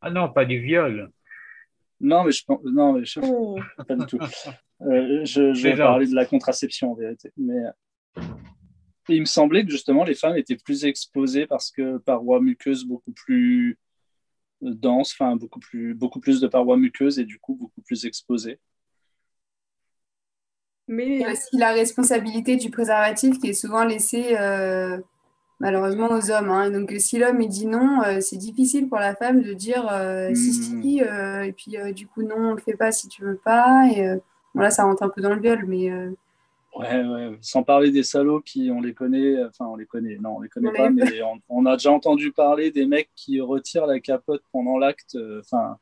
[0.00, 1.10] Ah non, pas du viol.
[2.00, 2.60] Non, mais je pense.
[2.64, 3.20] Non, mais je...
[3.22, 3.58] Oh.
[3.86, 4.18] pas du tout.
[4.82, 7.32] Euh, je je vais parler de la contraception en vérité.
[7.36, 7.56] Mais
[9.10, 12.84] euh, il me semblait que justement les femmes étaient plus exposées parce que parois muqueuses
[12.84, 13.78] beaucoup plus
[14.60, 18.58] dense, enfin beaucoup plus, beaucoup plus de parois muqueuses et du coup beaucoup plus exposées.
[20.88, 24.98] Mais il y a aussi la responsabilité du préservatif qui est souvent laissée euh,
[25.60, 26.48] malheureusement aux hommes.
[26.50, 26.70] hein.
[26.70, 30.34] Donc si l'homme il dit non, euh, c'est difficile pour la femme de dire euh,
[30.34, 33.22] si si euh, et puis euh, du coup non on le fait pas si tu
[33.22, 34.16] veux pas et euh,
[34.54, 36.10] voilà ça rentre un peu dans le viol mais euh,
[36.78, 37.38] Ouais, ouais.
[37.40, 40.48] Sans parler des salauds qui, on les connaît, enfin on les connaît, non on les
[40.48, 43.98] connaît On pas, mais on, on a déjà entendu parler des mecs qui retirent la
[44.00, 45.16] capote pendant l'acte.
[45.16, 45.76] euh, Enfin,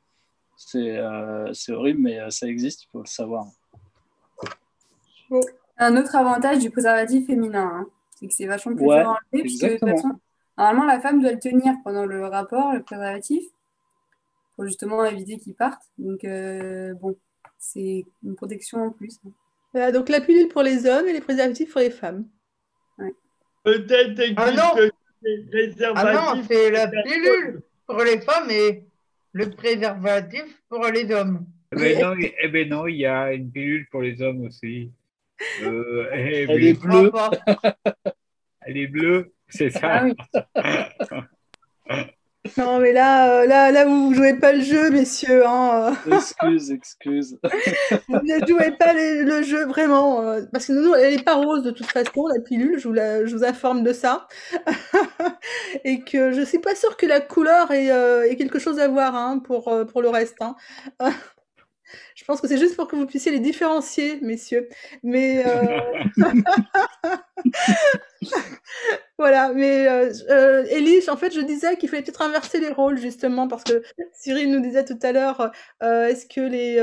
[0.56, 3.44] c'est euh, horrible, mais euh, ça existe, il faut le savoir.
[5.78, 7.86] un autre avantage du préservatif féminin hein,
[8.18, 9.96] c'est que c'est vachement plus Ouais, dur à enlever puisque de toute exactement.
[9.96, 10.20] façon
[10.56, 13.44] normalement la femme doit le tenir pendant le rapport le préservatif
[14.54, 17.16] pour justement éviter qu'il parte donc euh, bon
[17.58, 19.18] c'est une protection en plus
[19.76, 22.24] Voilà, donc la pilule pour les hommes et les préservatifs pour les femmes.
[23.62, 24.74] Peut-être Ah non.
[25.22, 26.14] existe Ah préservatifs.
[26.14, 28.84] non, c'est la pilule pour les femmes et
[29.32, 31.44] le préservatif pour les hommes.
[31.72, 34.46] Eh ben non, il- eh ben non, il y a une pilule pour les hommes
[34.46, 34.92] aussi.
[35.62, 37.12] Euh, eh Elle est bleue.
[38.62, 40.04] Elle est bleue, c'est ça.
[40.54, 41.26] ah
[41.90, 41.96] oui
[42.56, 45.44] Non, mais là, euh, là, là, vous jouez pas le jeu, messieurs.
[45.46, 45.94] Hein.
[46.10, 47.38] Excuse, excuse.
[48.08, 50.22] Vous ne jouez pas les- le jeu vraiment.
[50.22, 52.78] euh, parce que nous, elle n'est pas rose de toute façon, la pilule.
[52.78, 54.26] Je vous, la- je vous informe de ça.
[55.84, 58.88] Et que je suis pas sûre que la couleur ait, euh, ait quelque chose à
[58.88, 60.36] voir hein, pour, euh, pour le reste.
[60.40, 60.54] hein.
[62.14, 64.68] Je pense que c'est juste pour que vous puissiez les différencier, messieurs.
[65.02, 65.80] Mais euh,
[69.18, 73.48] voilà, mais euh, euh, en fait, je disais qu'il fallait peut-être inverser les rôles, justement,
[73.48, 73.82] parce que
[74.12, 75.52] Cyril nous disait tout à l'heure,
[75.82, 76.80] euh, est-ce que les...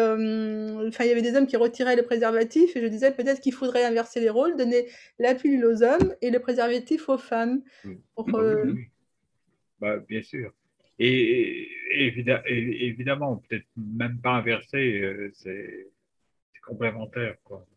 [0.87, 3.53] Enfin, il y avait des hommes qui retiraient le préservatif, et je disais peut-être qu'il
[3.53, 4.87] faudrait inverser les rôles, donner
[5.19, 7.61] la pilule aux hommes et le préservatif aux femmes.
[8.15, 8.27] Pour.
[9.79, 10.53] Bah, bien sûr.
[11.03, 15.91] Et, et- évidemment, peut-être même pas inversé, euh, c'est
[16.65, 17.35] complémentaire.
[17.43, 17.67] Quoi.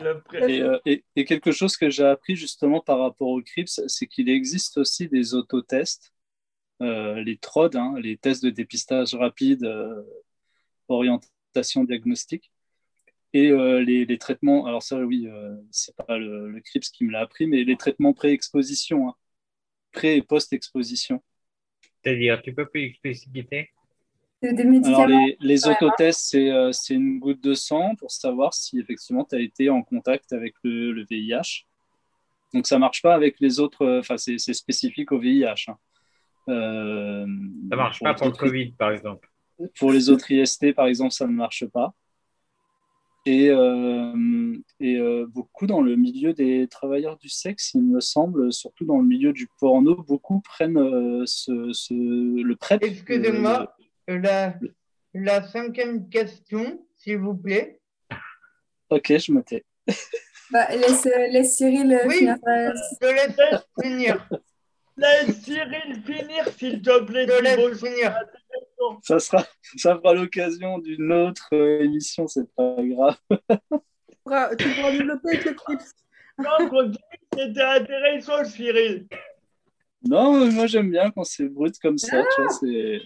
[0.00, 4.30] euh, et- et quelque chose que j'ai appris justement par rapport au CRIPS, c'est qu'il
[4.30, 6.14] existe aussi des autotests,
[6.80, 10.02] euh, les TROD, hein, les tests de dépistage rapide, euh,
[10.88, 12.50] orientation diagnostique,
[13.34, 14.64] et les, traitements.
[14.64, 15.28] Alors ça, oui,
[15.70, 19.14] c'est pas le, le CRIPS qui me l'a appris, mais les traitements pré-exposition, hein,
[19.98, 21.16] pré et post-exposition.
[22.02, 23.70] C'est-à-dire, tu peux plus expliciter?
[24.84, 29.24] Alors, les, les autotests, c'est euh, c'est une goutte de sang pour savoir si effectivement
[29.28, 31.66] tu as été en contact avec le, le VIH.
[32.54, 35.64] Donc, ça marche pas avec les autres, euh, enfin, c'est c'est spécifique au VIH.
[35.68, 35.76] hein.
[36.48, 37.26] Euh,
[37.70, 39.28] Ça marche pas pour le Covid, par exemple.
[39.78, 41.92] Pour les autres IST, par exemple, ça ne marche pas.
[43.30, 48.50] Et, euh, et euh, beaucoup dans le milieu des travailleurs du sexe, il me semble,
[48.54, 52.82] surtout dans le milieu du porno, beaucoup prennent euh, ce, ce- le PrEP.
[52.82, 53.76] Excusez-moi,
[54.06, 54.54] la,
[55.12, 57.80] la cinquième question, s'il vous plaît.
[58.88, 59.62] ok, je me tais.
[60.50, 62.14] Bah, laisse, laisse Cyril Oui.
[62.20, 64.26] finir sa- Je te laisse finir.
[64.98, 67.26] Laisse Cyril finir, s'il te plaît.
[67.26, 68.18] Je laisse finir.
[69.02, 69.44] Ça sera,
[69.76, 73.16] ça fera l'occasion d'une autre euh, émission, c'est pas grave.
[74.10, 75.80] Tu pourras, tu pourras développer avec le clips.
[76.38, 76.98] Non, continue,
[77.34, 79.06] c'était intéressant, Cyril.
[80.02, 82.22] Non, mais moi j'aime bien quand c'est brut comme ça.
[82.36, 83.00] tu vois, c'est...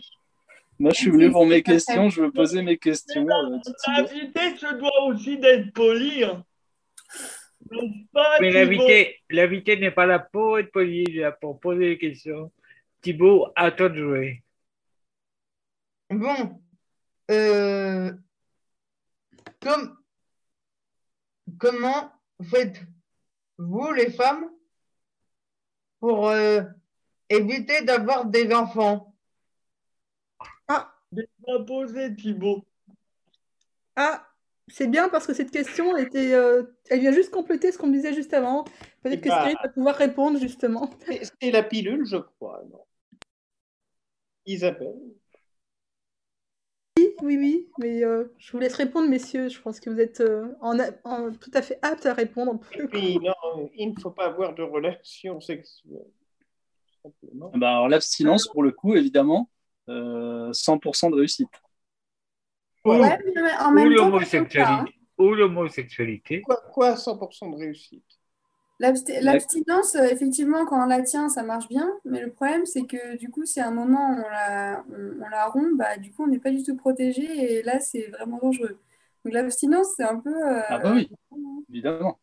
[0.81, 3.24] Moi je suis venu pour mes questions, je veux poser mes questions.
[3.28, 3.59] euh.
[3.86, 6.24] L'invité se doit aussi d'être poli.
[6.24, 6.44] hein.
[8.40, 11.99] Mais l'invité, l'invité n'est pas là pour être poli, il est là pour poser des
[11.99, 12.53] questions.
[13.01, 14.43] Thibaut, à toi de jouer.
[16.11, 16.61] Bon,
[17.31, 18.12] euh,
[19.61, 19.97] comme,
[21.59, 22.12] comment
[22.51, 24.51] faites-vous, les femmes,
[26.01, 26.62] pour euh,
[27.28, 29.15] éviter d'avoir des enfants?
[31.12, 32.65] Laisse-moi poser, Thibaut.
[33.97, 34.32] Ah,
[34.69, 38.15] c'est bien parce que cette question était, euh, elle vient juste compléter ce qu'on disait
[38.15, 38.65] juste avant.
[39.03, 40.91] Peut-être Eh que ben, Cyril va pouvoir répondre justement.
[41.41, 42.63] C'est la pilule, je crois.
[42.71, 42.85] Non?
[44.47, 44.97] Isabelle.
[46.99, 49.49] Oui, oui, oui, mais euh, je vous laisse répondre, messieurs.
[49.49, 52.61] Je pense que vous êtes euh, en, a- en- tout à fait aptes à répondre.
[52.91, 56.05] Puis, non, il ne faut pas avoir de relations sexuelles.
[57.03, 57.51] Simplement.
[57.55, 59.51] Bah, alors l'abstinence, pour le coup, évidemment,
[59.89, 61.49] euh, 100% de réussite.
[62.85, 62.91] Oh.
[62.93, 64.95] Ouais, mais en Ou temps, l'homosexualité.
[65.19, 66.43] Ou l'homosexualité.
[66.43, 68.05] Quoi, quoi 100% de réussite
[68.81, 72.85] L'absti- L'abstinence, euh, effectivement, quand on la tient, ça marche bien, mais le problème, c'est
[72.85, 76.11] que du coup, si à un moment on la, on, on la rompt, bah, du
[76.11, 77.23] coup, on n'est pas du tout protégé
[77.59, 78.79] et là, c'est vraiment dangereux.
[79.25, 80.31] Donc, l'abstinence, c'est un peu.
[80.35, 81.09] euh, Ah bah oui,
[81.69, 82.19] évidemment.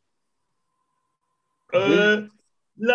[1.75, 2.27] Euh,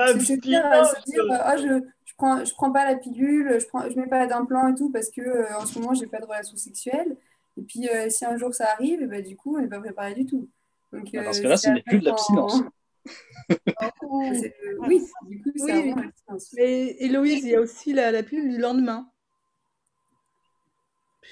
[0.05, 2.85] c'est se dire, euh, l'abstinence, se dire, euh, ah, je, je prends, je prends pas
[2.85, 5.79] la pilule, je prends, je mets pas d'implant et tout parce que euh, en ce
[5.79, 7.17] moment j'ai pas de relation sexuelle.
[7.57, 9.81] Et puis euh, si un jour ça arrive, et ben, du coup on n'est pas
[9.81, 10.49] préparé du tout.
[10.93, 12.61] Donc, Bah, Dans ce euh, cas-là, c'est ce n'est plus de l'abstinence.
[14.41, 15.73] C'est- Oui, du coup c'est Oui.
[15.91, 16.55] vraiment l'abstinence.
[16.59, 19.11] Et Héloïse, il y a aussi la, la pilule du lendemain.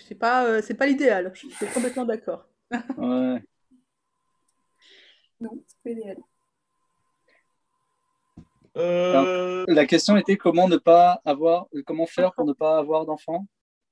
[0.09, 1.31] C'est pas, euh, c'est pas l'idéal.
[1.35, 2.47] Je suis complètement d'accord.
[2.71, 3.43] Ouais.
[5.41, 6.17] Non, c'est pas idéal.
[8.77, 13.47] Euh, La question était comment ne pas avoir, comment faire pour ne pas avoir d'enfants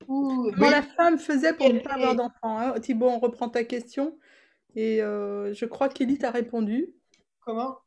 [0.05, 4.17] Comment la femme faisait pour ne pas avoir d'enfant hein Thibaut, on reprend ta question.
[4.75, 6.93] Et euh, je crois qu'Élie t'a répondu.
[7.41, 7.77] Comment?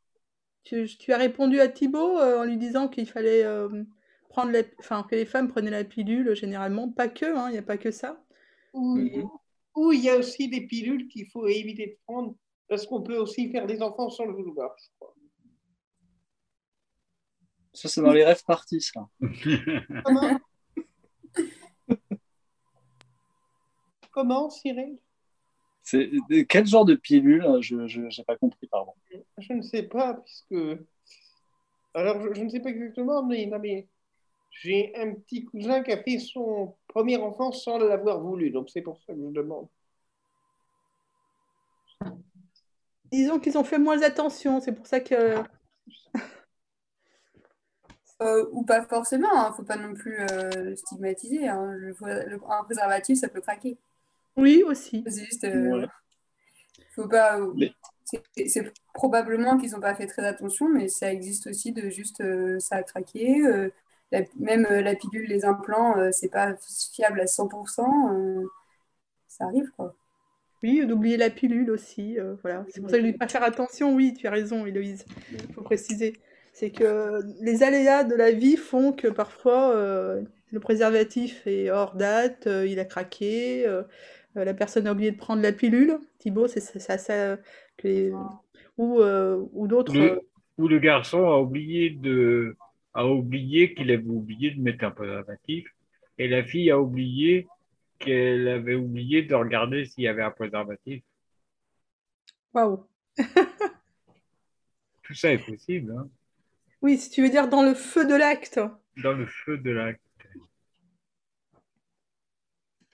[0.63, 3.83] Tu, tu as répondu à Thibaut euh, en lui disant qu'il fallait euh,
[4.29, 6.89] prendre la, enfin, que les femmes prenaient la pilule généralement.
[6.89, 8.23] Pas que, hein, il n'y a pas que ça.
[8.73, 8.97] Ou
[9.75, 12.35] ou il y a aussi des pilules qu'il faut éviter de prendre
[12.67, 15.13] parce qu'on peut aussi faire des enfants sans le vouloir, je crois.
[17.73, 19.09] Ça, c'est dans les rêves partis, ça.
[20.05, 20.39] Comment?
[24.15, 24.97] Comment, Cyril?
[25.83, 26.09] C'est
[26.47, 28.93] quel genre de pilule Je n'ai pas compris, pardon.
[29.37, 30.55] Je ne sais pas, puisque.
[31.93, 33.89] Alors, je, je ne sais pas exactement, mais, non, mais
[34.51, 38.81] j'ai un petit cousin qui a fait son premier enfant sans l'avoir voulu, donc c'est
[38.81, 39.67] pour ça que je demande.
[43.11, 45.43] Disons qu'ils ont fait moins attention, c'est pour ça que.
[48.21, 51.49] Euh, ou pas forcément, il ne faut pas non plus euh, stigmatiser.
[51.49, 51.73] hein.
[51.73, 53.77] Le- le- un préservatif, ça peut craquer.
[54.37, 55.03] Oui, aussi.
[55.07, 55.43] C'est juste.
[55.45, 55.85] euh,
[56.95, 57.39] faut pas.
[57.39, 57.71] euh, Mais-
[58.47, 62.59] c'est- probablement qu'ils n'ont pas fait très attention, mais ça existe aussi de juste euh,
[62.59, 63.41] ça a craqué.
[63.45, 63.69] euh,
[64.11, 66.55] la- même euh, la pilule, les implants, euh, c'est pas
[66.93, 68.13] fiable à 100%.
[68.13, 68.45] euh,
[69.27, 69.95] ça arrive, quoi.
[70.63, 72.19] Oui, d'oublier la pilule aussi.
[72.19, 72.65] euh, voilà.
[72.69, 73.93] C'est pour ça que je dis pas faire attention.
[73.93, 75.05] Oui, tu as raison, Héloïse.
[75.31, 76.13] Il faut préciser.
[76.53, 80.21] C'est que les aléas de la vie font que parfois euh,
[80.51, 83.67] le préservatif est hors date, euh, il a craqué,
[84.43, 85.97] la personne a oublié de prendre la pilule.
[86.19, 87.37] Thibaut, c'est ça, ça- ça
[87.77, 88.11] que les-
[88.77, 89.95] ou, euh, ou d'autres.
[89.95, 90.21] euh, Le,
[90.57, 92.55] ou le garçon a oublié de
[92.93, 95.67] a oublié qu'il avait oublié de mettre un préservatif
[96.17, 97.45] et la fille a oublié
[97.99, 101.03] qu'elle avait oublié de regarder s'il y avait un préservatif.
[102.53, 102.85] Waouh.
[105.03, 106.07] Tout ça est possible hein,
[106.81, 108.59] Oui, si tu veux dire dans le feu de l'acte.
[109.03, 110.01] dans le feu de l'acte.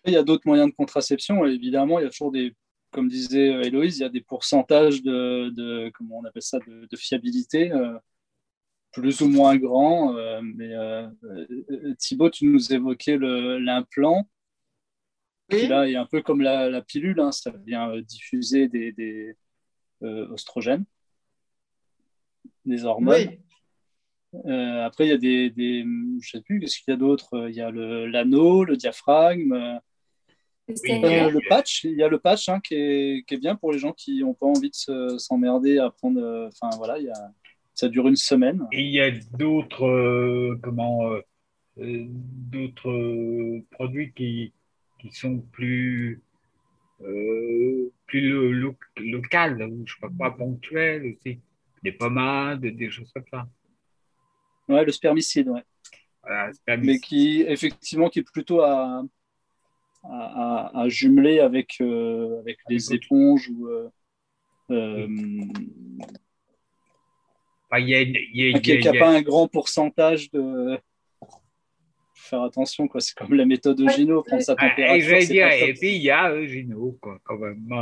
[0.06, 1.46] Il y a d'autres moyens de contraception.
[1.46, 2.56] et évidemment, il y a toujours des,
[2.92, 6.60] comme disait euh, Héloïse, il y a des pourcentages de, de comment on appelle ça,
[6.60, 7.98] de, de fiabilité, euh,
[8.92, 10.16] plus ou moins grands.
[10.18, 11.08] euh, mais euh,
[12.00, 14.28] Thibaut, tu nous évoquais l'implant.
[15.50, 19.36] qui là est un peu comme la, la pilule, hein, ça vient diffuser des, des
[20.02, 20.86] oestrogènes,
[22.66, 23.28] des hormones.
[23.28, 23.40] Oui.
[24.46, 25.86] Euh, après, il y a des, des
[26.22, 27.50] je sais plus, qu'est-ce qu'il y a d'autre?
[27.50, 29.80] Il y a le- l'anneau, le diaphragme,
[30.90, 31.84] euh, le patch.
[31.84, 34.20] Il y a le patch hein, qui, est, qui est bien pour les gens qui
[34.22, 36.22] n'ont pas envie de se- s'emmerder à prendre.
[36.22, 37.32] euh, Enfin voilà, il y a,
[37.74, 38.66] ça dure une semaine.
[38.72, 41.22] Et il y a d'autres euh, comment euh,
[41.78, 44.54] d'autres produits qui,
[45.00, 46.22] qui sont plus
[47.02, 51.40] euh, plus lo- lo- locales ou je sais pas quoi ponctuels aussi
[51.84, 53.48] des pommades des choses comme ça
[54.70, 55.64] Ouais, le spermicide, ouais.
[56.22, 56.94] Voilà, spermicide.
[56.94, 59.04] Mais qui effectivement qui est plutôt à,
[60.04, 63.90] à, à- à jumeler avec, euh, avec les éponges ou euh,
[64.72, 65.08] euh,
[67.78, 70.78] il y a, y a- y a- y pas un grand pourcentage de
[71.20, 71.30] Faut
[72.14, 75.34] faire attention quoi c'est comme la méthode Gino prendre sa Ah, température et j'allais c'est
[75.34, 77.66] dire, et puis il y a Eugino, quoi, quand même.
[77.70, 77.78] Il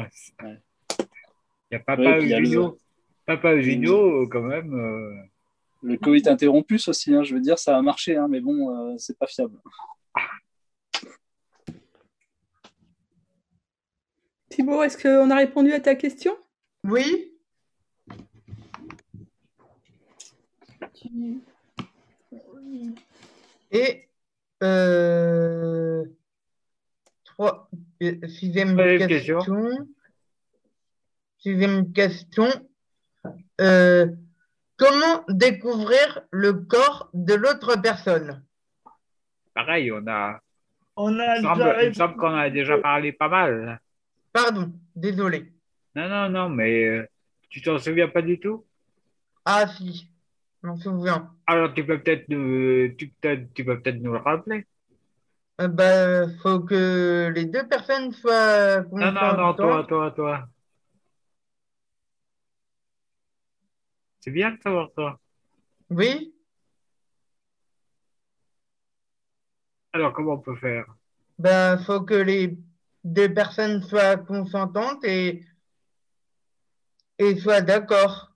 [1.72, 2.78] y a Ouais, Papa y a le- Eugino.
[3.26, 4.74] Papa Eugino, quand même.
[4.74, 5.16] euh,
[5.82, 8.96] le Covid interrompus aussi hein, je veux dire ça a marché hein, mais bon euh,
[8.98, 9.58] c'est pas fiable
[14.60, 16.36] Thibaut, est-ce qu'on a répondu à ta question?
[16.84, 17.32] Oui.
[23.72, 24.10] Et
[24.62, 26.04] euh,
[27.24, 27.70] trois,
[28.04, 29.40] euh, sixième Troisième question.
[31.38, 32.50] Sixième question.
[33.62, 34.08] Euh,
[34.76, 38.44] comment découvrir le corps de l'autre personne?
[39.54, 40.42] pareil, on a.
[40.98, 43.80] On a Il me semble, déjà il me semble qu'on a déjà parlé pas mal.
[44.42, 45.52] Pardon, désolé.
[45.96, 47.06] Non, non, non, mais euh,
[47.50, 48.66] tu t'en souviens pas du tout?
[49.44, 50.10] Ah si,
[50.64, 51.36] je m'en souviens.
[51.48, 54.66] Alors tu peux peut-être nous, tu, peut tu peux peut-être nous le rappeler?
[55.60, 60.50] Euh, bah, faut que les deux personnes soient Non, non, non, toi, toi, toi.
[64.22, 65.20] C'est bien de savoir toi.
[65.90, 66.34] Oui,
[69.94, 70.86] Alors, comment on peut faire?
[71.40, 72.58] Ben, faut que les
[73.04, 75.46] deux personnes soient consentantes et,
[77.18, 78.34] et soient d'accord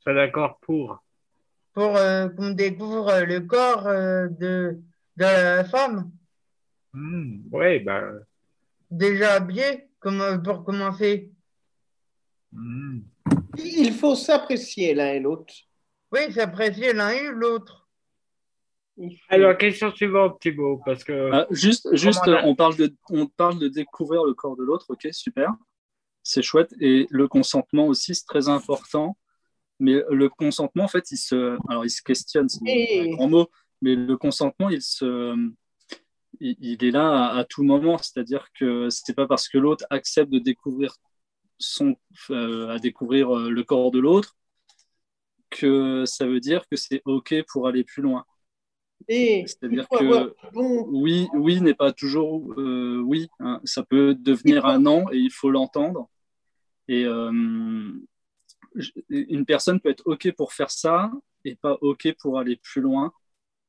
[0.00, 1.02] Sois d'accord pour.
[1.74, 4.78] pour euh, qu'on découvre le corps euh, de,
[5.16, 6.10] de la femme,
[6.94, 8.24] Hmm, ouais, ben.
[8.90, 11.30] déjà habillée, comme, pour commencer.
[12.52, 13.00] hmm.
[13.58, 15.52] Il faut s'apprécier l'un et l'autre.
[16.10, 17.77] Oui, s'apprécier l'un et l'autre.
[19.28, 21.30] Alors, question suivante, Thibaut, parce que.
[21.32, 24.64] Ah, juste, juste on a- on, parle de, on parle de découvrir le corps de
[24.64, 25.52] l'autre, ok, super.
[26.22, 26.74] C'est chouette.
[26.80, 29.16] Et le consentement aussi, c'est très important.
[29.80, 33.28] Mais le consentement, en fait, il se, alors, il se questionne, c'est Et- un grand
[33.28, 33.48] mot,
[33.80, 35.36] mais le consentement, il, se,
[36.40, 37.96] il, il est là à, à tout moment.
[37.98, 40.96] C'est-à-dire que c'est pas parce que l'autre accepte de découvrir
[41.58, 41.96] son,
[42.30, 44.36] euh, à découvrir euh, le corps de l'autre
[45.50, 48.24] que ça veut dire que c'est OK pour aller plus loin.
[49.46, 53.28] C'est-à-dire que bon, oui, oui n'est pas toujours euh, oui.
[53.40, 53.60] hein.
[53.64, 56.08] Ça peut devenir un non et il faut l'entendre.
[56.88, 57.92] Et euh,
[59.08, 61.10] une personne peut être OK pour faire ça
[61.44, 63.12] et pas OK pour aller plus loin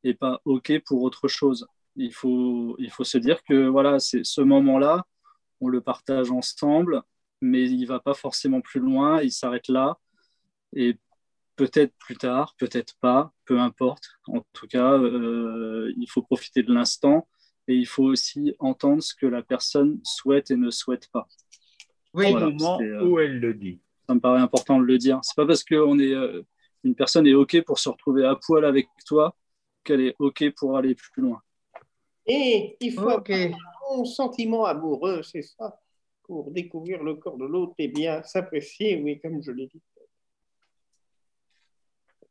[0.03, 1.67] et pas OK pour autre chose.
[1.95, 5.05] Il faut, il faut se dire que voilà, c'est ce moment-là,
[5.59, 7.01] on le partage ensemble,
[7.41, 9.97] mais il va pas forcément plus loin, il s'arrête là.
[10.73, 10.97] Et
[11.59, 14.05] peut-être plus tard, peut-être pas, peu importe.
[14.27, 17.27] En tout cas, euh, il faut profiter de l'instant
[17.67, 21.27] et il faut aussi entendre ce que la personne souhaite et ne souhaite pas.
[22.13, 23.81] Oui, au Voilà, moment euh, où elle le dit.
[24.07, 25.19] Ça me paraît important de le dire.
[25.23, 26.43] C'est pas parce que on est, euh,
[26.83, 29.35] une personne est OK pour se retrouver à poil avec toi
[29.83, 31.41] qu'elle est OK pour aller plus loin.
[32.25, 33.29] et il faut ok.
[33.31, 33.51] avoir un
[33.97, 35.79] bon sentiment amoureux, c'est ça.
[36.23, 39.81] Pour découvrir le corps de l'autre et bien s'apprécier, oui, comme je l'ai dit.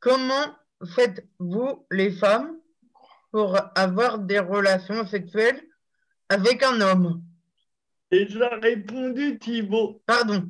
[0.01, 0.55] Comment
[0.95, 2.59] faites-vous, les femmes,
[3.31, 5.63] pour avoir des relations sexuelles
[6.29, 7.23] avec un homme?
[8.11, 10.01] Déjà répondu, Thibaut.
[10.07, 10.49] Pardon.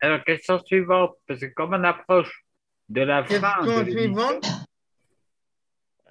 [0.00, 2.44] Alors, question suivante, parce que comme on approche
[2.88, 4.46] de la fin Question de l'émission, suivante.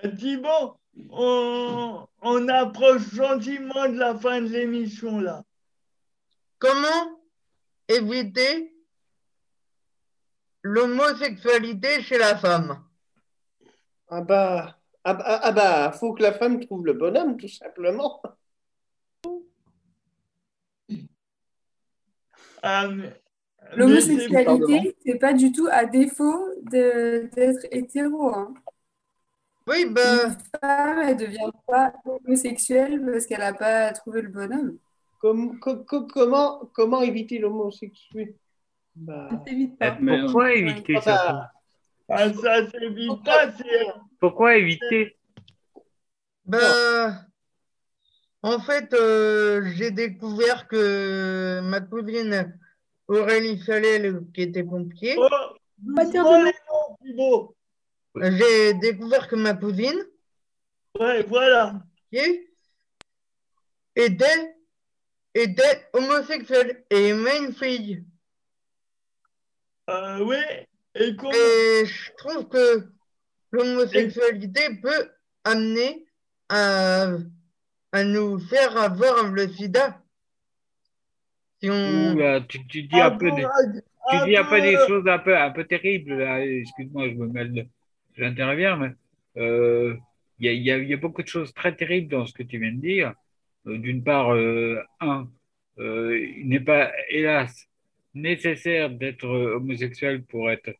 [0.03, 5.43] Euh, Thibaut, on, on approche gentiment de la fin de l'émission là.
[6.59, 7.21] Comment
[7.87, 8.73] éviter
[10.63, 12.83] l'homosexualité chez la femme
[14.09, 18.21] Ah bah, ah bah, ah bah, faut que la femme trouve le bonhomme, tout simplement.
[22.63, 28.33] Mais c'est- L'homosexualité, c'est pas du tout à défaut d'être hétéro.
[28.33, 28.53] hein.
[29.67, 34.77] Oui, ben, Une femme, elle devient pas homosexuelle parce qu'elle n'a pas trouvé le bonhomme.
[35.19, 38.37] Com- co- co- comment, comment éviter l'homosexualité
[38.95, 39.29] bah,
[39.79, 39.91] pas.
[39.91, 41.51] Pourquoi éviter ça
[42.07, 43.87] bah, ah, ça s'évite pas, c'est
[44.19, 45.17] Pourquoi éviter?
[46.45, 47.25] Ben,
[48.41, 52.59] en fait, euh, j'ai découvert que ma cousine
[53.07, 55.29] Aurélie Salel, qui était pompier, Oh,
[57.01, 57.55] Thibaut.
[58.15, 60.03] j'ai découvert que ma cousine
[60.99, 61.81] Ouais, voilà.
[63.95, 64.55] était,
[65.33, 68.05] était homosexuelle et aimait une fille.
[69.89, 70.37] Euh, oui.
[70.95, 72.85] Et comment Et je trouve que
[73.51, 75.09] l'homosexualité peut
[75.43, 76.05] amener
[76.49, 77.07] à,
[77.91, 80.01] à nous faire avoir le sida.
[81.61, 82.41] Si on...
[82.47, 83.73] Tu, tu dis un peu des, un-
[84.09, 86.17] tu un dis un peu des choses un peu, un peu terribles.
[86.17, 86.45] là.
[86.45, 87.67] Excuse-moi, je me mêle,
[88.15, 88.91] j'interviens, mais
[89.41, 89.95] euh,
[90.39, 92.25] il y, a, il y a- il y a beaucoup de choses très terribles dans
[92.25, 93.13] ce que tu viens de dire.
[93.67, 95.29] Euh, D'une part, euh, un,
[95.79, 97.67] euh, il n'est pas, hélas,
[98.13, 100.71] nécessaire d'être euh, homosexuel pour être,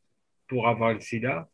[0.47, 1.49] pour avoir le sida.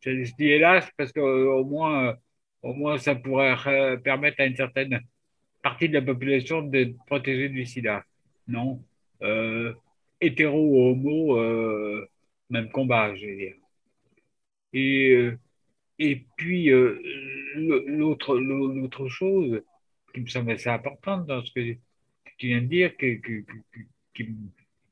[0.00, 2.14] Je, dis hélas parce que euh, moins, euh,
[2.62, 3.56] au moins, ça pourrait
[4.02, 5.00] permettre à une certaine
[5.62, 8.04] partie de la population d'être protégée du sida.
[8.48, 8.82] Non.
[10.20, 12.06] Hétéro ou homo,
[12.50, 13.54] même combat, je veux dire.
[14.72, 15.30] Et,
[15.98, 16.70] et puis,
[17.56, 19.62] l'autre, chose
[20.12, 21.76] qui me semble assez importante dans ce que
[22.36, 23.20] tu viens de dire, que-
[24.14, 24.50] qui me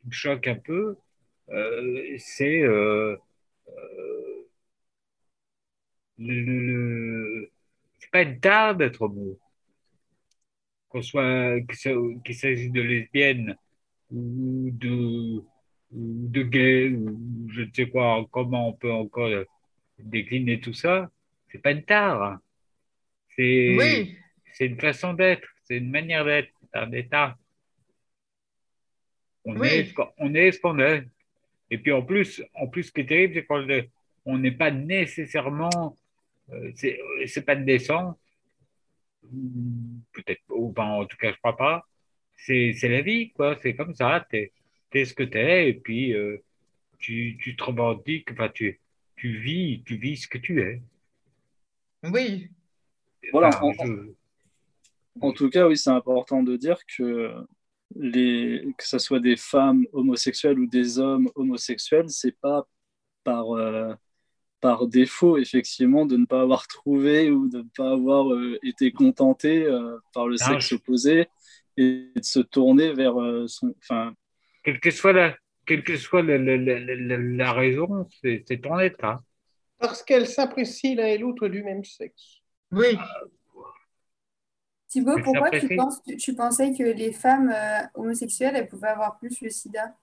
[0.08, 0.96] me choque un peu,
[1.50, 3.16] euh, c'est euh,
[3.68, 4.46] euh,
[6.18, 7.50] le, le- le-
[7.98, 9.38] c'est pas une tare d'être homo.
[10.88, 13.56] Qu'on soit, qu'il s'agisse de lesbiennes
[14.10, 15.42] ou de,
[15.92, 19.30] ou de gays ou je ne sais quoi, comment on peut encore
[19.98, 21.10] décliner tout ça,
[21.50, 22.38] c'est pas une tare.
[23.36, 24.18] C'est, Oui,
[24.54, 27.36] c'est une façon d'être, c'est une manière d'être, un état.
[29.48, 29.68] On Oui.
[29.68, 31.04] est ce qu'on on est ce qu'on est.
[31.70, 35.96] Et puis en plus, en plus, ce qui est terrible, c'est qu'on n'est pas nécessairement,
[36.52, 38.16] euh, c'est c'est pas de naissance,
[40.12, 41.86] peut-être, ou ben, en tout cas, je crois pas.
[42.36, 43.56] C'est c'est la vie, quoi.
[43.62, 44.26] C'est comme ça.
[44.30, 44.52] T'es
[44.92, 46.38] es ce que t'es, et puis euh,
[46.98, 48.80] tu, tu te revendiques, enfin, tu,
[49.16, 50.82] tu vis, tu vis ce que tu es.
[52.04, 52.48] Oui,
[53.32, 54.12] Voilà, Enfin, en- je-
[55.20, 57.34] En tout cas, oui, c'est important de dire que,
[57.96, 62.66] les, que ce soit des femmes homosexuelles ou des hommes homosexuels, c'est pas
[63.24, 63.94] par, euh,
[64.60, 68.92] par défaut, effectivement, de ne pas avoir trouvé ou de ne pas avoir euh, été
[68.92, 71.28] contenté euh, par le Non, sexe je- opposé
[71.76, 73.74] et de se tourner vers euh, son.
[73.82, 74.12] Enfin,
[74.64, 75.36] quelle que soit la,
[75.66, 79.18] quelle que soit la, la, la, la- raison, c'est c'est ton état.
[79.78, 82.40] Parce qu'elles s'apprécient l'un et l'autre du même sexe.
[82.72, 82.98] oui.
[84.88, 85.76] Thibaut, Mais pourquoi tu, préfet.
[85.76, 89.94] penses, tu, tu pensais que les femmes euh, homosexuelles, elles pouvaient avoir plus le sida?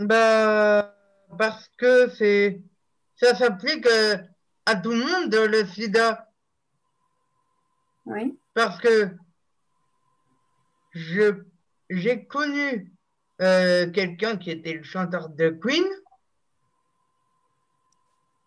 [0.00, 0.94] Bah,
[1.38, 2.60] parce que c'est,
[3.16, 4.16] ça s'applique euh,
[4.66, 6.28] à tout le monde, le sida.
[8.06, 8.38] Oui.
[8.54, 9.10] Parce que
[10.92, 11.42] je,
[11.90, 12.92] j'ai connu
[13.40, 15.84] euh, quelqu'un qui était le chanteur de Queen.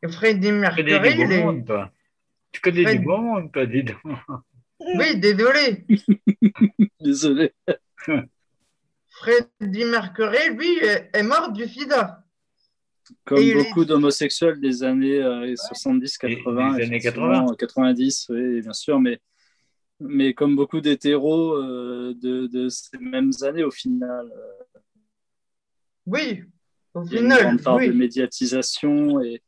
[0.09, 1.91] Freddie Tu connais Mercury, du est- monde, toi.
[2.51, 3.97] Tu connais Fred- du monde, toi, dis donc.
[4.97, 5.85] Oui, désolé.
[6.99, 7.53] désolé.
[9.09, 12.23] Freddie Mercury, lui, est mort du sida.
[13.25, 17.55] Comme Et il est- beaucoup d'homosexuels des années euh, 70, 80, Des années effectivement, 80.
[17.57, 19.19] 90, oui, bien sûr, mais,
[19.99, 24.79] mais comme beaucoup d'hétéros euh, de, de ces mêmes années, au final, euh,
[26.07, 26.43] Oui,
[26.93, 29.41] au a une final, grande part de médiatisation et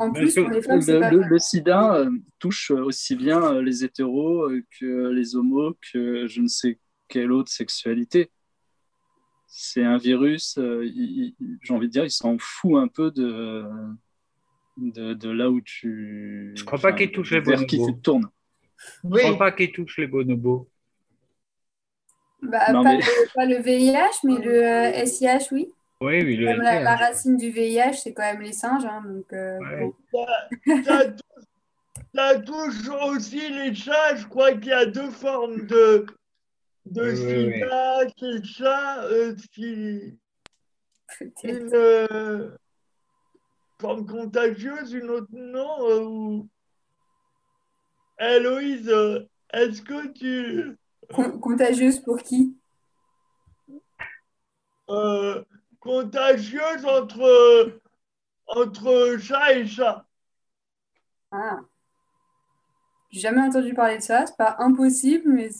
[0.00, 1.28] En Mais plus, ce- pour les femmes, c'est le, pas le- vrai.
[1.28, 6.40] le sida euh, touche aussi bien euh, les hétéros euh, que les homos, que je
[6.40, 6.78] ne sais
[7.08, 8.30] quelle autre sexualité.
[9.46, 13.64] C'est un virus, j'ai envie de dire, il s'en fout un peu de,
[14.76, 16.52] de, de là où tu.
[16.54, 17.92] Je crois pas qu'il touche les vers qui bonobos.
[17.96, 18.30] tu tournes.
[19.04, 20.68] Je Oui, crois pas qu'il touche les bonobos.
[22.42, 25.68] Bah, Non, pas, mais- le, pas le VIH, mais le euh, SIH, oui.
[26.02, 28.86] Oui, oui, le Comme la, racine du VIH, c'est quand même les singes.
[28.86, 29.92] hein, donc, euh, Ouais.
[30.12, 30.26] bon.
[30.84, 31.44] Ça touche,
[32.14, 34.16] ça touche aussi les chats.
[34.16, 36.06] Je crois qu'il y a deux formes de,
[36.86, 38.00] de Oui, oui, sida.
[38.18, 40.18] C'est le chat, euh, qui-
[41.44, 42.56] une euh,
[43.80, 45.88] forme contagieuse, une autre non.
[45.90, 46.48] euh, ou-
[48.18, 49.20] Héloïse, euh,
[49.52, 50.76] est-ce que tu.
[51.12, 52.56] Con- contagieuse pour qui?
[54.90, 55.42] euh,
[55.80, 57.80] contagieuse entre,
[58.48, 60.06] entre chat et chat
[61.32, 61.60] Ah.
[63.10, 64.26] J'ai jamais entendu parler de ça.
[64.26, 65.50] C'est pas impossible, mais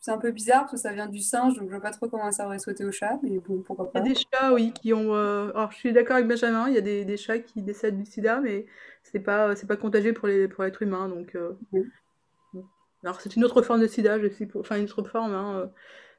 [0.00, 2.08] c'est un peu bizarre parce que ça vient du singe, donc je vois pas trop
[2.08, 4.08] comment ça aurait sauté au chat, mais bon, pourquoi Il y a pas.
[4.08, 5.14] des chats, oui, qui ont.
[5.14, 7.98] euh, Alors, je suis d'accord avec Benjamin, il y a des, des chats qui décèdent
[7.98, 8.66] du sida, mais
[9.02, 11.08] c'est pas, c'est pas contagieux pour les, pour l'être humain.
[11.08, 11.52] Donc, euh.
[13.04, 14.60] Alors, c'est une autre forme de sida, je pour...
[14.60, 15.66] Enfin, une autre forme, hein, euh,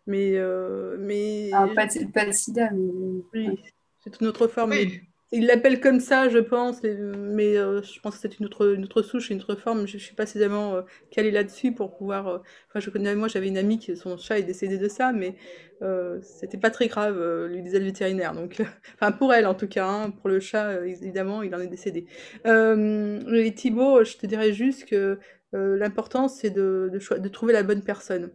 [0.08, 0.34] mais.
[0.38, 1.52] euh, mais...
[1.52, 3.24] Ah, pas, de, pas de sida, mais.
[3.34, 3.60] Oui,
[4.02, 4.80] c'est une autre forme.
[4.80, 8.46] oui, Ils l'appellent comme ça, je pense, les- mais euh, je pense que c'est une
[8.46, 9.88] autre, une autre souche, une autre forme.
[9.88, 12.28] Je ne suis pas suffisamment euh, calée là-dessus pour pouvoir.
[12.28, 12.38] euh,
[12.70, 15.36] Enfin, je connais, moi, j'avais une amie qui, son chat est décédé de ça, mais
[15.82, 18.34] euh, c'était pas très grave, euh, lui disait le vétérinaire.
[18.34, 18.62] Donc,
[18.96, 21.68] enfin, pour elle en tout cas, hein, pour le chat, euh, évidemment, il en est
[21.68, 22.06] décédé.
[22.46, 25.18] Euh, et Thibaut, je te dirais juste que
[25.56, 28.32] euh, l'important, c'est de, de trouver la bonne personne.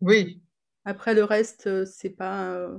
[0.00, 0.41] oui,
[0.84, 2.50] Après, le reste, euh, c'est pas.
[2.52, 2.78] euh,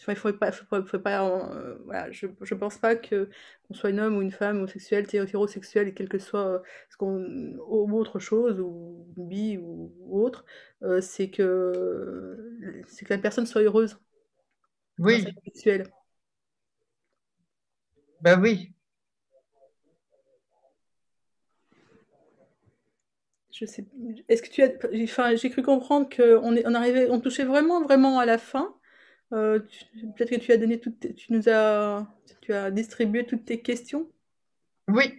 [0.00, 1.24] Enfin, il faut pas, faut pas, faut pas,
[1.54, 3.30] euh, voilà, je, je pense pas que
[3.68, 6.58] qu'on soit un homme ou une femme homosexuelle, hétérosexuel, et quel que soit euh,
[6.90, 7.22] ce qu'on,
[7.68, 10.44] ou autre chose, ou bi ou, ou autre,
[10.82, 13.96] euh, c'est que c'est que la personne soit heureuse
[15.10, 15.92] dans oui, vie sexuelle.
[18.20, 18.72] ben oui.
[23.62, 23.84] Je sais,
[24.28, 24.70] est-ce que tu as,
[25.04, 28.74] enfin, j'ai cru comprendre qu'on est, on arrivait, on touchait vraiment, vraiment à la fin.
[29.32, 29.84] Euh, tu-
[30.16, 32.04] peut-être que tu as donné toutes, tes- tu nous as,
[32.40, 34.10] tu as distribué toutes tes questions.
[34.88, 35.14] Oui,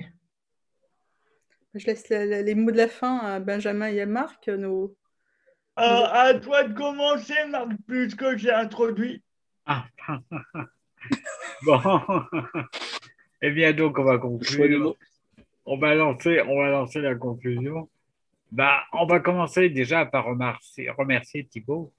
[1.74, 4.94] Je laisse la- la- les mots de la fin à Benjamin et à Marc, nos,
[5.80, 9.24] Euh, À toi de commencer, Marc, puisque j'ai introduit.
[9.66, 9.86] Ah.
[11.66, 11.80] bon.
[13.42, 14.96] Eh bien, donc, on va conclure.
[15.66, 17.90] On va lancer, on va lancer la conclusion.
[18.54, 21.92] Bah, on va commencer déjà par remercier, remercier Thibaut.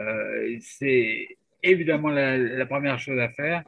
[0.00, 3.62] Euh, c'est évidemment la, première chose à faire.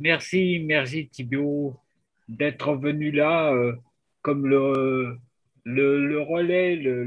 [0.00, 1.76] Merci, merci Thibaut
[2.28, 3.76] d'être venu là euh,
[4.20, 5.16] comme le,
[5.64, 7.04] le, relais, le,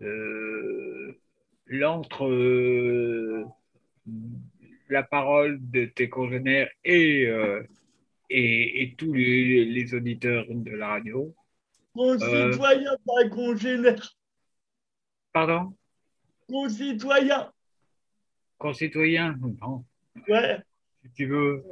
[0.00, 1.18] le,
[1.68, 3.46] l'entre euh,
[4.90, 7.32] la parole de tes congénères et,
[8.98, 11.34] tous les auditeurs de la radio.
[11.96, 14.14] Concitoyens, pas congénères.
[15.32, 15.74] Pardon?
[16.48, 17.50] Concitoyens.
[18.58, 19.84] Concitoyens Non.
[20.28, 20.58] Ouais.
[21.04, 21.64] Si tu veux.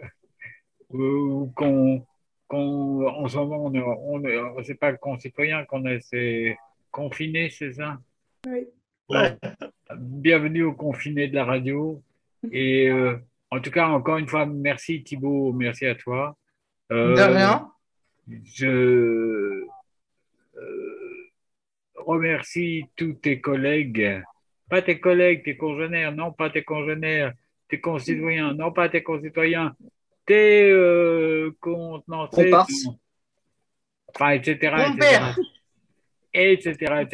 [0.91, 2.07] Ou qu'on.
[2.49, 6.57] qu'on- en ce moment, on est- on est- c'est pas concitoyen qu'on est, c'est
[6.91, 7.99] confiné, c'est ça?
[8.47, 8.67] Oui.
[9.09, 9.37] Ouais.
[9.97, 12.03] Bienvenue au confiné de la radio.
[12.53, 13.17] Et euh,
[13.51, 16.37] en tout cas, encore une fois, merci Thibaut, merci à toi.
[16.93, 17.71] Euh, De rien.
[18.45, 19.67] Je euh,
[22.05, 24.23] remercie tous tes collègues,
[24.69, 27.33] pas tes collègues, tes congénères, non pas tes congénères,
[27.69, 29.75] tes concitoyens, non pas tes concitoyens,
[30.27, 32.29] tes euh, enfin,
[34.31, 35.39] etc., Mon etc., père.
[36.33, 37.07] etc.,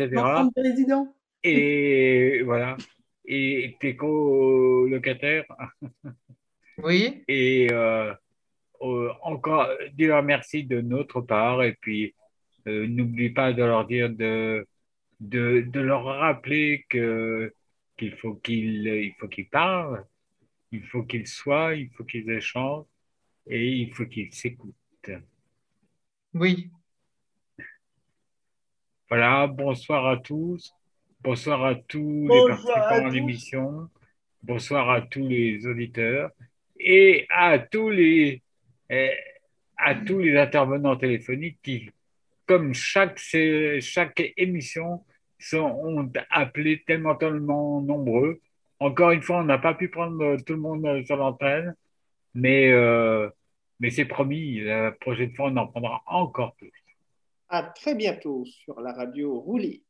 [0.54, 1.14] président.
[1.42, 2.76] Et voilà.
[3.24, 5.46] Et tes colocataires.
[6.82, 7.22] Oui.
[7.28, 8.14] Et euh,
[8.80, 11.62] euh, encore dire merci de notre part.
[11.62, 12.14] Et puis,
[12.66, 14.66] euh, n'oublie pas de leur dire de,
[15.20, 17.54] de, de leur rappeler que,
[17.96, 20.04] qu'il faut qu'ils il faut qu'ils parlent,
[20.72, 22.86] il faut qu'ils soient, il faut qu'ils échangent
[23.46, 24.74] et il faut qu'ils s'écoutent.
[26.34, 26.70] Oui.
[29.08, 30.72] Voilà, bonsoir à tous.
[31.22, 33.88] Bonsoir à tous les Bonsoir participants à l'émission.
[34.42, 36.30] Bonsoir à tous les auditeurs
[36.78, 38.42] et à tous les,
[38.88, 39.10] eh,
[39.76, 41.90] à tous les intervenants téléphoniques qui,
[42.46, 45.04] comme chaque, chaque émission,
[45.40, 48.40] sont, ont appelé tellement, tellement nombreux.
[48.78, 51.74] Encore une fois, on n'a pas pu prendre tout le monde sur l'antenne,
[52.34, 53.28] mais, euh,
[53.78, 56.72] mais c'est promis, la prochaine fois, on en prendra encore plus.
[57.48, 59.82] À très bientôt sur la radio Roulis.